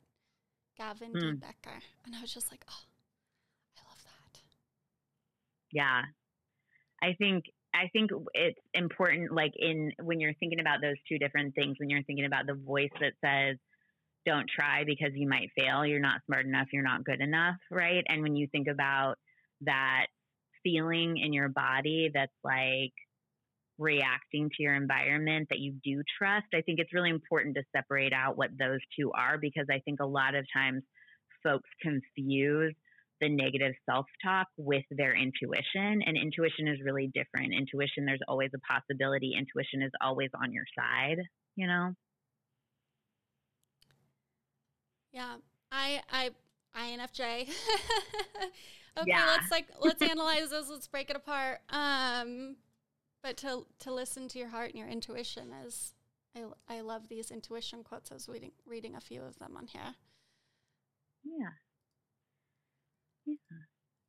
Gavin 0.76 1.12
mm. 1.12 1.20
de 1.20 1.36
Becker. 1.36 1.78
And 2.05 2.16
I 2.16 2.20
was 2.20 2.34
just 2.34 2.51
like, 2.51 2.64
oh, 2.68 2.82
I 3.78 3.88
love 3.88 4.03
that. 4.03 4.40
Yeah. 5.70 6.03
I 7.01 7.14
think 7.14 7.44
I 7.72 7.88
think 7.92 8.11
it's 8.34 8.59
important, 8.74 9.32
like 9.32 9.53
in 9.57 9.92
when 10.03 10.18
you're 10.18 10.34
thinking 10.34 10.59
about 10.59 10.80
those 10.80 10.97
two 11.09 11.18
different 11.18 11.55
things, 11.55 11.76
when 11.78 11.88
you're 11.88 12.03
thinking 12.03 12.24
about 12.24 12.47
the 12.47 12.55
voice 12.55 12.90
that 13.01 13.12
says, 13.24 13.59
don't 14.24 14.49
try 14.49 14.82
because 14.84 15.12
you 15.14 15.28
might 15.28 15.51
fail, 15.57 15.86
you're 15.86 16.01
not 16.01 16.22
smart 16.26 16.47
enough, 16.47 16.66
you're 16.72 16.82
not 16.82 17.05
good 17.05 17.20
enough, 17.20 17.57
right? 17.70 18.03
And 18.09 18.22
when 18.22 18.34
you 18.34 18.49
think 18.51 18.66
about 18.66 19.18
that 19.61 20.07
feeling 20.64 21.18
in 21.18 21.32
your 21.32 21.49
body 21.49 22.11
that's 22.12 22.32
like 22.42 22.92
reacting 23.79 24.49
to 24.57 24.62
your 24.62 24.74
environment 24.74 25.49
that 25.51 25.59
you 25.59 25.74
do 25.85 26.03
trust, 26.18 26.47
I 26.55 26.62
think 26.62 26.79
it's 26.79 26.93
really 26.93 27.11
important 27.11 27.57
to 27.57 27.62
separate 27.74 28.12
out 28.12 28.37
what 28.37 28.51
those 28.59 28.81
two 28.99 29.12
are 29.12 29.39
because 29.39 29.66
I 29.70 29.81
think 29.81 30.01
a 30.01 30.07
lot 30.07 30.35
of 30.35 30.47
times 30.55 30.83
folks 31.43 31.68
confuse 31.83 32.74
the 33.20 33.29
negative 33.29 33.72
self 33.89 34.07
talk 34.24 34.47
with 34.57 34.85
their 34.91 35.14
intuition. 35.14 36.03
And 36.05 36.16
intuition 36.16 36.68
is 36.68 36.79
really 36.85 37.11
different. 37.14 37.55
Intuition, 37.55 38.05
there's 38.05 38.20
always 38.29 38.51
a 38.55 38.59
possibility. 38.59 39.33
Intuition 39.37 39.83
is 39.83 39.93
always 40.03 40.31
on 40.41 40.53
your 40.53 40.64
side, 40.79 41.18
you 41.55 41.66
know? 41.66 41.93
Yeah. 45.12 45.37
I, 45.72 46.01
I, 46.11 46.31
INFJ. 46.77 47.49
okay, 48.99 49.05
yeah. 49.07 49.27
let's 49.27 49.51
like 49.51 49.66
let's 49.81 50.03
analyze 50.03 50.51
this. 50.51 50.68
Let's 50.68 50.89
break 50.89 51.11
it 51.11 51.16
apart. 51.16 51.61
Um, 51.70 52.57
but 53.27 53.37
to 53.39 53.66
to 53.81 53.93
listen 53.93 54.29
to 54.29 54.39
your 54.39 54.47
heart 54.49 54.70
and 54.70 54.79
your 54.79 54.89
intuition 54.89 55.53
is, 55.66 55.95
I 56.37 56.45
I 56.68 56.81
love 56.81 57.09
these 57.09 57.33
intuition 57.33 57.83
quotes. 57.83 58.12
I 58.12 58.14
was 58.14 58.29
reading 58.29 58.53
reading 58.64 58.95
a 58.95 59.01
few 59.01 59.20
of 59.22 59.37
them 59.41 59.57
on 59.57 59.66
here. 59.66 59.97
Yeah. 61.24 61.49
Yeah. 63.24 63.35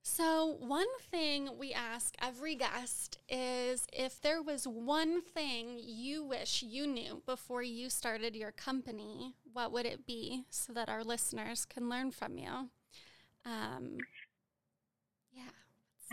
So, 0.04 0.58
one 0.60 0.88
thing 1.10 1.50
we 1.58 1.74
ask 1.74 2.14
every 2.22 2.54
guest 2.54 3.18
is 3.28 3.88
if 3.92 4.22
there 4.22 4.42
was 4.42 4.68
one 4.68 5.24
thing 5.24 5.80
you 5.82 6.24
wish 6.24 6.62
you 6.62 6.86
knew 6.86 7.24
before 7.26 7.64
you 7.64 7.90
started 7.90 8.36
your 8.36 8.52
company, 8.52 9.34
what 9.52 9.72
would 9.72 9.88
it 9.88 10.06
be 10.06 10.44
so 10.52 10.74
that 10.74 10.90
our 10.90 11.04
listeners 11.04 11.66
can 11.66 11.90
learn 11.90 12.12
from 12.12 12.38
you? 12.38 12.70
Um, 13.46 13.98
yeah. 15.34 15.50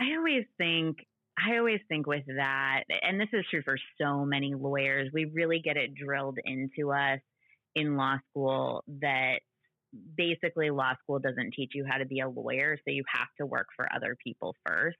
I 0.01 0.17
always 0.17 0.45
think 0.57 1.05
I 1.37 1.57
always 1.57 1.81
think 1.89 2.07
with 2.07 2.25
that, 2.27 2.83
and 3.01 3.19
this 3.19 3.27
is 3.33 3.45
true 3.49 3.61
for 3.63 3.77
so 4.01 4.25
many 4.25 4.53
lawyers, 4.55 5.09
we 5.13 5.25
really 5.25 5.59
get 5.59 5.77
it 5.77 5.93
drilled 5.93 6.39
into 6.43 6.91
us 6.91 7.19
in 7.75 7.97
law 7.97 8.17
school 8.29 8.83
that 9.01 9.39
basically 10.17 10.69
law 10.69 10.93
school 11.03 11.19
doesn't 11.19 11.53
teach 11.53 11.71
you 11.73 11.85
how 11.87 11.97
to 11.97 12.05
be 12.05 12.21
a 12.21 12.29
lawyer, 12.29 12.77
so 12.77 12.91
you 12.91 13.03
have 13.13 13.27
to 13.39 13.45
work 13.45 13.67
for 13.75 13.87
other 13.93 14.15
people 14.23 14.55
first. 14.65 14.97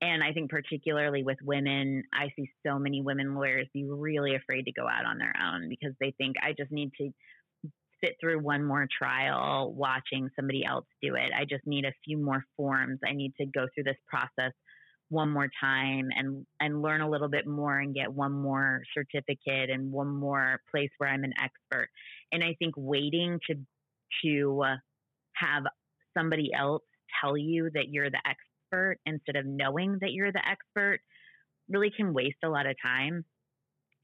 And 0.00 0.24
I 0.24 0.32
think 0.32 0.50
particularly 0.50 1.22
with 1.22 1.38
women, 1.42 2.02
I 2.12 2.32
see 2.36 2.50
so 2.66 2.78
many 2.78 3.00
women 3.00 3.34
lawyers 3.34 3.68
be 3.72 3.84
really 3.84 4.34
afraid 4.34 4.64
to 4.64 4.72
go 4.72 4.88
out 4.88 5.06
on 5.06 5.18
their 5.18 5.34
own 5.40 5.68
because 5.68 5.94
they 6.00 6.12
think 6.18 6.36
I 6.42 6.52
just 6.52 6.72
need 6.72 6.90
to 6.98 7.10
sit 8.02 8.16
through 8.20 8.40
one 8.40 8.64
more 8.64 8.86
trial 8.98 9.72
watching 9.72 10.30
somebody 10.36 10.64
else 10.64 10.84
do 11.00 11.14
it. 11.14 11.30
I 11.34 11.44
just 11.44 11.66
need 11.66 11.84
a 11.84 11.94
few 12.04 12.18
more 12.18 12.44
forms. 12.56 12.98
I 13.08 13.14
need 13.14 13.34
to 13.40 13.46
go 13.46 13.66
through 13.72 13.84
this 13.84 13.96
process 14.08 14.52
one 15.14 15.30
more 15.30 15.48
time 15.60 16.08
and 16.14 16.44
and 16.60 16.82
learn 16.82 17.00
a 17.00 17.08
little 17.08 17.28
bit 17.28 17.46
more 17.46 17.78
and 17.78 17.94
get 17.94 18.12
one 18.12 18.32
more 18.32 18.82
certificate 18.92 19.70
and 19.70 19.92
one 19.92 20.08
more 20.08 20.60
place 20.70 20.90
where 20.98 21.08
I'm 21.08 21.24
an 21.24 21.32
expert. 21.42 21.88
And 22.32 22.42
I 22.42 22.54
think 22.58 22.74
waiting 22.76 23.38
to 23.48 23.54
to 24.24 24.62
uh, 24.64 24.76
have 25.36 25.62
somebody 26.16 26.50
else 26.52 26.82
tell 27.22 27.36
you 27.36 27.70
that 27.74 27.88
you're 27.90 28.10
the 28.10 28.20
expert 28.26 28.98
instead 29.06 29.36
of 29.36 29.46
knowing 29.46 29.98
that 30.00 30.12
you're 30.12 30.32
the 30.32 30.46
expert 30.46 31.00
really 31.68 31.90
can 31.96 32.12
waste 32.12 32.38
a 32.44 32.48
lot 32.48 32.66
of 32.66 32.76
time. 32.84 33.24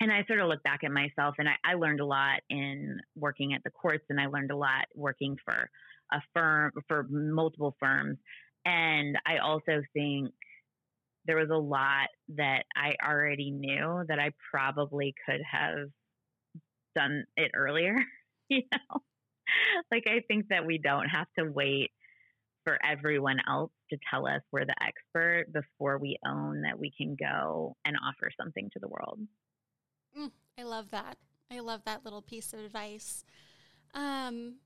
And 0.00 0.10
I 0.10 0.24
sort 0.26 0.40
of 0.40 0.48
look 0.48 0.62
back 0.62 0.80
at 0.82 0.90
myself 0.90 1.34
and 1.38 1.48
I, 1.48 1.56
I 1.64 1.74
learned 1.74 2.00
a 2.00 2.06
lot 2.06 2.40
in 2.48 2.98
working 3.16 3.52
at 3.52 3.62
the 3.64 3.70
courts 3.70 4.04
and 4.08 4.18
I 4.18 4.26
learned 4.26 4.50
a 4.50 4.56
lot 4.56 4.86
working 4.94 5.36
for 5.44 5.68
a 6.12 6.20
firm, 6.34 6.72
for 6.88 7.06
multiple 7.10 7.76
firms. 7.78 8.16
And 8.64 9.16
I 9.26 9.38
also 9.38 9.82
think 9.92 10.32
there 11.26 11.36
was 11.36 11.50
a 11.50 11.56
lot 11.56 12.08
that 12.36 12.64
I 12.76 12.94
already 13.04 13.50
knew 13.50 14.04
that 14.08 14.18
I 14.18 14.32
probably 14.50 15.14
could 15.26 15.40
have 15.50 15.88
done 16.94 17.24
it 17.36 17.52
earlier, 17.54 17.96
you 18.48 18.62
know? 18.72 19.00
like 19.90 20.04
I 20.06 20.20
think 20.28 20.48
that 20.48 20.66
we 20.66 20.78
don't 20.78 21.08
have 21.08 21.26
to 21.38 21.44
wait 21.44 21.90
for 22.64 22.78
everyone 22.84 23.38
else 23.48 23.72
to 23.90 23.98
tell 24.10 24.26
us 24.26 24.42
we're 24.52 24.66
the 24.66 24.74
expert 24.82 25.46
before 25.52 25.98
we 25.98 26.18
own 26.26 26.62
that 26.62 26.78
we 26.78 26.92
can 26.96 27.16
go 27.18 27.76
and 27.84 27.96
offer 28.06 28.30
something 28.38 28.68
to 28.72 28.78
the 28.78 28.88
world. 28.88 29.18
Mm, 30.18 30.30
I 30.58 30.62
love 30.62 30.90
that. 30.90 31.16
I 31.50 31.60
love 31.60 31.82
that 31.84 32.04
little 32.04 32.22
piece 32.22 32.52
of 32.52 32.60
advice. 32.60 33.24
Um, 33.94 34.56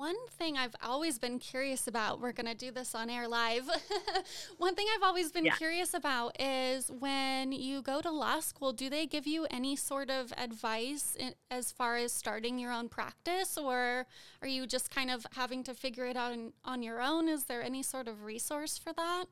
one 0.00 0.16
thing 0.30 0.56
I've 0.56 0.74
always 0.82 1.18
been 1.18 1.38
curious 1.38 1.86
about, 1.86 2.22
we're 2.22 2.32
going 2.32 2.46
to 2.46 2.54
do 2.54 2.70
this 2.70 2.94
on 2.94 3.10
air 3.10 3.28
live. 3.28 3.68
One 4.56 4.74
thing 4.74 4.86
I've 4.96 5.02
always 5.02 5.30
been 5.30 5.44
yeah. 5.44 5.56
curious 5.56 5.92
about 5.92 6.40
is 6.40 6.90
when 6.90 7.52
you 7.52 7.82
go 7.82 8.00
to 8.00 8.10
law 8.10 8.40
school, 8.40 8.72
do 8.72 8.88
they 8.88 9.04
give 9.04 9.26
you 9.26 9.46
any 9.50 9.76
sort 9.76 10.08
of 10.08 10.32
advice 10.38 11.16
in, 11.20 11.34
as 11.50 11.70
far 11.70 11.96
as 11.96 12.14
starting 12.14 12.58
your 12.58 12.72
own 12.72 12.88
practice, 12.88 13.58
or 13.58 14.06
are 14.40 14.48
you 14.48 14.66
just 14.66 14.90
kind 14.90 15.10
of 15.10 15.26
having 15.32 15.62
to 15.64 15.74
figure 15.74 16.06
it 16.06 16.16
out 16.16 16.32
in, 16.32 16.54
on 16.64 16.82
your 16.82 17.02
own? 17.02 17.28
Is 17.28 17.44
there 17.44 17.62
any 17.62 17.82
sort 17.82 18.08
of 18.08 18.24
resource 18.24 18.78
for 18.78 18.94
that? 18.94 19.26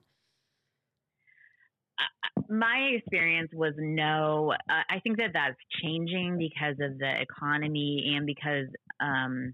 my 2.51 2.93
experience 2.97 3.51
was 3.53 3.75
no. 3.77 4.53
Uh, 4.71 4.83
I 4.89 5.01
think 5.01 5.19
that 5.19 5.33
that's 5.35 5.59
changing 5.83 6.39
because 6.39 6.77
of 6.81 6.99
the 6.99 7.21
economy 7.21 8.15
and 8.17 8.25
because 8.25 8.67
um, 9.01 9.53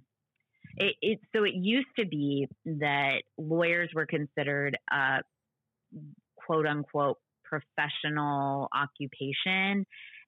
it, 0.77 0.97
it, 1.01 1.20
so 1.35 1.45
it 1.45 1.55
used 1.55 1.89
to 1.99 2.07
be 2.07 2.49
that 2.64 3.22
lawyers 3.39 3.91
were 3.95 4.07
considered 4.07 4.77
a 4.91 5.20
quote 6.37 6.66
unquote 6.66 7.18
professional 7.45 8.68
occupation. 8.75 9.87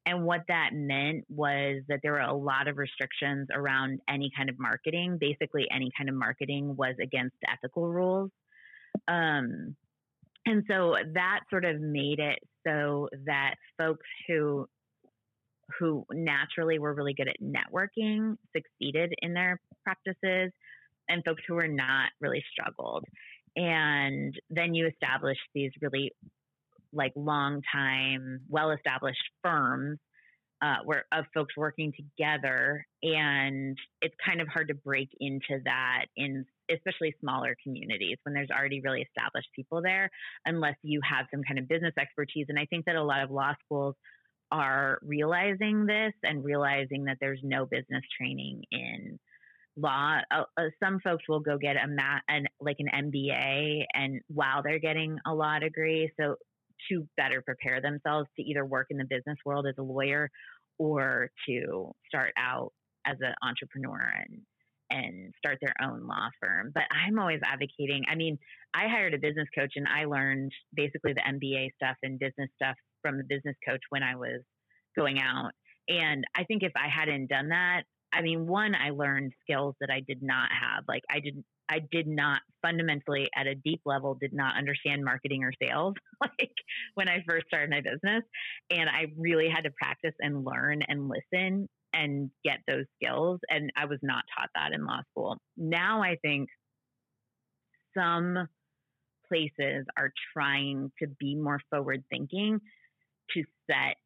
And 0.09 0.25
what 0.25 0.43
that 0.47 0.71
meant 0.73 1.25
was 1.29 1.83
that 1.89 1.99
there 2.03 2.13
were 2.13 2.21
a 2.21 2.33
lot 2.33 2.69
of 2.69 2.77
restrictions 2.77 3.49
around 3.53 4.01
any 4.09 4.31
kind 4.37 4.49
of 4.49 4.57
marketing. 4.59 5.19
Basically, 5.21 5.67
any 5.75 5.91
kind 5.97 6.09
of 6.09 6.15
marketing 6.15 6.77
was 6.77 6.95
against 7.03 7.35
ethical 7.51 7.89
rules. 7.89 8.31
Um, 9.09 9.75
and 10.47 10.63
so 10.69 10.95
that 11.15 11.41
sort 11.51 11.65
of 11.65 11.81
made 11.81 12.21
it 12.21 12.39
so 12.65 13.09
that 13.27 13.57
folks 13.77 14.07
who 14.29 14.69
who 15.79 16.05
naturally 16.13 16.79
were 16.79 16.95
really 16.95 17.15
good 17.15 17.29
at 17.29 17.37
networking 17.43 18.37
succeeded 18.55 19.13
in 19.23 19.35
their 19.35 19.61
practices 19.85 20.53
and 21.09 21.25
folks 21.25 21.43
who 21.47 21.55
were 21.55 21.69
not 21.69 22.11
really 22.21 22.43
struggled. 22.53 23.05
And 23.57 24.35
then 24.51 24.75
you 24.75 24.87
establish 24.87 25.39
these 25.55 25.71
really 25.81 26.13
like 26.93 27.13
long 27.17 27.63
time, 27.73 28.41
well 28.49 28.71
established 28.71 29.23
firms 29.43 29.99
uh, 30.63 30.77
where 30.85 31.05
of 31.13 31.27
folks 31.35 31.55
working 31.57 31.93
together, 31.93 32.87
and 33.03 33.77
it's 34.01 34.15
kind 34.25 34.41
of 34.41 34.49
hard 34.49 34.69
to 34.69 34.75
break 34.75 35.09
into 35.21 35.61
that 35.65 36.07
in 36.17 36.47
especially 36.71 37.15
smaller 37.21 37.55
communities 37.63 38.17
when 38.23 38.35
there's 38.35 38.49
already 38.51 38.81
really 38.81 39.03
established 39.03 39.49
people 39.55 39.83
there, 39.83 40.11
unless 40.47 40.77
you 40.83 41.01
have 41.09 41.27
some 41.31 41.43
kind 41.43 41.59
of 41.59 41.69
business 41.69 41.93
expertise. 42.01 42.47
And 42.49 42.59
I 42.59 42.65
think 42.67 42.87
that 42.87 42.97
a 42.97 43.05
lot 43.05 43.23
of 43.23 43.31
law 43.31 43.53
schools 43.65 43.95
are 44.51 44.99
realizing 45.03 45.87
this 45.87 46.13
and 46.23 46.45
realizing 46.45 47.05
that 47.05 47.19
there's 47.21 47.41
no 47.43 47.67
business 47.67 48.03
training 48.17 48.63
in 48.71 49.19
law. 49.77 50.19
Uh, 50.31 50.43
uh, 50.57 50.63
some 50.83 51.01
folks 51.01 51.25
will 51.29 51.41
go 51.41 51.59
get 51.59 51.77
a 51.77 51.87
mat 51.87 52.23
and 52.29 52.49
like 52.61 52.77
an 52.79 53.11
MBA, 53.13 53.85
and 53.95 54.21
while 54.29 54.63
they're 54.63 54.79
getting 54.79 55.19
a 55.27 55.35
law 55.35 55.59
degree, 55.59 56.11
so 56.19 56.37
to 56.91 57.07
better 57.17 57.43
prepare 57.43 57.81
themselves 57.81 58.29
to 58.37 58.43
either 58.43 58.65
work 58.65 58.89
in 58.91 58.99
the 58.99 59.05
business 59.05 59.39
world 59.45 59.67
as 59.67 59.75
a 59.79 59.83
lawyer 59.83 60.31
or 60.79 61.31
to 61.49 61.93
start 62.09 62.33
out 62.39 62.73
as 63.07 63.17
an 63.21 63.35
entrepreneur 63.43 64.13
and 64.29 64.41
and 64.89 65.35
start 65.39 65.59
their 65.61 65.75
own 65.83 66.07
law 66.07 66.29
firm. 66.41 66.71
But 66.73 66.85
I'm 66.93 67.19
always 67.19 67.41
advocating. 67.45 68.05
I 68.09 68.15
mean, 68.15 68.39
I 68.73 68.87
hired 68.87 69.15
a 69.15 69.19
business 69.19 69.49
coach 69.53 69.73
and 69.75 69.87
I 69.89 70.05
learned 70.05 70.53
basically 70.75 71.13
the 71.13 71.23
MBA 71.23 71.71
stuff 71.75 71.97
and 72.05 72.21
business 72.21 72.51
stuff 72.55 72.77
from 73.07 73.19
the 73.19 73.25
business 73.25 73.55
coach 73.67 73.83
when 73.91 74.03
I 74.03 74.17
was 74.17 74.41
going 74.97 75.21
out. 75.21 75.53
And 75.89 76.25
I 76.35 76.43
think 76.43 76.65
if 76.65 76.73
I 76.75 76.89
hadn't 76.89 77.29
done 77.29 77.51
that, 77.51 77.83
I 78.13 78.23
mean, 78.23 78.49
one, 78.49 78.75
I 78.75 78.91
learned 78.91 79.33
skills 79.43 79.77
that 79.81 79.91
I 79.91 80.01
did 80.01 80.23
not 80.23 80.49
have. 80.51 80.85
Like 80.89 81.03
I 81.09 81.21
didn't, 81.21 81.45
I 81.69 81.81
did 81.93 82.09
not 82.09 82.41
fundamentally 82.63 83.29
at 83.37 83.47
a 83.47 83.55
deep 83.55 83.83
level 83.85 84.15
did 84.15 84.33
not 84.33 84.57
understand 84.57 85.05
marketing 85.05 85.45
or 85.45 85.53
sales 85.63 85.95
like 86.21 86.53
when 86.95 87.09
I 87.09 87.23
first 87.29 87.47
started 87.47 87.71
my 87.71 87.81
business. 87.81 88.23
And 88.71 88.89
I 88.89 89.07
really 89.17 89.49
had 89.49 89.63
to 89.63 89.71
practice 89.71 90.15
and 90.19 90.45
learn 90.45 90.83
and 90.89 91.09
listen 91.09 91.69
and 91.93 92.31
get 92.45 92.59
those 92.67 92.87
skills. 93.01 93.39
And 93.49 93.71
I 93.77 93.85
was 93.85 94.01
not 94.03 94.25
taught 94.37 94.51
that 94.57 94.73
in 94.73 94.85
law 94.85 95.01
school. 95.13 95.37
Now 95.57 96.03
I 96.03 96.17
think 96.23 96.49
some 97.97 98.49
places 99.29 99.87
are 99.97 100.13
trying 100.33 100.91
to 101.03 101.09
be 101.21 101.37
more 101.37 101.61
forward 101.71 102.05
thinking 102.11 102.61
to 103.35 103.43
set 103.71 103.97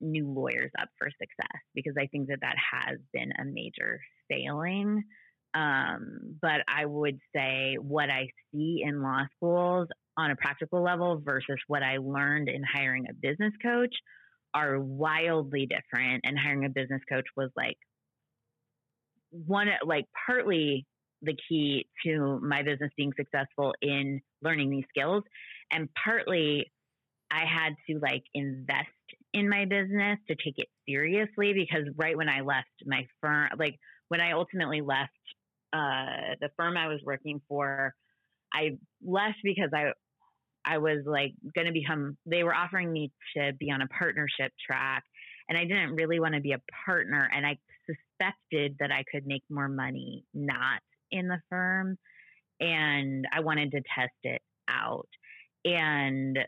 new 0.00 0.28
lawyers 0.30 0.70
up 0.80 0.88
for 0.98 1.08
success 1.10 1.60
because 1.74 1.94
I 1.98 2.06
think 2.06 2.28
that 2.28 2.40
that 2.40 2.56
has 2.72 2.98
been 3.12 3.32
a 3.38 3.44
major 3.44 4.00
failing. 4.28 5.04
Um, 5.52 6.36
but 6.40 6.60
I 6.68 6.86
would 6.86 7.18
say 7.34 7.76
what 7.80 8.08
I 8.08 8.28
see 8.52 8.82
in 8.86 9.02
law 9.02 9.22
schools 9.36 9.88
on 10.16 10.30
a 10.30 10.36
practical 10.36 10.82
level 10.82 11.20
versus 11.24 11.58
what 11.66 11.82
I 11.82 11.98
learned 11.98 12.48
in 12.48 12.62
hiring 12.62 13.06
a 13.10 13.14
business 13.14 13.52
coach 13.62 13.94
are 14.54 14.78
wildly 14.78 15.66
different. 15.66 16.22
And 16.24 16.38
hiring 16.38 16.64
a 16.64 16.68
business 16.68 17.02
coach 17.08 17.26
was 17.36 17.50
like 17.56 17.76
one, 19.30 19.68
like 19.84 20.06
partly 20.26 20.86
the 21.22 21.36
key 21.48 21.86
to 22.04 22.40
my 22.42 22.62
business 22.62 22.90
being 22.96 23.12
successful 23.16 23.74
in 23.82 24.20
learning 24.42 24.70
these 24.70 24.84
skills, 24.88 25.22
and 25.70 25.88
partly 26.02 26.70
I 27.30 27.44
had 27.44 27.74
to 27.88 27.98
like 28.00 28.24
invest 28.34 28.88
in 29.32 29.48
my 29.48 29.64
business 29.64 30.18
to 30.28 30.34
take 30.34 30.54
it 30.56 30.68
seriously 30.88 31.52
because 31.52 31.86
right 31.96 32.16
when 32.16 32.28
I 32.28 32.40
left 32.40 32.68
my 32.84 33.06
firm, 33.20 33.50
like 33.58 33.76
when 34.08 34.20
I 34.20 34.32
ultimately 34.32 34.80
left 34.80 35.10
uh, 35.72 36.34
the 36.40 36.50
firm 36.56 36.76
I 36.76 36.88
was 36.88 37.00
working 37.04 37.40
for, 37.48 37.94
I 38.52 38.78
left 39.04 39.38
because 39.44 39.70
I 39.72 39.92
I 40.64 40.78
was 40.78 40.98
like 41.06 41.32
going 41.54 41.66
to 41.66 41.72
become. 41.72 42.16
They 42.26 42.42
were 42.42 42.54
offering 42.54 42.92
me 42.92 43.12
to 43.36 43.52
be 43.58 43.70
on 43.70 43.82
a 43.82 43.86
partnership 43.86 44.52
track, 44.66 45.04
and 45.48 45.56
I 45.56 45.62
didn't 45.62 45.94
really 45.94 46.20
want 46.20 46.34
to 46.34 46.40
be 46.40 46.52
a 46.52 46.60
partner. 46.84 47.28
And 47.34 47.46
I 47.46 47.56
suspected 47.86 48.76
that 48.80 48.90
I 48.90 49.04
could 49.10 49.26
make 49.26 49.42
more 49.48 49.68
money 49.68 50.24
not 50.34 50.80
in 51.10 51.28
the 51.28 51.40
firm, 51.48 51.96
and 52.60 53.26
I 53.32 53.40
wanted 53.40 53.70
to 53.72 53.82
test 53.94 54.12
it 54.24 54.42
out. 54.68 55.08
And 55.64 56.38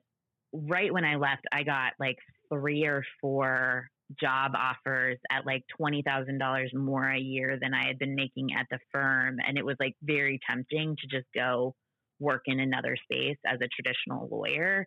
right 0.53 0.93
when 0.93 1.05
I 1.05 1.17
left, 1.17 1.43
I 1.53 1.63
got 1.63 1.93
like 1.99 2.17
three 2.53 2.85
or 2.85 3.05
four 3.21 3.89
job 4.21 4.53
offers 4.55 5.19
at 5.31 5.47
like 5.47 5.63
$20,000 5.81 6.75
more 6.75 7.09
a 7.09 7.19
year 7.19 7.59
than 7.61 7.75
I 7.75 7.87
had 7.87 7.99
been 7.99 8.15
making 8.15 8.51
at 8.59 8.67
the 8.71 8.79
firm. 8.93 9.39
And 9.47 9.57
it 9.57 9.65
was 9.65 9.77
like 9.81 9.95
very 10.03 10.39
tempting 10.49 10.97
to 10.97 11.17
just 11.17 11.27
go 11.35 11.75
work 12.21 12.43
in 12.47 12.61
another 12.61 12.97
space 13.05 13.39
as 13.47 13.59
a 13.63 13.69
traditional 13.69 14.29
lawyer. 14.31 14.87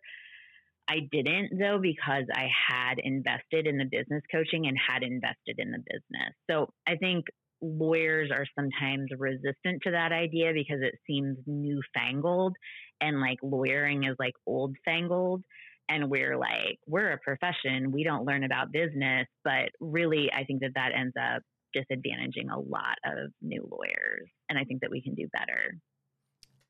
I 0.88 1.00
didn't 1.10 1.58
though 1.58 1.78
because 1.82 2.24
I 2.32 2.48
had 2.68 2.98
invested 2.98 3.66
in 3.66 3.76
the 3.76 3.84
business 3.90 4.22
coaching 4.30 4.66
and 4.66 4.76
had 4.78 5.02
invested 5.02 5.56
in 5.58 5.72
the 5.72 5.78
business. 5.78 6.32
So 6.48 6.72
I 6.86 6.96
think 6.96 7.26
lawyers 7.60 8.30
are 8.30 8.46
sometimes 8.54 9.10
resistant 9.18 9.82
to 9.82 9.90
that 9.90 10.12
idea 10.12 10.52
because 10.52 10.80
it 10.82 10.94
seems 11.06 11.38
newfangled 11.46 12.54
and 13.00 13.20
like 13.20 13.38
lawyering 13.42 14.04
is 14.04 14.16
like 14.18 14.34
old 14.46 14.76
fangled 14.84 15.42
and 15.88 16.10
we're 16.10 16.36
like 16.36 16.78
we're 16.86 17.12
a 17.12 17.18
profession 17.18 17.92
we 17.92 18.02
don't 18.02 18.24
learn 18.24 18.44
about 18.44 18.72
business 18.72 19.26
but 19.44 19.70
really 19.80 20.30
i 20.32 20.44
think 20.44 20.60
that 20.60 20.72
that 20.74 20.90
ends 20.94 21.14
up 21.20 21.42
disadvantaging 21.76 22.50
a 22.50 22.58
lot 22.58 22.98
of 23.04 23.30
new 23.42 23.68
lawyers. 23.70 24.28
And 24.48 24.58
I 24.58 24.64
think 24.64 24.80
that 24.80 24.90
we 24.90 25.02
can 25.02 25.14
do 25.14 25.28
better. 25.32 25.78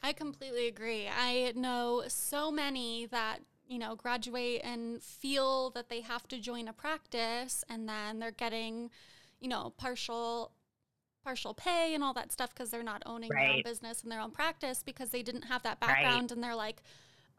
I 0.02 0.12
completely 0.12 0.68
agree. 0.68 1.08
I 1.08 1.52
know 1.54 2.04
so 2.08 2.50
many 2.50 3.06
that 3.06 3.40
you 3.68 3.78
know 3.78 3.96
graduate 3.96 4.60
and 4.62 5.02
feel 5.02 5.70
that 5.70 5.88
they 5.88 6.00
have 6.00 6.28
to 6.28 6.38
join 6.38 6.68
a 6.68 6.72
practice 6.72 7.64
and 7.68 7.88
then 7.88 8.20
they're 8.20 8.30
getting 8.30 8.90
you 9.40 9.48
know 9.48 9.72
partial 9.76 10.52
partial 11.26 11.54
pay 11.54 11.92
and 11.92 12.04
all 12.04 12.14
that 12.14 12.30
stuff 12.30 12.54
because 12.54 12.70
they're 12.70 12.84
not 12.84 13.02
owning 13.04 13.28
right. 13.30 13.46
their 13.46 13.56
own 13.56 13.62
business 13.64 14.02
and 14.04 14.12
their 14.12 14.20
own 14.20 14.30
practice 14.30 14.84
because 14.84 15.10
they 15.10 15.22
didn't 15.22 15.42
have 15.42 15.60
that 15.64 15.80
background 15.80 16.22
right. 16.22 16.30
and 16.30 16.44
they're 16.44 16.54
like 16.54 16.84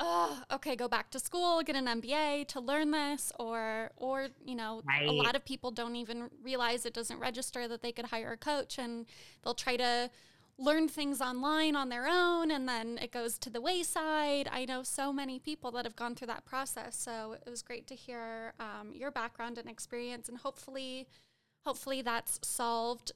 oh 0.02 0.44
okay 0.52 0.76
go 0.76 0.90
back 0.90 1.10
to 1.10 1.20
school 1.20 1.62
get 1.62 1.74
an 1.74 1.86
mba 2.02 2.46
to 2.46 2.60
learn 2.60 2.92
this 2.92 3.32
or 3.40 3.90
or 3.96 4.28
you 4.46 4.56
know 4.56 4.82
right. 4.86 5.08
a 5.08 5.12
lot 5.12 5.38
of 5.38 5.46
people 5.46 5.72
don't 5.72 5.96
even 5.96 6.30
realize 6.44 6.86
it 6.86 6.94
doesn't 6.94 7.18
register 7.20 7.66
that 7.66 7.82
they 7.82 7.94
could 7.94 8.08
hire 8.08 8.34
a 8.34 8.38
coach 8.38 8.78
and 8.78 9.06
they'll 9.42 9.54
try 9.54 9.78
to 9.78 10.10
learn 10.60 10.90
things 10.90 11.22
online 11.22 11.74
on 11.76 11.88
their 11.88 12.08
own 12.10 12.52
and 12.52 12.68
then 12.68 12.98
it 13.02 13.12
goes 13.12 13.38
to 13.38 13.50
the 13.50 13.62
wayside. 13.62 14.50
I 14.52 14.66
know 14.66 14.82
so 14.82 15.14
many 15.14 15.38
people 15.38 15.70
that 15.74 15.86
have 15.86 15.96
gone 15.96 16.16
through 16.16 16.28
that 16.28 16.46
process. 16.46 16.98
So 16.98 17.36
it 17.46 17.48
was 17.48 17.62
great 17.62 17.86
to 17.88 17.96
hear 17.96 18.54
um, 18.60 18.92
your 18.92 19.12
background 19.12 19.60
and 19.60 19.70
experience 19.70 20.28
and 20.28 20.40
hopefully 20.40 21.08
hopefully 21.64 22.02
that's 22.02 22.40
solved 22.42 23.12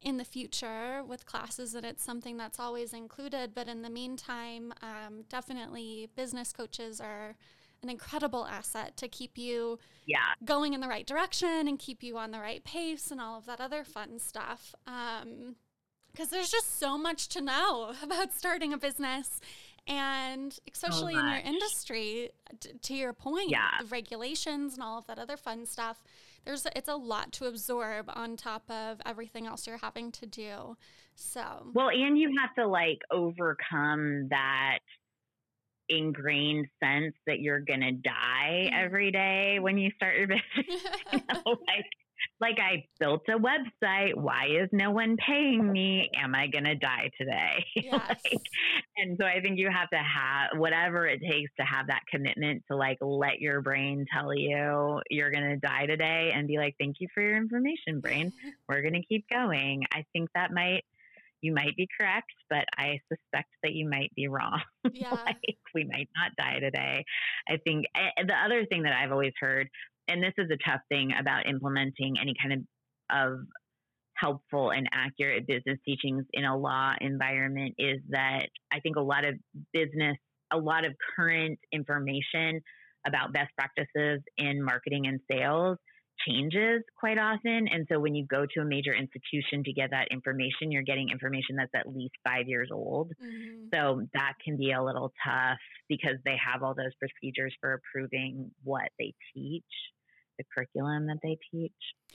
in 0.00 0.16
the 0.16 0.24
future 0.24 1.02
with 1.06 1.26
classes 1.26 1.74
and 1.74 1.84
it's 1.84 2.04
something 2.04 2.36
that's 2.36 2.60
always 2.60 2.92
included. 2.92 3.54
But 3.54 3.68
in 3.68 3.82
the 3.82 3.90
meantime, 3.90 4.72
um, 4.82 5.24
definitely 5.28 6.08
business 6.14 6.52
coaches 6.52 7.00
are 7.00 7.34
an 7.82 7.88
incredible 7.88 8.46
asset 8.46 8.96
to 8.96 9.08
keep 9.08 9.38
you 9.38 9.78
yeah. 10.06 10.34
going 10.44 10.74
in 10.74 10.80
the 10.80 10.88
right 10.88 11.06
direction 11.06 11.68
and 11.68 11.78
keep 11.78 12.02
you 12.02 12.16
on 12.16 12.30
the 12.30 12.38
right 12.38 12.64
pace 12.64 13.10
and 13.10 13.20
all 13.20 13.38
of 13.38 13.46
that 13.46 13.60
other 13.60 13.84
fun 13.84 14.18
stuff. 14.18 14.74
Um, 14.86 15.56
because 16.12 16.30
there's 16.30 16.50
just 16.50 16.80
so 16.80 16.98
much 16.98 17.28
to 17.28 17.40
know 17.40 17.92
about 18.02 18.32
starting 18.34 18.72
a 18.72 18.78
business 18.78 19.40
and 19.86 20.58
especially 20.70 21.14
so 21.14 21.20
in 21.20 21.26
your 21.28 21.38
industry 21.38 22.30
t- 22.60 22.72
to 22.82 22.94
your 22.94 23.12
point 23.12 23.50
yeah. 23.50 23.70
regulations 23.88 24.74
and 24.74 24.82
all 24.82 24.98
of 24.98 25.06
that 25.06 25.18
other 25.18 25.36
fun 25.36 25.64
stuff 25.64 26.02
there's 26.48 26.66
it's 26.74 26.88
a 26.88 26.96
lot 26.96 27.30
to 27.30 27.44
absorb 27.44 28.10
on 28.14 28.34
top 28.34 28.68
of 28.70 29.00
everything 29.04 29.46
else 29.46 29.66
you're 29.66 29.76
having 29.76 30.10
to 30.10 30.24
do 30.24 30.76
so 31.14 31.70
well 31.74 31.90
and 31.90 32.18
you 32.18 32.34
have 32.40 32.54
to 32.54 32.66
like 32.66 32.98
overcome 33.10 34.28
that 34.30 34.78
ingrained 35.90 36.66
sense 36.82 37.14
that 37.26 37.40
you're 37.40 37.60
gonna 37.60 37.92
die 37.92 38.64
mm-hmm. 38.64 38.84
every 38.84 39.12
day 39.12 39.58
when 39.60 39.76
you 39.76 39.90
start 39.96 40.16
your 40.16 40.26
business 40.26 40.82
you 41.12 41.20
know, 41.32 41.42
like 41.46 41.86
like 42.40 42.58
I 42.60 42.84
built 42.98 43.22
a 43.28 43.38
website. 43.38 44.14
Why 44.14 44.46
is 44.50 44.68
no 44.72 44.90
one 44.90 45.16
paying 45.16 45.70
me? 45.70 46.10
Am 46.14 46.34
I 46.34 46.46
going 46.48 46.64
to 46.64 46.74
die 46.74 47.10
today? 47.18 47.64
Yes. 47.74 47.92
like, 48.24 48.40
and 48.96 49.16
so 49.20 49.24
I 49.26 49.40
think 49.40 49.58
you 49.58 49.70
have 49.70 49.88
to 49.90 49.98
have 49.98 50.58
whatever 50.58 51.06
it 51.06 51.20
takes 51.22 51.50
to 51.58 51.64
have 51.64 51.86
that 51.86 52.02
commitment 52.10 52.62
to 52.70 52.76
like 52.76 52.98
let 53.00 53.40
your 53.40 53.60
brain 53.62 54.04
tell 54.12 54.34
you 54.34 55.00
you're 55.10 55.30
going 55.30 55.48
to 55.48 55.56
die 55.56 55.86
today 55.86 56.32
and 56.34 56.46
be 56.48 56.58
like, 56.58 56.74
thank 56.78 56.96
you 57.00 57.08
for 57.14 57.22
your 57.22 57.36
information, 57.36 58.00
brain. 58.00 58.32
We're 58.68 58.82
going 58.82 58.94
to 58.94 59.04
keep 59.08 59.24
going. 59.30 59.84
I 59.92 60.04
think 60.12 60.28
that 60.34 60.52
might, 60.52 60.84
you 61.40 61.52
might 61.54 61.76
be 61.76 61.88
correct, 61.98 62.32
but 62.50 62.64
I 62.76 62.98
suspect 63.08 63.48
that 63.62 63.72
you 63.72 63.88
might 63.88 64.12
be 64.14 64.28
wrong. 64.28 64.60
Yeah. 64.92 65.10
like 65.10 65.36
we 65.74 65.84
might 65.84 66.08
not 66.16 66.32
die 66.38 66.60
today. 66.60 67.04
I 67.46 67.58
think 67.58 67.84
eh, 67.94 68.22
the 68.26 68.34
other 68.34 68.64
thing 68.66 68.84
that 68.84 68.94
I've 68.94 69.12
always 69.12 69.34
heard 69.38 69.68
and 70.08 70.22
this 70.22 70.32
is 70.38 70.50
a 70.50 70.70
tough 70.70 70.80
thing 70.88 71.10
about 71.18 71.46
implementing 71.46 72.16
any 72.20 72.34
kind 72.40 72.52
of 72.54 72.60
of 73.10 73.40
helpful 74.14 74.70
and 74.70 74.88
accurate 74.92 75.46
business 75.46 75.78
teachings 75.84 76.24
in 76.32 76.44
a 76.44 76.56
law 76.56 76.92
environment 77.00 77.74
is 77.78 78.00
that 78.10 78.46
I 78.72 78.80
think 78.80 78.96
a 78.96 79.00
lot 79.00 79.24
of 79.24 79.34
business, 79.72 80.16
a 80.52 80.58
lot 80.58 80.84
of 80.84 80.92
current 81.16 81.58
information 81.72 82.60
about 83.06 83.32
best 83.32 83.50
practices 83.56 84.20
in 84.36 84.62
marketing 84.62 85.06
and 85.06 85.20
sales 85.30 85.78
changes 86.26 86.82
quite 86.98 87.16
often. 87.16 87.68
And 87.68 87.86
so 87.90 88.00
when 88.00 88.16
you 88.16 88.26
go 88.26 88.44
to 88.44 88.60
a 88.60 88.64
major 88.64 88.92
institution 88.92 89.62
to 89.64 89.72
get 89.72 89.90
that 89.90 90.08
information, 90.10 90.72
you're 90.72 90.82
getting 90.82 91.10
information 91.10 91.54
that's 91.56 91.70
at 91.76 91.86
least 91.86 92.14
five 92.26 92.48
years 92.48 92.70
old. 92.72 93.12
Mm-hmm. 93.22 93.66
So 93.72 94.02
that 94.14 94.32
can 94.44 94.56
be 94.56 94.72
a 94.72 94.82
little 94.82 95.12
tough 95.24 95.58
because 95.88 96.16
they 96.24 96.36
have 96.44 96.64
all 96.64 96.74
those 96.74 96.92
procedures 96.98 97.54
for 97.60 97.74
approving 97.74 98.50
what 98.64 98.88
they 98.98 99.14
teach 99.32 99.62
the 100.38 100.44
curriculum 100.54 101.06
that 101.06 101.18
they 101.22 101.38
teach. 101.50 101.72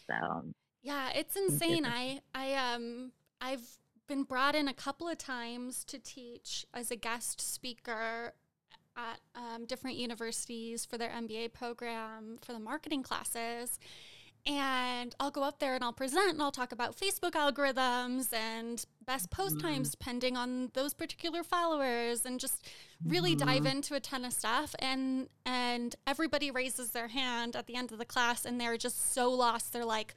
So 0.08 0.46
yeah, 0.82 1.10
it's 1.16 1.36
insane. 1.36 1.86
I 1.86 2.22
I 2.34 2.54
um 2.54 3.12
I've 3.40 3.78
been 4.08 4.24
brought 4.24 4.56
in 4.56 4.68
a 4.68 4.74
couple 4.74 5.08
of 5.08 5.18
times 5.18 5.84
to 5.86 5.98
teach 6.00 6.66
as 6.74 6.92
a 6.92 6.96
guest 6.96 7.40
speaker 7.40 8.34
at 8.96 9.20
um, 9.36 9.66
different 9.66 9.98
universities 9.98 10.86
for 10.86 10.98
their 10.98 11.10
MBA 11.10 11.54
program 11.54 12.38
for 12.42 12.54
the 12.54 12.60
marketing 12.60 13.04
classes. 13.04 13.80
And 14.46 15.16
I'll 15.22 15.32
go 15.32 15.44
up 15.44 15.60
there 15.60 15.74
and 15.74 15.84
I'll 15.84 15.94
present 15.94 16.32
and 16.34 16.41
I'll 16.41 16.52
talk 16.52 16.74
about 16.74 16.98
Facebook 16.98 17.32
algorithms 17.32 18.34
and 18.34 18.84
best 19.06 19.30
post 19.30 19.56
mm-hmm. 19.56 19.68
times 19.68 19.91
depending 19.91 20.36
on 20.36 20.70
those 20.74 20.94
particular 20.94 21.44
followers 21.44 22.26
and 22.26 22.41
just 22.41 22.68
really 23.06 23.36
mm-hmm. 23.36 23.48
dive 23.48 23.66
into 23.66 23.96
a 23.96 24.02
ton 24.02 24.26
of 24.26 24.34
stuff 24.34 24.76
and 24.80 25.30
and 25.46 25.96
everybody 26.06 26.52
raises 26.52 26.91
their 26.91 27.08
hand 27.08 27.56
at 27.56 27.68
the 27.68 27.76
end 27.76 27.91
of 27.94 28.00
the 28.00 28.06
class 28.06 28.44
and 28.44 28.60
they're 28.60 28.78
just 28.78 29.14
so 29.14 29.30
lost 29.32 29.72
they're 29.72 29.86
like 29.86 30.14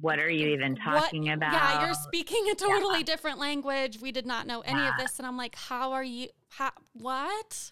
what 0.00 0.18
are 0.18 0.30
you 0.30 0.48
even 0.48 0.76
talking 0.76 1.24
what? 1.24 1.34
about? 1.34 1.52
Yeah, 1.52 1.86
you're 1.86 1.94
speaking 1.94 2.48
a 2.50 2.54
totally 2.54 2.98
yeah. 2.98 3.04
different 3.04 3.38
language. 3.38 4.00
We 4.00 4.12
did 4.12 4.26
not 4.26 4.46
know 4.46 4.60
any 4.60 4.80
yeah. 4.80 4.90
of 4.90 4.98
this. 4.98 5.18
And 5.18 5.26
I'm 5.26 5.36
like, 5.36 5.54
how 5.54 5.92
are 5.92 6.04
you? 6.04 6.28
How, 6.50 6.70
what? 6.94 7.70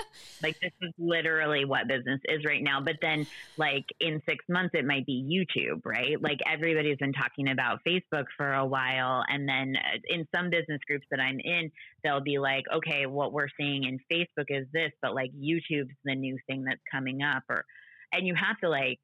like, 0.42 0.58
this 0.60 0.72
is 0.82 0.92
literally 0.98 1.64
what 1.64 1.86
business 1.86 2.20
is 2.24 2.44
right 2.44 2.62
now. 2.62 2.80
But 2.80 2.96
then, 3.00 3.26
like, 3.56 3.84
in 4.00 4.20
six 4.28 4.44
months, 4.48 4.74
it 4.74 4.84
might 4.84 5.06
be 5.06 5.22
YouTube, 5.22 5.82
right? 5.84 6.20
Like, 6.20 6.38
everybody's 6.50 6.98
been 6.98 7.12
talking 7.12 7.48
about 7.50 7.80
Facebook 7.86 8.24
for 8.36 8.54
a 8.54 8.66
while. 8.66 9.22
And 9.28 9.48
then 9.48 9.76
uh, 9.76 9.98
in 10.08 10.26
some 10.34 10.50
business 10.50 10.80
groups 10.86 11.06
that 11.10 11.20
I'm 11.20 11.38
in, 11.38 11.70
they'll 12.02 12.20
be 12.20 12.38
like, 12.38 12.64
okay, 12.74 13.06
what 13.06 13.32
we're 13.32 13.48
seeing 13.58 13.84
in 13.84 14.00
Facebook 14.10 14.46
is 14.48 14.66
this, 14.72 14.90
but 15.00 15.14
like, 15.14 15.30
YouTube's 15.32 15.94
the 16.04 16.14
new 16.14 16.36
thing 16.48 16.64
that's 16.64 16.82
coming 16.90 17.22
up. 17.22 17.44
Or, 17.48 17.64
and 18.12 18.26
you 18.26 18.34
have 18.34 18.58
to, 18.58 18.68
like, 18.68 18.98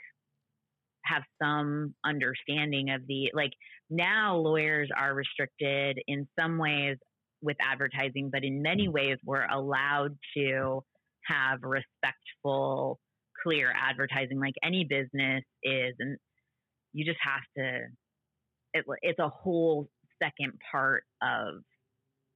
have 1.04 1.22
some 1.42 1.94
understanding 2.04 2.90
of 2.90 3.02
the 3.06 3.30
like 3.34 3.52
now 3.90 4.36
lawyers 4.36 4.88
are 4.96 5.14
restricted 5.14 5.98
in 6.06 6.26
some 6.38 6.58
ways 6.58 6.96
with 7.42 7.56
advertising, 7.60 8.30
but 8.32 8.44
in 8.44 8.62
many 8.62 8.88
ways 8.88 9.16
we're 9.24 9.46
allowed 9.46 10.16
to 10.36 10.82
have 11.26 11.58
respectful, 11.62 12.98
clear 13.42 13.72
advertising 13.76 14.40
like 14.40 14.54
any 14.64 14.84
business 14.84 15.42
is. 15.62 15.94
And 15.98 16.16
you 16.92 17.04
just 17.04 17.18
have 17.22 17.42
to, 17.58 17.80
it, 18.74 18.84
it's 19.02 19.18
a 19.18 19.28
whole 19.28 19.88
second 20.22 20.52
part 20.70 21.02
of 21.20 21.62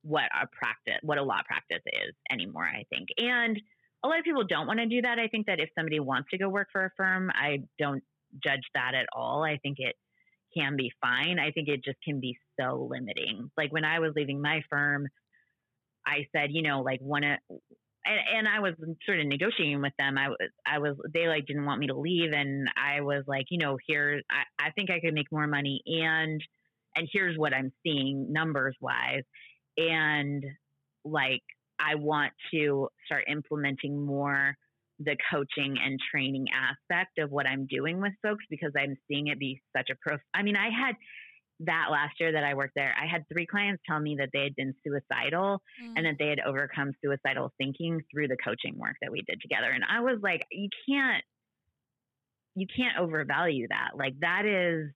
what 0.02 0.24
a 0.24 0.46
practice, 0.52 1.00
what 1.02 1.18
a 1.18 1.22
law 1.22 1.40
practice 1.46 1.82
is 1.86 2.14
anymore, 2.30 2.64
I 2.64 2.84
think. 2.90 3.08
And 3.18 3.58
a 4.04 4.08
lot 4.08 4.18
of 4.18 4.24
people 4.24 4.44
don't 4.44 4.66
want 4.66 4.78
to 4.80 4.86
do 4.86 5.02
that. 5.02 5.18
I 5.18 5.28
think 5.28 5.46
that 5.46 5.60
if 5.60 5.68
somebody 5.76 6.00
wants 6.00 6.28
to 6.30 6.38
go 6.38 6.48
work 6.48 6.68
for 6.72 6.84
a 6.84 6.90
firm, 6.96 7.30
I 7.34 7.58
don't 7.78 8.02
judge 8.42 8.62
that 8.74 8.92
at 8.94 9.06
all. 9.14 9.42
I 9.42 9.58
think 9.58 9.78
it 9.78 9.94
can 10.56 10.76
be 10.76 10.92
fine. 11.00 11.38
I 11.38 11.50
think 11.50 11.68
it 11.68 11.84
just 11.84 11.98
can 12.04 12.20
be 12.20 12.38
so 12.58 12.86
limiting. 12.90 13.50
Like 13.56 13.72
when 13.72 13.84
I 13.84 13.98
was 13.98 14.12
leaving 14.16 14.40
my 14.40 14.62
firm, 14.70 15.08
I 16.06 16.26
said, 16.34 16.50
you 16.50 16.62
know, 16.62 16.82
like 16.82 17.00
one 17.00 17.24
of, 17.24 17.38
and, 18.04 18.20
and 18.38 18.48
I 18.48 18.60
was 18.60 18.74
sort 19.04 19.20
of 19.20 19.26
negotiating 19.26 19.82
with 19.82 19.92
them. 19.98 20.16
I 20.16 20.28
was, 20.28 20.38
I 20.64 20.78
was, 20.78 20.96
they 21.12 21.26
like 21.26 21.46
didn't 21.46 21.66
want 21.66 21.80
me 21.80 21.88
to 21.88 21.98
leave, 21.98 22.32
and 22.32 22.68
I 22.76 23.00
was 23.00 23.24
like, 23.26 23.46
you 23.50 23.58
know, 23.58 23.76
here, 23.86 24.22
I, 24.30 24.66
I 24.66 24.70
think 24.70 24.90
I 24.90 25.00
could 25.00 25.14
make 25.14 25.32
more 25.32 25.48
money, 25.48 25.82
and 25.86 26.40
and 26.94 27.08
here's 27.12 27.36
what 27.36 27.52
I'm 27.52 27.72
seeing 27.82 28.32
numbers 28.32 28.76
wise, 28.80 29.24
and 29.76 30.44
like 31.04 31.42
I 31.78 31.96
want 31.96 32.32
to 32.52 32.88
start 33.04 33.24
implementing 33.28 34.04
more 34.04 34.56
the 34.98 35.16
coaching 35.30 35.76
and 35.82 36.00
training 36.10 36.46
aspect 36.54 37.18
of 37.18 37.30
what 37.30 37.46
I'm 37.46 37.66
doing 37.66 38.00
with 38.00 38.12
folks 38.22 38.44
because 38.48 38.72
I'm 38.76 38.96
seeing 39.08 39.26
it 39.28 39.38
be 39.38 39.60
such 39.76 39.90
a 39.90 39.96
pro. 40.00 40.16
I 40.34 40.42
mean, 40.42 40.56
I 40.56 40.70
had 40.70 40.94
that 41.60 41.86
last 41.90 42.14
year 42.20 42.32
that 42.32 42.44
I 42.44 42.54
worked 42.54 42.74
there, 42.76 42.94
I 43.00 43.06
had 43.06 43.24
three 43.32 43.46
clients 43.46 43.82
tell 43.88 44.00
me 44.00 44.16
that 44.18 44.30
they 44.32 44.42
had 44.42 44.54
been 44.56 44.74
suicidal 44.86 45.60
mm. 45.82 45.92
and 45.96 46.04
that 46.06 46.16
they 46.18 46.28
had 46.28 46.40
overcome 46.40 46.92
suicidal 47.02 47.52
thinking 47.58 48.02
through 48.12 48.28
the 48.28 48.36
coaching 48.44 48.78
work 48.78 48.96
that 49.00 49.10
we 49.10 49.22
did 49.26 49.40
together. 49.40 49.70
And 49.70 49.84
I 49.84 50.00
was 50.00 50.18
like, 50.22 50.44
you 50.50 50.68
can't, 50.88 51.24
you 52.54 52.66
can't 52.74 52.98
overvalue 52.98 53.66
that. 53.68 53.90
Like 53.96 54.14
that 54.20 54.44
is 54.44 54.90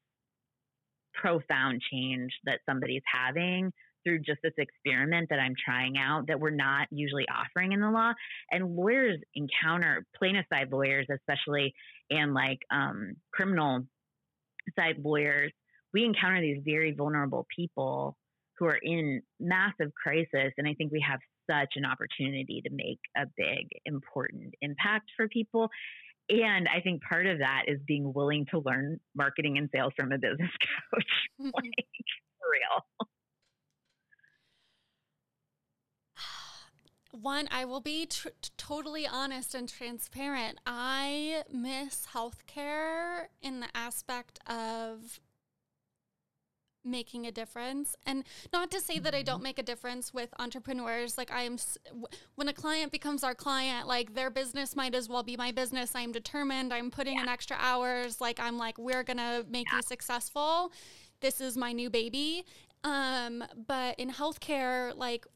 profound 1.14 1.82
change 1.90 2.32
that 2.44 2.60
somebody's 2.68 3.02
having 3.12 3.72
through 4.04 4.20
just 4.20 4.40
this 4.42 4.52
experiment 4.58 5.28
that 5.30 5.38
I'm 5.38 5.54
trying 5.62 5.94
out 5.98 6.26
that 6.28 6.40
we're 6.40 6.50
not 6.50 6.88
usually 6.90 7.26
offering 7.28 7.72
in 7.72 7.80
the 7.80 7.90
law. 7.90 8.12
And 8.50 8.76
lawyers 8.76 9.18
encounter 9.34 10.06
plaintiff 10.16 10.46
side 10.52 10.70
lawyers, 10.70 11.06
especially 11.12 11.74
and 12.10 12.34
like 12.34 12.58
um, 12.70 13.14
criminal 13.32 13.86
side 14.78 14.96
lawyers, 15.02 15.52
we 15.92 16.04
encounter 16.04 16.40
these 16.40 16.62
very 16.64 16.92
vulnerable 16.92 17.46
people 17.54 18.16
who 18.58 18.66
are 18.66 18.78
in 18.82 19.22
massive 19.40 19.90
crisis. 19.94 20.52
And 20.58 20.68
I 20.68 20.74
think 20.74 20.92
we 20.92 21.04
have 21.08 21.20
such 21.50 21.74
an 21.76 21.84
opportunity 21.84 22.62
to 22.64 22.70
make 22.72 23.00
a 23.16 23.26
big, 23.36 23.68
important 23.86 24.54
impact 24.60 25.10
for 25.16 25.28
people. 25.28 25.68
And 26.28 26.68
I 26.68 26.80
think 26.80 27.02
part 27.02 27.26
of 27.26 27.38
that 27.38 27.64
is 27.66 27.80
being 27.86 28.12
willing 28.12 28.46
to 28.52 28.60
learn 28.60 29.00
marketing 29.16 29.58
and 29.58 29.68
sales 29.74 29.92
from 29.96 30.12
a 30.12 30.18
business 30.18 30.50
coach. 30.94 31.04
like, 31.38 31.54
for 32.38 32.48
real. 32.52 33.08
One, 37.20 37.48
I 37.50 37.64
will 37.64 37.80
be 37.80 38.06
tr- 38.06 38.28
totally 38.56 39.06
honest 39.06 39.54
and 39.54 39.68
transparent. 39.68 40.58
I 40.66 41.42
miss 41.52 42.06
healthcare 42.14 43.26
in 43.42 43.60
the 43.60 43.68
aspect 43.74 44.38
of 44.46 45.20
making 46.84 47.26
a 47.26 47.30
difference 47.30 47.94
and 48.06 48.24
not 48.54 48.70
to 48.70 48.80
say 48.80 48.98
that 48.98 49.14
i 49.14 49.20
don't 49.20 49.36
mm-hmm. 49.36 49.44
make 49.44 49.58
a 49.58 49.62
difference 49.62 50.14
with 50.14 50.32
entrepreneurs 50.38 51.18
like 51.18 51.30
i 51.30 51.42
am 51.42 51.58
when 52.36 52.48
a 52.48 52.54
client 52.54 52.90
becomes 52.90 53.22
our 53.22 53.34
client 53.34 53.86
like 53.86 54.14
their 54.14 54.30
business 54.30 54.74
might 54.74 54.94
as 54.94 55.06
well 55.06 55.22
be 55.22 55.36
my 55.36 55.52
business 55.52 55.92
i'm 55.94 56.10
determined 56.10 56.72
i'm 56.72 56.90
putting 56.90 57.16
yeah. 57.16 57.24
in 57.24 57.28
extra 57.28 57.54
hours 57.60 58.18
like 58.18 58.40
i'm 58.40 58.56
like 58.56 58.78
we're 58.78 59.02
gonna 59.02 59.44
make 59.50 59.66
yeah. 59.70 59.76
you 59.76 59.82
successful 59.82 60.72
this 61.20 61.38
is 61.38 61.54
my 61.54 61.70
new 61.72 61.90
baby 61.90 62.46
um 62.82 63.44
but 63.66 63.98
in 63.98 64.10
healthcare 64.10 64.96
like 64.96 65.26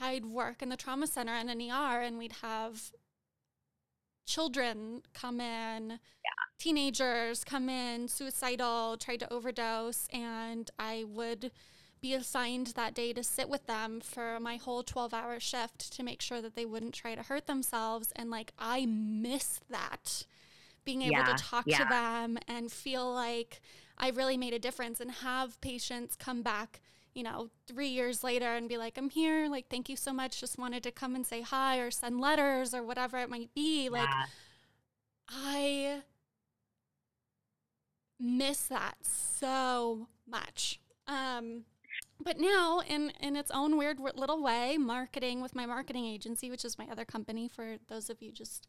i'd 0.00 0.26
work 0.26 0.62
in 0.62 0.68
the 0.68 0.76
trauma 0.76 1.06
center 1.06 1.32
and 1.32 1.50
an 1.50 1.60
er 1.60 2.00
and 2.00 2.18
we'd 2.18 2.36
have 2.42 2.92
children 4.26 5.02
come 5.12 5.40
in, 5.40 5.90
yeah. 5.90 6.42
teenagers 6.58 7.44
come 7.44 7.68
in, 7.68 8.08
suicidal, 8.08 8.96
tried 8.96 9.20
to 9.20 9.32
overdose, 9.32 10.06
and 10.12 10.70
I 10.78 11.04
would 11.06 11.50
be 12.00 12.14
assigned 12.14 12.68
that 12.68 12.94
day 12.94 13.12
to 13.12 13.22
sit 13.22 13.48
with 13.48 13.66
them 13.66 14.00
for 14.00 14.40
my 14.40 14.56
whole 14.56 14.82
12 14.82 15.14
hour 15.14 15.38
shift 15.38 15.92
to 15.92 16.02
make 16.02 16.20
sure 16.20 16.42
that 16.42 16.56
they 16.56 16.64
wouldn't 16.64 16.94
try 16.94 17.14
to 17.14 17.22
hurt 17.22 17.46
themselves. 17.46 18.12
And 18.16 18.30
like, 18.30 18.52
I 18.58 18.86
miss 18.86 19.60
that 19.70 20.26
being 20.84 21.02
able 21.02 21.12
yeah, 21.12 21.24
to 21.24 21.42
talk 21.42 21.64
yeah. 21.66 21.78
to 21.78 21.84
them 21.84 22.38
and 22.48 22.72
feel 22.72 23.12
like 23.12 23.60
I 23.96 24.10
really 24.10 24.36
made 24.36 24.52
a 24.52 24.58
difference 24.58 25.00
and 25.00 25.12
have 25.12 25.60
patients 25.60 26.16
come 26.16 26.42
back 26.42 26.80
you 27.14 27.22
know, 27.22 27.50
three 27.66 27.88
years 27.88 28.24
later 28.24 28.54
and 28.54 28.68
be 28.68 28.78
like, 28.78 28.96
I'm 28.96 29.10
here. 29.10 29.48
Like, 29.48 29.68
thank 29.68 29.88
you 29.88 29.96
so 29.96 30.12
much. 30.12 30.40
Just 30.40 30.58
wanted 30.58 30.82
to 30.84 30.90
come 30.90 31.14
and 31.14 31.26
say 31.26 31.42
hi 31.42 31.78
or 31.78 31.90
send 31.90 32.20
letters 32.20 32.74
or 32.74 32.82
whatever 32.82 33.18
it 33.18 33.30
might 33.30 33.54
be. 33.54 33.88
Like. 33.88 34.08
I 35.28 36.02
miss 38.18 38.62
that 38.66 38.96
so 39.02 40.08
much. 40.28 40.80
Um, 41.06 41.64
but 42.20 42.38
now, 42.38 42.80
in 42.86 43.12
in 43.20 43.36
its 43.36 43.50
own 43.50 43.76
weird 43.76 43.98
little 43.98 44.42
way, 44.42 44.76
marketing 44.78 45.42
with 45.42 45.54
my 45.54 45.66
marketing 45.66 46.04
agency, 46.04 46.50
which 46.50 46.64
is 46.64 46.78
my 46.78 46.86
other 46.90 47.04
company, 47.04 47.48
for 47.48 47.76
those 47.88 48.08
of 48.10 48.22
you 48.22 48.30
just 48.30 48.66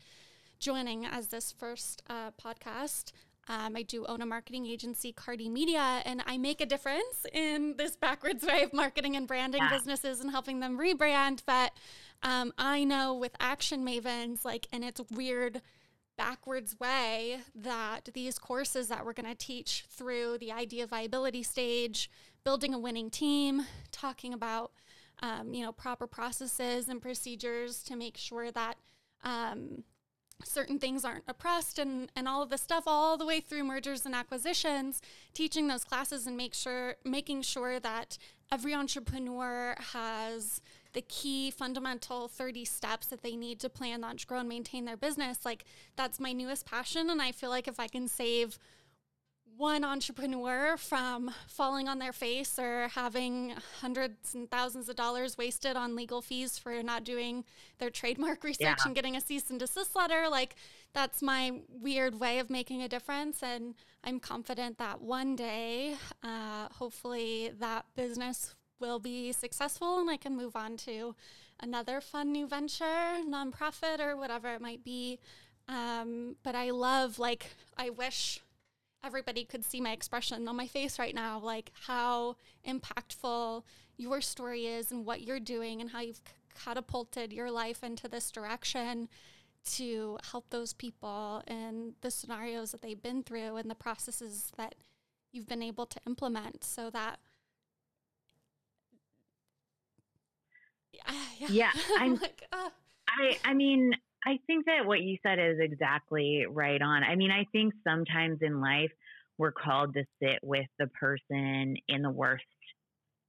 joining 0.60 1.06
as 1.06 1.28
this 1.28 1.52
first 1.52 2.02
uh, 2.10 2.32
podcast, 2.32 3.12
um, 3.48 3.76
I 3.76 3.82
do 3.82 4.06
own 4.06 4.22
a 4.22 4.26
marketing 4.26 4.66
agency, 4.66 5.12
Cardi 5.12 5.50
Media, 5.50 6.02
and 6.06 6.24
I 6.26 6.38
make 6.38 6.62
a 6.62 6.66
difference 6.66 7.26
in 7.34 7.76
this 7.78 7.96
backwards 7.96 8.44
way 8.46 8.64
of 8.64 8.74
marketing 8.74 9.16
and 9.16 9.28
branding 9.28 9.62
yeah. 9.62 9.70
businesses 9.70 10.22
and 10.22 10.32
helping 10.32 10.60
them 10.60 10.78
rebrand. 10.78 11.42
But 11.46 11.74
um, 12.22 12.54
I 12.58 12.84
know 12.84 13.14
with 13.14 13.36
Action 13.40 13.86
Mavens, 13.86 14.46
like 14.46 14.68
in 14.72 14.84
its 14.84 15.02
weird 15.12 15.62
backwards 16.18 16.80
way, 16.80 17.40
that 17.56 18.10
these 18.14 18.40
courses 18.40 18.88
that 18.88 19.06
we're 19.06 19.14
going 19.14 19.30
to 19.30 19.36
teach 19.36 19.86
through 19.90 20.38
the 20.38 20.52
idea 20.52 20.88
viability 20.88 21.44
stage, 21.44 22.10
building 22.46 22.74
a 22.74 22.80
winning 22.80 23.10
team, 23.10 23.66
talking 23.92 24.34
about 24.34 24.72
um, 25.22 25.54
you 25.54 25.66
know 25.66 25.72
proper 25.72 26.08
processes 26.08 26.88
and 26.88 27.02
procedures 27.02 27.84
to 27.84 27.96
make 27.96 28.16
sure 28.16 28.52
that 28.52 28.78
um, 29.24 29.84
certain 30.44 30.80
things 30.80 31.06
aren't 31.06 31.24
oppressed 31.28 31.80
and, 31.80 32.12
and 32.16 32.28
all 32.28 32.42
of 32.42 32.50
this 32.50 32.62
stuff 32.62 32.84
all 32.88 33.18
the 33.18 33.26
way 33.26 33.40
through 33.40 33.64
mergers 33.64 34.06
and 34.06 34.16
acquisitions 34.16 35.02
teaching 35.34 35.68
those 35.68 35.84
classes 35.84 36.28
and 36.28 36.38
make 36.38 36.54
sure 36.54 36.96
making 37.04 37.42
sure 37.42 37.80
that 37.80 38.18
every 38.52 38.74
entrepreneur 38.74 39.76
has 39.94 40.62
the 40.94 41.02
key 41.02 41.50
fundamental 41.50 42.28
30 42.28 42.66
steps 42.66 43.08
that 43.08 43.24
they 43.24 43.36
need 43.36 43.60
to 43.60 43.70
plan 43.70 44.02
launch 44.02 44.28
grow 44.28 44.40
and 44.40 44.50
maintain 44.50 44.86
their 44.86 44.98
business. 44.98 45.44
Like 45.44 45.66
that's 45.96 46.20
my 46.20 46.34
newest 46.34 46.66
passion 46.66 47.10
and 47.10 47.22
i 47.22 47.32
feel 47.32 47.50
like 47.50 47.68
if 47.68 47.80
i 47.80 47.88
can 47.88 48.08
save 48.08 48.58
one 49.58 49.84
entrepreneur 49.84 50.78
from 50.78 51.32
falling 51.48 51.88
on 51.88 52.00
their 52.00 52.14
face 52.14 52.58
or 52.58 52.88
having 52.90 53.54
hundreds 53.82 54.34
and 54.34 54.50
thousands 54.50 54.90
of 54.90 54.96
dollars 54.96 55.38
wasted 55.38 55.76
on 55.76 55.96
legal 55.96 56.22
fees 56.22 56.58
for 56.58 56.82
not 56.82 57.04
doing 57.04 57.44
their 57.80 57.90
trademark 57.90 58.44
research 58.44 58.62
yeah. 58.62 58.76
and 58.86 58.96
getting 58.96 59.16
a 59.16 59.22
cease 59.22 59.50
and 59.50 59.60
desist 59.60 59.96
letter. 59.96 60.28
Like, 60.30 60.56
that's 60.94 61.22
my 61.22 61.60
weird 61.70 62.20
way 62.20 62.40
of 62.40 62.50
making 62.50 62.82
a 62.82 62.88
difference. 62.88 63.44
And 63.44 63.76
I'm 64.04 64.20
confident 64.20 64.78
that 64.78 65.02
one 65.02 65.36
day, 65.36 65.96
uh, 66.24 66.68
hopefully, 66.72 67.52
that 67.60 67.86
business 67.96 68.56
will 68.80 69.00
be 69.00 69.32
successful 69.32 70.00
and 70.00 70.10
I 70.10 70.18
can 70.18 70.36
move 70.36 70.56
on 70.56 70.76
to 70.78 71.16
another 71.62 72.02
fun 72.02 72.32
new 72.32 72.48
venture, 72.48 73.22
nonprofit, 73.28 74.00
or 74.00 74.18
whatever 74.18 74.54
it 74.54 74.62
might 74.62 74.84
be. 74.84 75.20
Um, 75.70 76.36
but 76.44 76.56
I 76.56 76.72
love, 76.72 77.20
like, 77.20 77.56
I 77.78 77.90
wish 77.90 78.42
everybody 79.04 79.44
could 79.44 79.66
see 79.66 79.82
my 79.82 79.92
expression 79.92 80.48
on 80.48 80.56
my 80.56 80.68
face 80.68 80.98
right 80.98 81.14
now, 81.14 81.40
like 81.40 81.72
how 81.88 82.38
impactful 82.68 83.64
your 83.98 84.22
story 84.22 84.66
is 84.66 84.92
and 84.92 85.06
what 85.06 85.22
you're 85.22 85.40
doing 85.40 85.82
and 85.82 85.92
how 85.92 86.00
you've 86.00 86.22
catapulted 86.64 87.34
your 87.34 87.52
life 87.52 87.84
into 87.84 88.08
this 88.08 88.32
direction 88.32 89.10
to 89.66 90.18
help 90.32 90.50
those 90.50 90.74
people 90.74 91.42
and 91.48 91.94
the 92.02 92.12
scenarios 92.12 92.72
that 92.72 92.82
they've 92.82 93.02
been 93.02 93.24
through 93.24 93.56
and 93.58 93.70
the 93.70 93.76
processes 93.76 94.52
that 94.58 94.76
you've 95.32 95.48
been 95.48 95.64
able 95.64 95.86
to 95.86 96.00
implement 96.06 96.64
so 96.64 96.90
that 96.90 97.20
yeah, 101.40 101.48
yeah 101.50 101.72
I'm 101.98 102.16
like, 102.16 102.44
uh. 102.52 102.70
I 103.08 103.38
I 103.44 103.54
mean 103.54 103.94
I 104.26 104.40
think 104.48 104.66
that 104.66 104.86
what 104.86 105.02
you 105.02 105.18
said 105.22 105.40
is 105.40 105.58
exactly 105.60 106.46
right 106.50 106.82
on. 106.82 107.04
I 107.04 107.16
mean, 107.16 107.32
I 107.32 107.46
think 107.52 107.74
sometimes 107.88 108.40
in 108.42 108.62
life 108.62 108.92
we're 109.38 109.52
called 109.52 109.96
to 109.96 110.06
sit 110.22 110.40
with 110.42 110.68
the 110.80 110.88
person 110.88 111.76
in 111.88 112.02
the 112.02 112.10
worst, 112.10 112.44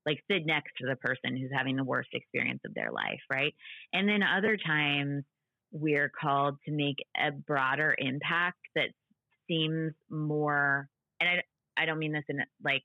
like 0.06 0.18
sit 0.30 0.46
next 0.46 0.72
to 0.78 0.86
the 0.86 0.96
person 0.96 1.36
who's 1.36 1.50
having 1.52 1.76
the 1.76 1.84
worst 1.84 2.10
experience 2.12 2.60
of 2.64 2.74
their 2.74 2.92
life, 2.92 3.20
right? 3.30 3.54
And 3.92 4.08
then 4.08 4.22
other 4.22 4.56
times 4.56 5.24
we're 5.72 6.10
called 6.20 6.56
to 6.66 6.72
make 6.72 6.96
a 7.16 7.32
broader 7.32 7.94
impact 7.98 8.58
that 8.76 8.90
seems 9.48 9.92
more, 10.08 10.88
and 11.20 11.28
I, 11.28 11.82
I 11.82 11.86
don't 11.86 11.98
mean 11.98 12.12
this 12.12 12.24
in 12.28 12.38
like 12.62 12.82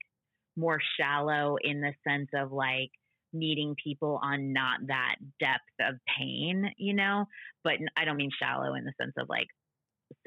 more 0.56 0.80
shallow 1.00 1.58
in 1.62 1.82
the 1.82 1.94
sense 2.08 2.30
of 2.34 2.52
like, 2.52 2.90
meeting 3.34 3.76
people 3.82 4.20
on 4.22 4.54
not 4.54 4.80
that 4.88 5.16
depth 5.40 5.62
of 5.82 5.96
pain, 6.18 6.72
you 6.78 6.94
know, 6.94 7.26
but 7.64 7.74
I 7.98 8.06
don't 8.06 8.18
mean 8.18 8.32
shallow 8.38 8.76
in 8.76 8.86
the 8.86 8.94
sense 9.00 9.14
of 9.18 9.30
like 9.30 9.48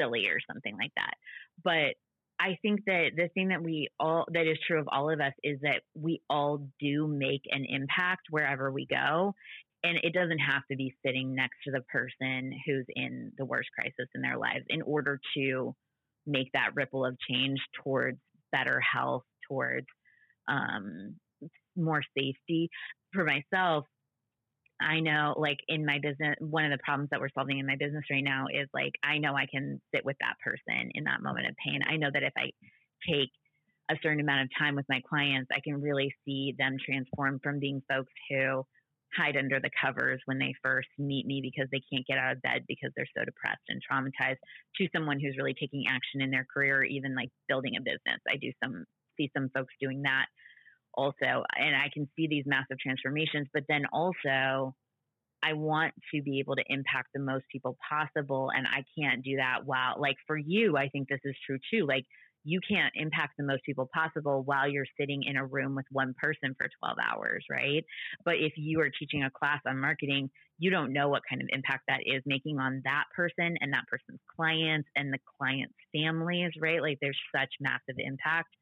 silly 0.00 0.26
or 0.26 0.38
something 0.48 0.76
like 0.76 0.92
that. 0.96 1.14
But 1.62 1.94
I 2.38 2.58
think 2.62 2.80
that 2.86 3.10
the 3.16 3.28
thing 3.34 3.48
that 3.48 3.62
we 3.62 3.88
all 4.00 4.26
that 4.32 4.46
is 4.46 4.58
true 4.66 4.80
of 4.80 4.88
all 4.90 5.10
of 5.10 5.20
us 5.20 5.32
is 5.44 5.60
that 5.62 5.82
we 5.94 6.20
all 6.28 6.66
do 6.80 7.06
make 7.06 7.42
an 7.50 7.64
impact 7.68 8.22
wherever 8.30 8.70
we 8.70 8.86
go. 8.86 9.34
And 9.84 9.98
it 10.02 10.12
doesn't 10.12 10.38
have 10.38 10.62
to 10.70 10.76
be 10.76 10.94
sitting 11.04 11.34
next 11.34 11.56
to 11.64 11.72
the 11.72 11.82
person 11.82 12.52
who's 12.66 12.86
in 12.94 13.32
the 13.36 13.44
worst 13.44 13.68
crisis 13.76 14.08
in 14.14 14.22
their 14.22 14.38
lives 14.38 14.64
in 14.68 14.82
order 14.82 15.20
to 15.36 15.74
make 16.26 16.50
that 16.54 16.74
ripple 16.74 17.04
of 17.04 17.16
change 17.28 17.58
towards 17.82 18.18
better 18.52 18.80
health, 18.80 19.24
towards 19.48 19.86
um, 20.48 21.16
more 21.76 22.02
safety 22.16 22.70
for 23.12 23.24
myself. 23.24 23.84
I 24.80 25.00
know, 25.00 25.34
like 25.38 25.58
in 25.68 25.86
my 25.86 25.98
business, 26.00 26.34
one 26.40 26.64
of 26.64 26.72
the 26.72 26.82
problems 26.82 27.10
that 27.10 27.20
we're 27.20 27.30
solving 27.34 27.58
in 27.58 27.66
my 27.66 27.76
business 27.78 28.04
right 28.10 28.24
now 28.24 28.46
is 28.52 28.68
like, 28.74 28.92
I 29.04 29.18
know 29.18 29.34
I 29.34 29.46
can 29.46 29.80
sit 29.94 30.04
with 30.04 30.16
that 30.20 30.34
person 30.42 30.90
in 30.94 31.04
that 31.04 31.22
moment 31.22 31.46
of 31.46 31.54
pain. 31.64 31.80
I 31.88 31.96
know 31.96 32.10
that 32.12 32.22
if 32.22 32.32
I 32.36 32.50
take 33.08 33.30
a 33.90 33.96
certain 34.02 34.20
amount 34.20 34.42
of 34.42 34.48
time 34.58 34.74
with 34.74 34.86
my 34.88 35.00
clients, 35.08 35.50
I 35.54 35.60
can 35.62 35.80
really 35.80 36.12
see 36.24 36.54
them 36.58 36.76
transform 36.84 37.38
from 37.42 37.60
being 37.60 37.82
folks 37.88 38.12
who 38.28 38.64
hide 39.16 39.36
under 39.36 39.60
the 39.60 39.70
covers 39.80 40.20
when 40.24 40.38
they 40.38 40.54
first 40.62 40.88
meet 40.98 41.26
me 41.26 41.40
because 41.42 41.68
they 41.70 41.82
can't 41.92 42.06
get 42.06 42.18
out 42.18 42.32
of 42.32 42.42
bed 42.42 42.64
because 42.66 42.90
they're 42.96 43.08
so 43.16 43.24
depressed 43.24 43.62
and 43.68 43.82
traumatized 43.84 44.40
to 44.76 44.88
someone 44.94 45.20
who's 45.20 45.36
really 45.36 45.54
taking 45.54 45.84
action 45.86 46.22
in 46.22 46.30
their 46.30 46.46
career 46.52 46.82
even 46.82 47.14
like 47.14 47.28
building 47.48 47.76
a 47.76 47.82
business. 47.82 48.20
I 48.28 48.36
do 48.36 48.50
some 48.62 48.84
see 49.18 49.30
some 49.36 49.50
folks 49.54 49.74
doing 49.80 50.02
that 50.02 50.26
also 50.94 51.44
and 51.56 51.76
i 51.76 51.88
can 51.92 52.08
see 52.16 52.26
these 52.28 52.44
massive 52.46 52.78
transformations 52.78 53.48
but 53.52 53.64
then 53.68 53.82
also 53.92 54.74
i 55.42 55.52
want 55.52 55.94
to 56.14 56.22
be 56.22 56.38
able 56.38 56.56
to 56.56 56.64
impact 56.68 57.08
the 57.14 57.20
most 57.20 57.44
people 57.50 57.76
possible 57.88 58.50
and 58.54 58.66
i 58.66 58.84
can't 58.98 59.22
do 59.24 59.36
that 59.36 59.64
while 59.64 59.94
like 59.98 60.16
for 60.26 60.36
you 60.36 60.76
i 60.76 60.88
think 60.88 61.08
this 61.08 61.20
is 61.24 61.34
true 61.46 61.58
too 61.70 61.86
like 61.86 62.04
you 62.44 62.60
can't 62.68 62.92
impact 62.96 63.34
the 63.38 63.44
most 63.44 63.62
people 63.64 63.88
possible 63.94 64.42
while 64.44 64.68
you're 64.68 64.86
sitting 64.98 65.22
in 65.24 65.36
a 65.36 65.46
room 65.46 65.74
with 65.74 65.86
one 65.90 66.14
person 66.18 66.54
for 66.58 66.68
12 66.80 66.96
hours, 66.98 67.44
right? 67.50 67.84
But 68.24 68.36
if 68.36 68.54
you 68.56 68.80
are 68.80 68.90
teaching 68.90 69.22
a 69.22 69.30
class 69.30 69.60
on 69.66 69.78
marketing, 69.78 70.30
you 70.58 70.70
don't 70.70 70.92
know 70.92 71.08
what 71.08 71.22
kind 71.28 71.40
of 71.40 71.48
impact 71.52 71.84
that 71.88 72.00
is 72.04 72.22
making 72.26 72.58
on 72.58 72.82
that 72.84 73.04
person 73.14 73.56
and 73.60 73.72
that 73.72 73.86
person's 73.88 74.20
clients 74.36 74.88
and 74.96 75.12
the 75.12 75.18
clients' 75.38 75.74
families, 75.94 76.52
right? 76.60 76.82
Like 76.82 76.98
there's 77.00 77.18
such 77.34 77.50
massive 77.60 77.96
impact 77.98 78.54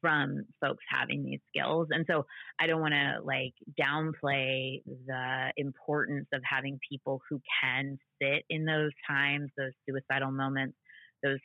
from 0.00 0.44
folks 0.60 0.84
having 0.88 1.24
these 1.24 1.40
skills. 1.48 1.88
And 1.90 2.04
so 2.08 2.24
I 2.60 2.66
don't 2.66 2.80
want 2.80 2.94
to 2.94 3.18
like 3.24 3.54
downplay 3.80 4.82
the 5.06 5.52
importance 5.56 6.26
of 6.32 6.40
having 6.48 6.78
people 6.88 7.20
who 7.28 7.40
can 7.62 7.98
sit 8.20 8.44
in 8.48 8.64
those 8.64 8.92
times, 9.08 9.50
those 9.56 9.72
suicidal 9.88 10.30
moments, 10.30 10.76
those 11.22 11.38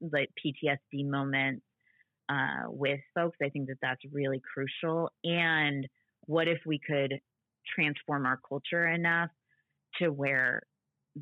like 0.00 0.28
PTSD 0.44 1.08
moments 1.08 1.62
uh, 2.28 2.68
with 2.68 3.00
folks. 3.14 3.38
I 3.42 3.48
think 3.48 3.68
that 3.68 3.78
that's 3.82 4.00
really 4.12 4.40
crucial. 4.52 5.10
And 5.24 5.86
what 6.26 6.48
if 6.48 6.58
we 6.66 6.78
could 6.78 7.14
transform 7.74 8.26
our 8.26 8.38
culture 8.48 8.86
enough 8.86 9.30
to 10.00 10.08
where 10.08 10.62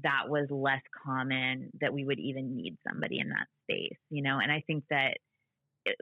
that 0.03 0.29
was 0.29 0.47
less 0.51 0.83
common 1.07 1.71
that 1.81 1.93
we 1.93 2.05
would 2.05 2.19
even 2.19 2.55
need 2.55 2.77
somebody 2.89 3.21
in 3.21 3.29
that 3.29 3.47
space, 3.63 3.99
you 4.11 4.23
know? 4.23 4.39
And 4.43 4.51
I 4.51 4.63
think 4.67 4.85
that 4.91 5.19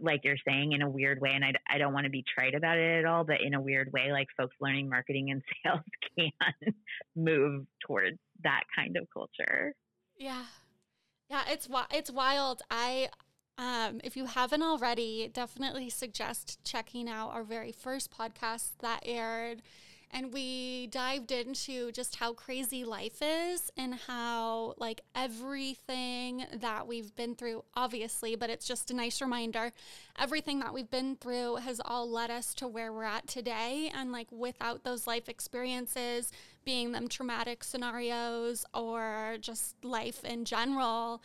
like 0.01 0.21
you're 0.25 0.37
saying 0.47 0.73
in 0.73 0.83
a 0.83 0.89
weird 0.89 1.21
way 1.21 1.33
and 1.35 1.45
I, 1.45 1.53
I 1.69 1.79
don't 1.79 1.93
want 1.93 2.05
to 2.05 2.11
be 2.11 2.25
trite 2.35 2.55
about 2.55 2.79
it 2.79 3.01
at 3.01 3.05
all 3.05 3.25
but 3.25 3.41
in 3.41 3.55
a 3.55 3.61
weird 3.61 3.93
way 3.93 4.13
like 4.13 4.29
folks 4.37 4.57
learning 4.61 4.89
marketing 4.89 5.31
and 5.31 5.43
sales 5.65 5.81
can 6.17 6.75
move 7.17 7.67
towards 7.87 8.19
that 8.43 8.63
kind 8.75 8.97
of 8.97 9.07
culture. 9.13 9.75
Yeah. 10.17 10.45
Yeah 11.29 11.43
it's 11.49 11.69
it's 11.93 12.11
wild. 12.11 12.63
I 12.71 13.09
um, 13.59 14.01
if 14.03 14.17
you 14.17 14.27
haven't 14.27 14.63
already 14.63 15.31
definitely 15.33 15.91
suggest 15.91 16.59
checking 16.65 17.09
out 17.09 17.31
our 17.31 17.45
very 17.45 17.73
first 17.73 18.11
podcast 18.11 18.71
that 18.81 19.01
aired 19.05 19.63
and 20.13 20.33
we 20.33 20.87
dived 20.89 21.33
into 21.33 21.91
just 21.93 22.17
how 22.17 22.33
crazy 22.33 22.85
life 22.85 23.21
is 23.23 23.71
and 23.77 23.95
how 24.07 24.75
like 24.77 25.01
everything 25.15 26.45
that 26.55 26.87
we've 26.87 27.15
been 27.17 27.35
through 27.35 27.65
obviously 27.75 28.37
but 28.37 28.51
it's 28.51 28.67
just 28.67 28.91
a 28.91 28.95
nice 28.95 29.21
reminder 29.23 29.73
everything 30.19 30.61
that 30.61 30.75
we've 30.75 30.91
been 30.91 31.17
through 31.17 31.57
has 31.57 31.81
all 31.85 32.09
led 32.09 32.31
us 32.31 32.55
to 32.55 32.69
where 32.69 32.93
we're 32.93 33.05
at 33.05 33.27
today. 33.27 33.91
And 33.95 34.13
like 34.13 34.29
without 34.31 34.85
those 34.85 35.07
life 35.07 35.29
experiences 35.29 36.33
being 36.65 36.93
them 36.93 37.09
traumatic 37.09 37.65
scenarios 37.65 38.65
or 38.75 39.37
just 39.41 39.85
life 39.85 40.25
in 40.25 40.45
general 40.45 41.23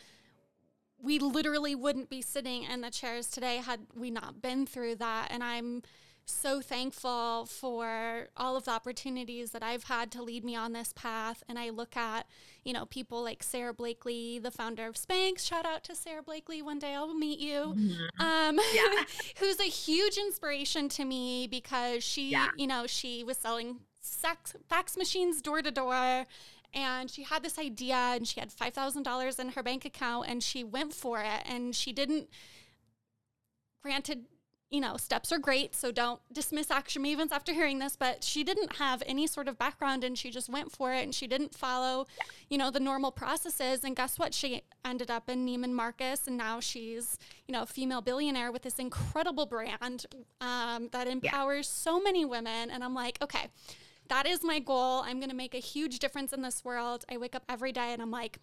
we 1.00 1.20
literally 1.20 1.76
wouldn't 1.76 2.10
be 2.10 2.20
sitting 2.20 2.64
in 2.64 2.80
the 2.80 2.90
chairs 2.90 3.28
today 3.28 3.58
had 3.58 3.80
we 3.94 4.10
not 4.10 4.42
been 4.42 4.66
through 4.66 4.96
that. 4.96 5.28
And 5.30 5.44
i'm 5.44 5.82
so 6.30 6.60
thankful 6.60 7.46
for 7.46 8.28
all 8.36 8.56
of 8.56 8.64
the 8.64 8.70
opportunities 8.70 9.50
that 9.52 9.62
I've 9.62 9.84
had 9.84 10.10
to 10.12 10.22
lead 10.22 10.44
me 10.44 10.54
on 10.54 10.72
this 10.72 10.92
path. 10.94 11.42
And 11.48 11.58
I 11.58 11.70
look 11.70 11.96
at, 11.96 12.26
you 12.64 12.72
know, 12.72 12.86
people 12.86 13.22
like 13.22 13.42
Sara 13.42 13.72
Blakely, 13.72 14.38
the 14.38 14.50
founder 14.50 14.86
of 14.86 14.94
Spanx. 14.94 15.46
Shout 15.46 15.66
out 15.66 15.84
to 15.84 15.94
Sara 15.94 16.22
Blakely. 16.22 16.62
One 16.62 16.78
day 16.78 16.94
I'll 16.94 17.14
meet 17.14 17.38
you. 17.38 17.74
Mm-hmm. 17.76 18.22
Um, 18.22 18.60
yeah. 18.74 19.04
who's 19.38 19.60
a 19.60 19.64
huge 19.64 20.16
inspiration 20.16 20.88
to 20.90 21.04
me 21.04 21.46
because 21.46 22.04
she, 22.04 22.30
yeah. 22.30 22.48
you 22.56 22.66
know, 22.66 22.86
she 22.86 23.24
was 23.24 23.36
selling 23.36 23.80
sex 24.00 24.54
fax 24.68 24.96
machines 24.96 25.42
door 25.42 25.60
to 25.60 25.70
door 25.70 26.24
and 26.74 27.10
she 27.10 27.22
had 27.22 27.42
this 27.42 27.58
idea 27.58 27.96
and 27.96 28.26
she 28.28 28.40
had 28.40 28.50
$5,000 28.50 29.40
in 29.40 29.48
her 29.50 29.62
bank 29.62 29.84
account 29.84 30.26
and 30.28 30.42
she 30.42 30.62
went 30.62 30.94
for 30.94 31.20
it 31.20 31.42
and 31.46 31.74
she 31.74 31.92
didn't 31.92 32.28
granted 33.82 34.26
you 34.70 34.80
know, 34.80 34.96
steps 34.98 35.32
are 35.32 35.38
great, 35.38 35.74
so 35.74 35.90
don't 35.90 36.20
dismiss 36.30 36.70
action 36.70 37.02
mavens 37.02 37.32
after 37.32 37.54
hearing 37.54 37.78
this, 37.78 37.96
but 37.96 38.22
she 38.22 38.44
didn't 38.44 38.76
have 38.76 39.02
any 39.06 39.26
sort 39.26 39.48
of 39.48 39.58
background 39.58 40.04
and 40.04 40.18
she 40.18 40.30
just 40.30 40.48
went 40.50 40.70
for 40.70 40.92
it 40.92 41.02
and 41.02 41.14
she 41.14 41.26
didn't 41.26 41.54
follow, 41.54 42.06
you 42.50 42.58
know, 42.58 42.70
the 42.70 42.80
normal 42.80 43.10
processes. 43.10 43.82
And 43.82 43.96
guess 43.96 44.18
what? 44.18 44.34
She 44.34 44.62
ended 44.84 45.10
up 45.10 45.30
in 45.30 45.46
Neiman 45.46 45.72
Marcus 45.72 46.26
and 46.26 46.36
now 46.36 46.60
she's, 46.60 47.18
you 47.46 47.52
know, 47.52 47.62
a 47.62 47.66
female 47.66 48.02
billionaire 48.02 48.52
with 48.52 48.62
this 48.62 48.78
incredible 48.78 49.46
brand 49.46 50.04
um, 50.42 50.88
that 50.92 51.08
empowers 51.08 51.66
yeah. 51.66 51.92
so 51.92 52.00
many 52.00 52.26
women. 52.26 52.70
And 52.70 52.84
I'm 52.84 52.94
like, 52.94 53.18
okay, 53.22 53.48
that 54.08 54.26
is 54.26 54.42
my 54.42 54.58
goal. 54.58 55.02
I'm 55.02 55.18
going 55.18 55.30
to 55.30 55.36
make 55.36 55.54
a 55.54 55.58
huge 55.58 55.98
difference 55.98 56.34
in 56.34 56.42
this 56.42 56.62
world. 56.62 57.06
I 57.10 57.16
wake 57.16 57.34
up 57.34 57.44
every 57.48 57.72
day 57.72 57.94
and 57.94 58.02
I'm 58.02 58.10
like, 58.10 58.38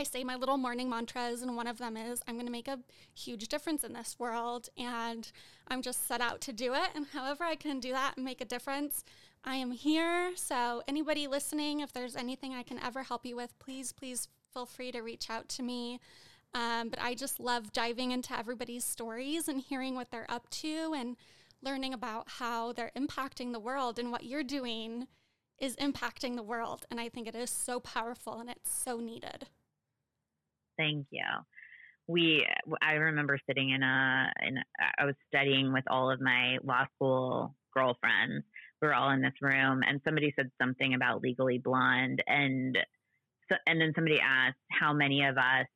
I 0.00 0.02
say 0.02 0.24
my 0.24 0.34
little 0.34 0.56
morning 0.56 0.88
mantras, 0.88 1.42
and 1.42 1.54
one 1.54 1.66
of 1.66 1.76
them 1.76 1.94
is 1.94 2.22
I'm 2.26 2.36
going 2.36 2.46
to 2.46 2.52
make 2.52 2.68
a 2.68 2.78
huge 3.14 3.48
difference 3.48 3.84
in 3.84 3.92
this 3.92 4.16
world. 4.18 4.70
And 4.78 5.30
I'm 5.68 5.82
just 5.82 6.08
set 6.08 6.22
out 6.22 6.40
to 6.42 6.54
do 6.54 6.72
it. 6.72 6.88
And 6.94 7.06
however 7.12 7.44
I 7.44 7.54
can 7.54 7.80
do 7.80 7.92
that 7.92 8.14
and 8.16 8.24
make 8.24 8.40
a 8.40 8.46
difference, 8.46 9.04
I 9.44 9.56
am 9.56 9.72
here. 9.72 10.32
So, 10.36 10.82
anybody 10.88 11.26
listening, 11.26 11.80
if 11.80 11.92
there's 11.92 12.16
anything 12.16 12.54
I 12.54 12.62
can 12.62 12.78
ever 12.78 13.02
help 13.02 13.26
you 13.26 13.36
with, 13.36 13.58
please, 13.58 13.92
please 13.92 14.28
feel 14.54 14.64
free 14.64 14.90
to 14.90 15.02
reach 15.02 15.28
out 15.28 15.50
to 15.50 15.62
me. 15.62 16.00
Um, 16.54 16.88
but 16.88 16.98
I 16.98 17.14
just 17.14 17.38
love 17.38 17.70
diving 17.70 18.10
into 18.10 18.36
everybody's 18.36 18.86
stories 18.86 19.48
and 19.48 19.60
hearing 19.60 19.96
what 19.96 20.10
they're 20.10 20.30
up 20.30 20.48
to 20.48 20.94
and 20.96 21.14
learning 21.60 21.92
about 21.92 22.26
how 22.38 22.72
they're 22.72 22.92
impacting 22.96 23.52
the 23.52 23.60
world 23.60 23.98
and 23.98 24.10
what 24.10 24.24
you're 24.24 24.44
doing 24.44 25.08
is 25.58 25.76
impacting 25.76 26.36
the 26.36 26.42
world. 26.42 26.86
And 26.90 26.98
I 26.98 27.10
think 27.10 27.28
it 27.28 27.34
is 27.34 27.50
so 27.50 27.80
powerful 27.80 28.40
and 28.40 28.48
it's 28.48 28.74
so 28.74 28.96
needed. 28.96 29.48
Thank 30.80 31.08
you. 31.10 31.22
We, 32.06 32.46
I 32.82 32.94
remember 32.94 33.38
sitting 33.46 33.70
in 33.70 33.82
a, 33.82 34.32
in, 34.46 34.56
I 34.98 35.04
was 35.04 35.14
studying 35.28 35.74
with 35.74 35.84
all 35.90 36.10
of 36.10 36.20
my 36.20 36.56
law 36.64 36.86
school 36.94 37.54
girlfriends. 37.76 38.44
We 38.80 38.88
were 38.88 38.94
all 38.94 39.10
in 39.10 39.20
this 39.20 39.34
room, 39.42 39.82
and 39.86 40.00
somebody 40.06 40.32
said 40.36 40.50
something 40.60 40.94
about 40.94 41.22
Legally 41.22 41.58
Blonde, 41.58 42.22
and 42.26 42.78
so, 43.50 43.56
and 43.66 43.78
then 43.78 43.92
somebody 43.94 44.20
asked 44.20 44.56
how 44.70 44.94
many 44.94 45.22
of 45.24 45.36
us, 45.36 45.66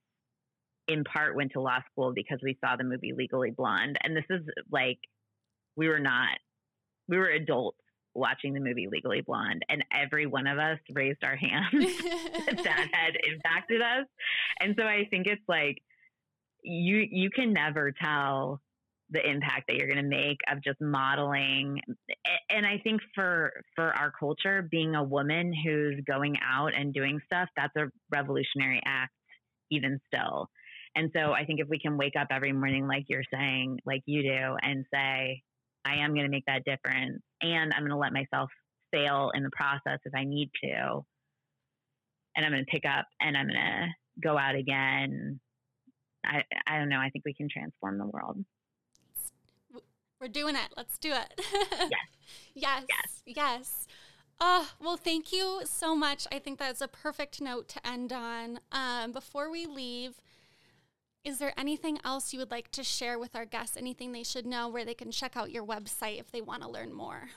in 0.88 1.04
part, 1.04 1.36
went 1.36 1.52
to 1.52 1.60
law 1.60 1.80
school 1.92 2.12
because 2.14 2.38
we 2.42 2.56
saw 2.64 2.76
the 2.76 2.84
movie 2.84 3.12
Legally 3.14 3.50
Blonde, 3.50 3.98
and 4.02 4.16
this 4.16 4.24
is 4.30 4.40
like, 4.72 4.98
we 5.76 5.88
were 5.88 6.00
not, 6.00 6.38
we 7.08 7.18
were 7.18 7.28
adults 7.28 7.83
watching 8.14 8.54
the 8.54 8.60
movie 8.60 8.88
Legally 8.90 9.20
Blonde, 9.20 9.62
and 9.68 9.84
every 9.92 10.26
one 10.26 10.46
of 10.46 10.58
us 10.58 10.78
raised 10.92 11.24
our 11.24 11.36
hands. 11.36 11.74
That 12.64 12.88
had 12.92 13.16
impacted 13.30 13.82
us. 13.82 14.06
And 14.60 14.74
so 14.78 14.84
I 14.84 15.06
think 15.10 15.26
it's 15.26 15.42
like 15.48 15.78
you 16.62 17.06
you 17.10 17.30
can 17.30 17.52
never 17.52 17.92
tell 17.92 18.60
the 19.10 19.28
impact 19.28 19.64
that 19.68 19.76
you're 19.76 19.88
going 19.88 20.02
to 20.02 20.08
make 20.08 20.38
of 20.50 20.62
just 20.62 20.80
modeling. 20.80 21.80
And 22.50 22.66
i 22.66 22.78
think 22.82 23.00
for 23.14 23.52
for 23.74 23.92
our 23.94 24.12
culture 24.18 24.66
being 24.70 24.94
a 24.94 25.02
woman 25.04 25.52
who's 25.52 26.00
going 26.06 26.36
out 26.42 26.74
and 26.74 26.94
doing 26.94 27.20
stuff 27.26 27.48
that's 27.56 27.76
a 27.76 27.90
revolutionary 28.10 28.80
act 28.86 29.12
even 29.70 30.00
still. 30.06 30.48
And 30.96 31.10
so 31.14 31.32
i 31.32 31.44
think 31.44 31.60
if 31.60 31.68
we 31.68 31.78
can 31.78 31.98
wake 31.98 32.14
up 32.18 32.28
every 32.30 32.52
morning 32.52 32.86
like 32.86 33.04
you're 33.08 33.24
saying 33.32 33.78
like 33.84 34.02
you 34.06 34.22
do 34.22 34.56
and 34.62 34.84
say 34.92 35.42
I 35.84 35.96
am 35.96 36.14
going 36.14 36.24
to 36.24 36.30
make 36.30 36.44
that 36.46 36.64
difference. 36.64 37.22
And 37.42 37.72
I'm 37.74 37.80
going 37.80 37.90
to 37.90 37.96
let 37.96 38.12
myself 38.12 38.50
fail 38.92 39.30
in 39.34 39.42
the 39.42 39.50
process 39.50 40.00
if 40.04 40.14
I 40.14 40.24
need 40.24 40.50
to. 40.62 41.04
And 42.36 42.44
I'm 42.44 42.52
going 42.52 42.64
to 42.64 42.70
pick 42.70 42.84
up 42.84 43.06
and 43.20 43.36
I'm 43.36 43.46
going 43.46 43.58
to 43.58 43.88
go 44.22 44.36
out 44.38 44.54
again. 44.54 45.40
I, 46.24 46.42
I 46.66 46.78
don't 46.78 46.88
know. 46.88 46.98
I 46.98 47.10
think 47.10 47.24
we 47.24 47.34
can 47.34 47.48
transform 47.48 47.98
the 47.98 48.06
world. 48.06 48.38
We're 50.20 50.28
doing 50.28 50.56
it. 50.56 50.68
Let's 50.76 50.96
do 50.98 51.12
it. 51.12 51.40
yes. 51.60 51.90
yes. 52.54 52.84
Yes. 52.88 53.22
Yes. 53.26 53.86
Oh, 54.40 54.68
well, 54.80 54.96
thank 54.96 55.32
you 55.32 55.62
so 55.64 55.94
much. 55.94 56.26
I 56.32 56.38
think 56.38 56.58
that's 56.58 56.80
a 56.80 56.88
perfect 56.88 57.40
note 57.40 57.68
to 57.68 57.86
end 57.86 58.12
on. 58.12 58.58
Um, 58.72 59.12
before 59.12 59.50
we 59.50 59.66
leave, 59.66 60.14
is 61.24 61.38
there 61.38 61.54
anything 61.56 61.98
else 62.04 62.32
you 62.32 62.38
would 62.38 62.50
like 62.50 62.70
to 62.72 62.84
share 62.84 63.18
with 63.18 63.34
our 63.34 63.46
guests? 63.46 63.76
Anything 63.76 64.12
they 64.12 64.22
should 64.22 64.46
know 64.46 64.68
where 64.68 64.84
they 64.84 64.94
can 64.94 65.10
check 65.10 65.36
out 65.36 65.50
your 65.50 65.64
website 65.64 66.20
if 66.20 66.30
they 66.30 66.42
want 66.42 66.62
to 66.62 66.68
learn 66.68 66.92
more? 66.92 67.28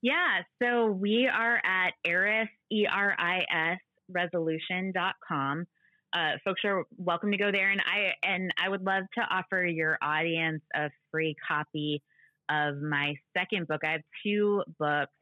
Yeah, 0.00 0.42
so 0.62 0.86
we 0.86 1.28
are 1.32 1.56
at 1.64 1.92
Eris, 2.04 2.48
E 2.72 2.86
R 2.90 3.14
I 3.18 3.72
S, 3.72 3.78
resolution.com. 4.08 5.66
Uh, 6.14 6.32
folks 6.44 6.62
are 6.64 6.84
welcome 6.96 7.30
to 7.32 7.36
go 7.36 7.52
there, 7.52 7.70
and 7.70 7.80
I 7.80 8.12
and 8.26 8.50
I 8.64 8.68
would 8.68 8.82
love 8.82 9.04
to 9.14 9.20
offer 9.30 9.66
your 9.66 9.98
audience 10.00 10.62
a 10.74 10.88
free 11.10 11.36
copy 11.46 12.02
of 12.48 12.80
my 12.80 13.14
second 13.36 13.66
book. 13.66 13.82
I 13.84 13.92
have 13.92 14.00
two 14.24 14.62
books 14.78 15.12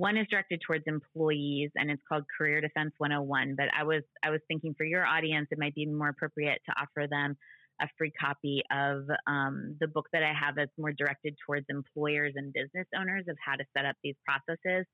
one 0.00 0.16
is 0.16 0.26
directed 0.30 0.62
towards 0.66 0.84
employees 0.86 1.70
and 1.76 1.90
it's 1.90 2.00
called 2.08 2.24
Career 2.36 2.62
Defense 2.62 2.94
101. 2.96 3.54
But 3.54 3.66
I 3.78 3.84
was 3.84 4.02
I 4.24 4.30
was 4.30 4.40
thinking 4.48 4.74
for 4.74 4.84
your 4.84 5.04
audience, 5.04 5.48
it 5.50 5.58
might 5.58 5.74
be 5.74 5.84
more 5.84 6.08
appropriate 6.08 6.62
to 6.66 6.72
offer 6.80 7.06
them 7.06 7.36
a 7.82 7.88
free 7.98 8.10
copy 8.18 8.62
of 8.72 9.02
um, 9.26 9.76
the 9.78 9.88
book 9.88 10.06
that 10.14 10.22
I 10.22 10.32
have 10.32 10.54
that's 10.56 10.72
more 10.78 10.92
directed 10.92 11.36
towards 11.44 11.66
employers 11.68 12.32
and 12.36 12.50
business 12.52 12.86
owners 12.98 13.24
of 13.28 13.36
how 13.44 13.56
to 13.56 13.64
set 13.76 13.84
up 13.84 13.96
these 14.02 14.14
processes. 14.24 14.86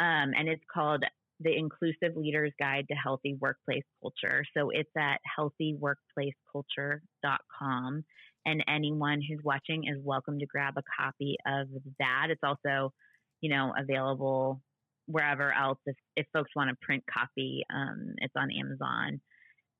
Um, 0.00 0.32
and 0.38 0.48
it's 0.48 0.64
called 0.72 1.04
the 1.40 1.54
Inclusive 1.54 2.16
Leaders 2.16 2.54
Guide 2.58 2.86
to 2.90 2.96
Healthy 2.96 3.36
Workplace 3.40 3.84
Culture. 4.00 4.44
So 4.56 4.70
it's 4.70 4.88
at 4.96 5.20
healthyworkplaceculture.com. 5.38 8.04
And 8.46 8.64
anyone 8.66 9.20
who's 9.20 9.40
watching 9.44 9.88
is 9.88 9.98
welcome 10.02 10.38
to 10.38 10.46
grab 10.46 10.78
a 10.78 10.82
copy 10.98 11.36
of 11.46 11.68
that. 11.98 12.28
It's 12.30 12.40
also, 12.42 12.94
you 13.40 13.50
know, 13.50 13.72
available 13.78 14.62
wherever 15.06 15.52
else 15.52 15.78
if, 15.86 15.96
if 16.16 16.26
folks 16.32 16.50
want 16.54 16.70
a 16.70 16.74
print 16.80 17.04
copy. 17.12 17.64
Um, 17.72 18.14
it's 18.18 18.34
on 18.36 18.50
Amazon. 18.50 19.20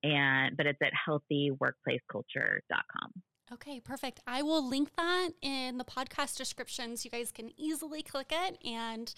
And 0.03 0.57
but 0.57 0.67
it's 0.67 0.81
at 0.83 0.93
healthyworkplaceculture.com. 1.09 3.13
Okay, 3.51 3.81
perfect. 3.81 4.21
I 4.27 4.43
will 4.43 4.67
link 4.67 4.91
that 4.97 5.31
in 5.41 5.79
the 5.79 5.85
podcast 5.85 6.37
description 6.37 6.97
so 6.97 7.07
you 7.07 7.11
guys 7.11 7.33
can 7.33 7.51
easily 7.57 8.03
click 8.03 8.31
it 8.31 8.59
and 8.65 9.13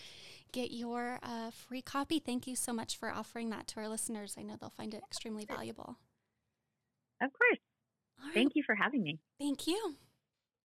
get 0.52 0.70
your 0.70 1.18
uh, 1.22 1.50
free 1.50 1.82
copy. 1.82 2.20
Thank 2.20 2.46
you 2.46 2.54
so 2.54 2.72
much 2.72 2.96
for 2.96 3.10
offering 3.10 3.50
that 3.50 3.66
to 3.68 3.80
our 3.80 3.88
listeners. 3.88 4.36
I 4.38 4.42
know 4.42 4.56
they'll 4.60 4.70
find 4.70 4.94
it 4.94 5.02
extremely 5.10 5.46
valuable. 5.46 5.96
Of 7.20 7.30
course. 7.32 7.58
Right. 8.24 8.34
Thank 8.34 8.52
you 8.54 8.62
for 8.64 8.74
having 8.74 9.02
me. 9.02 9.18
Thank 9.38 9.66
you. 9.66 9.96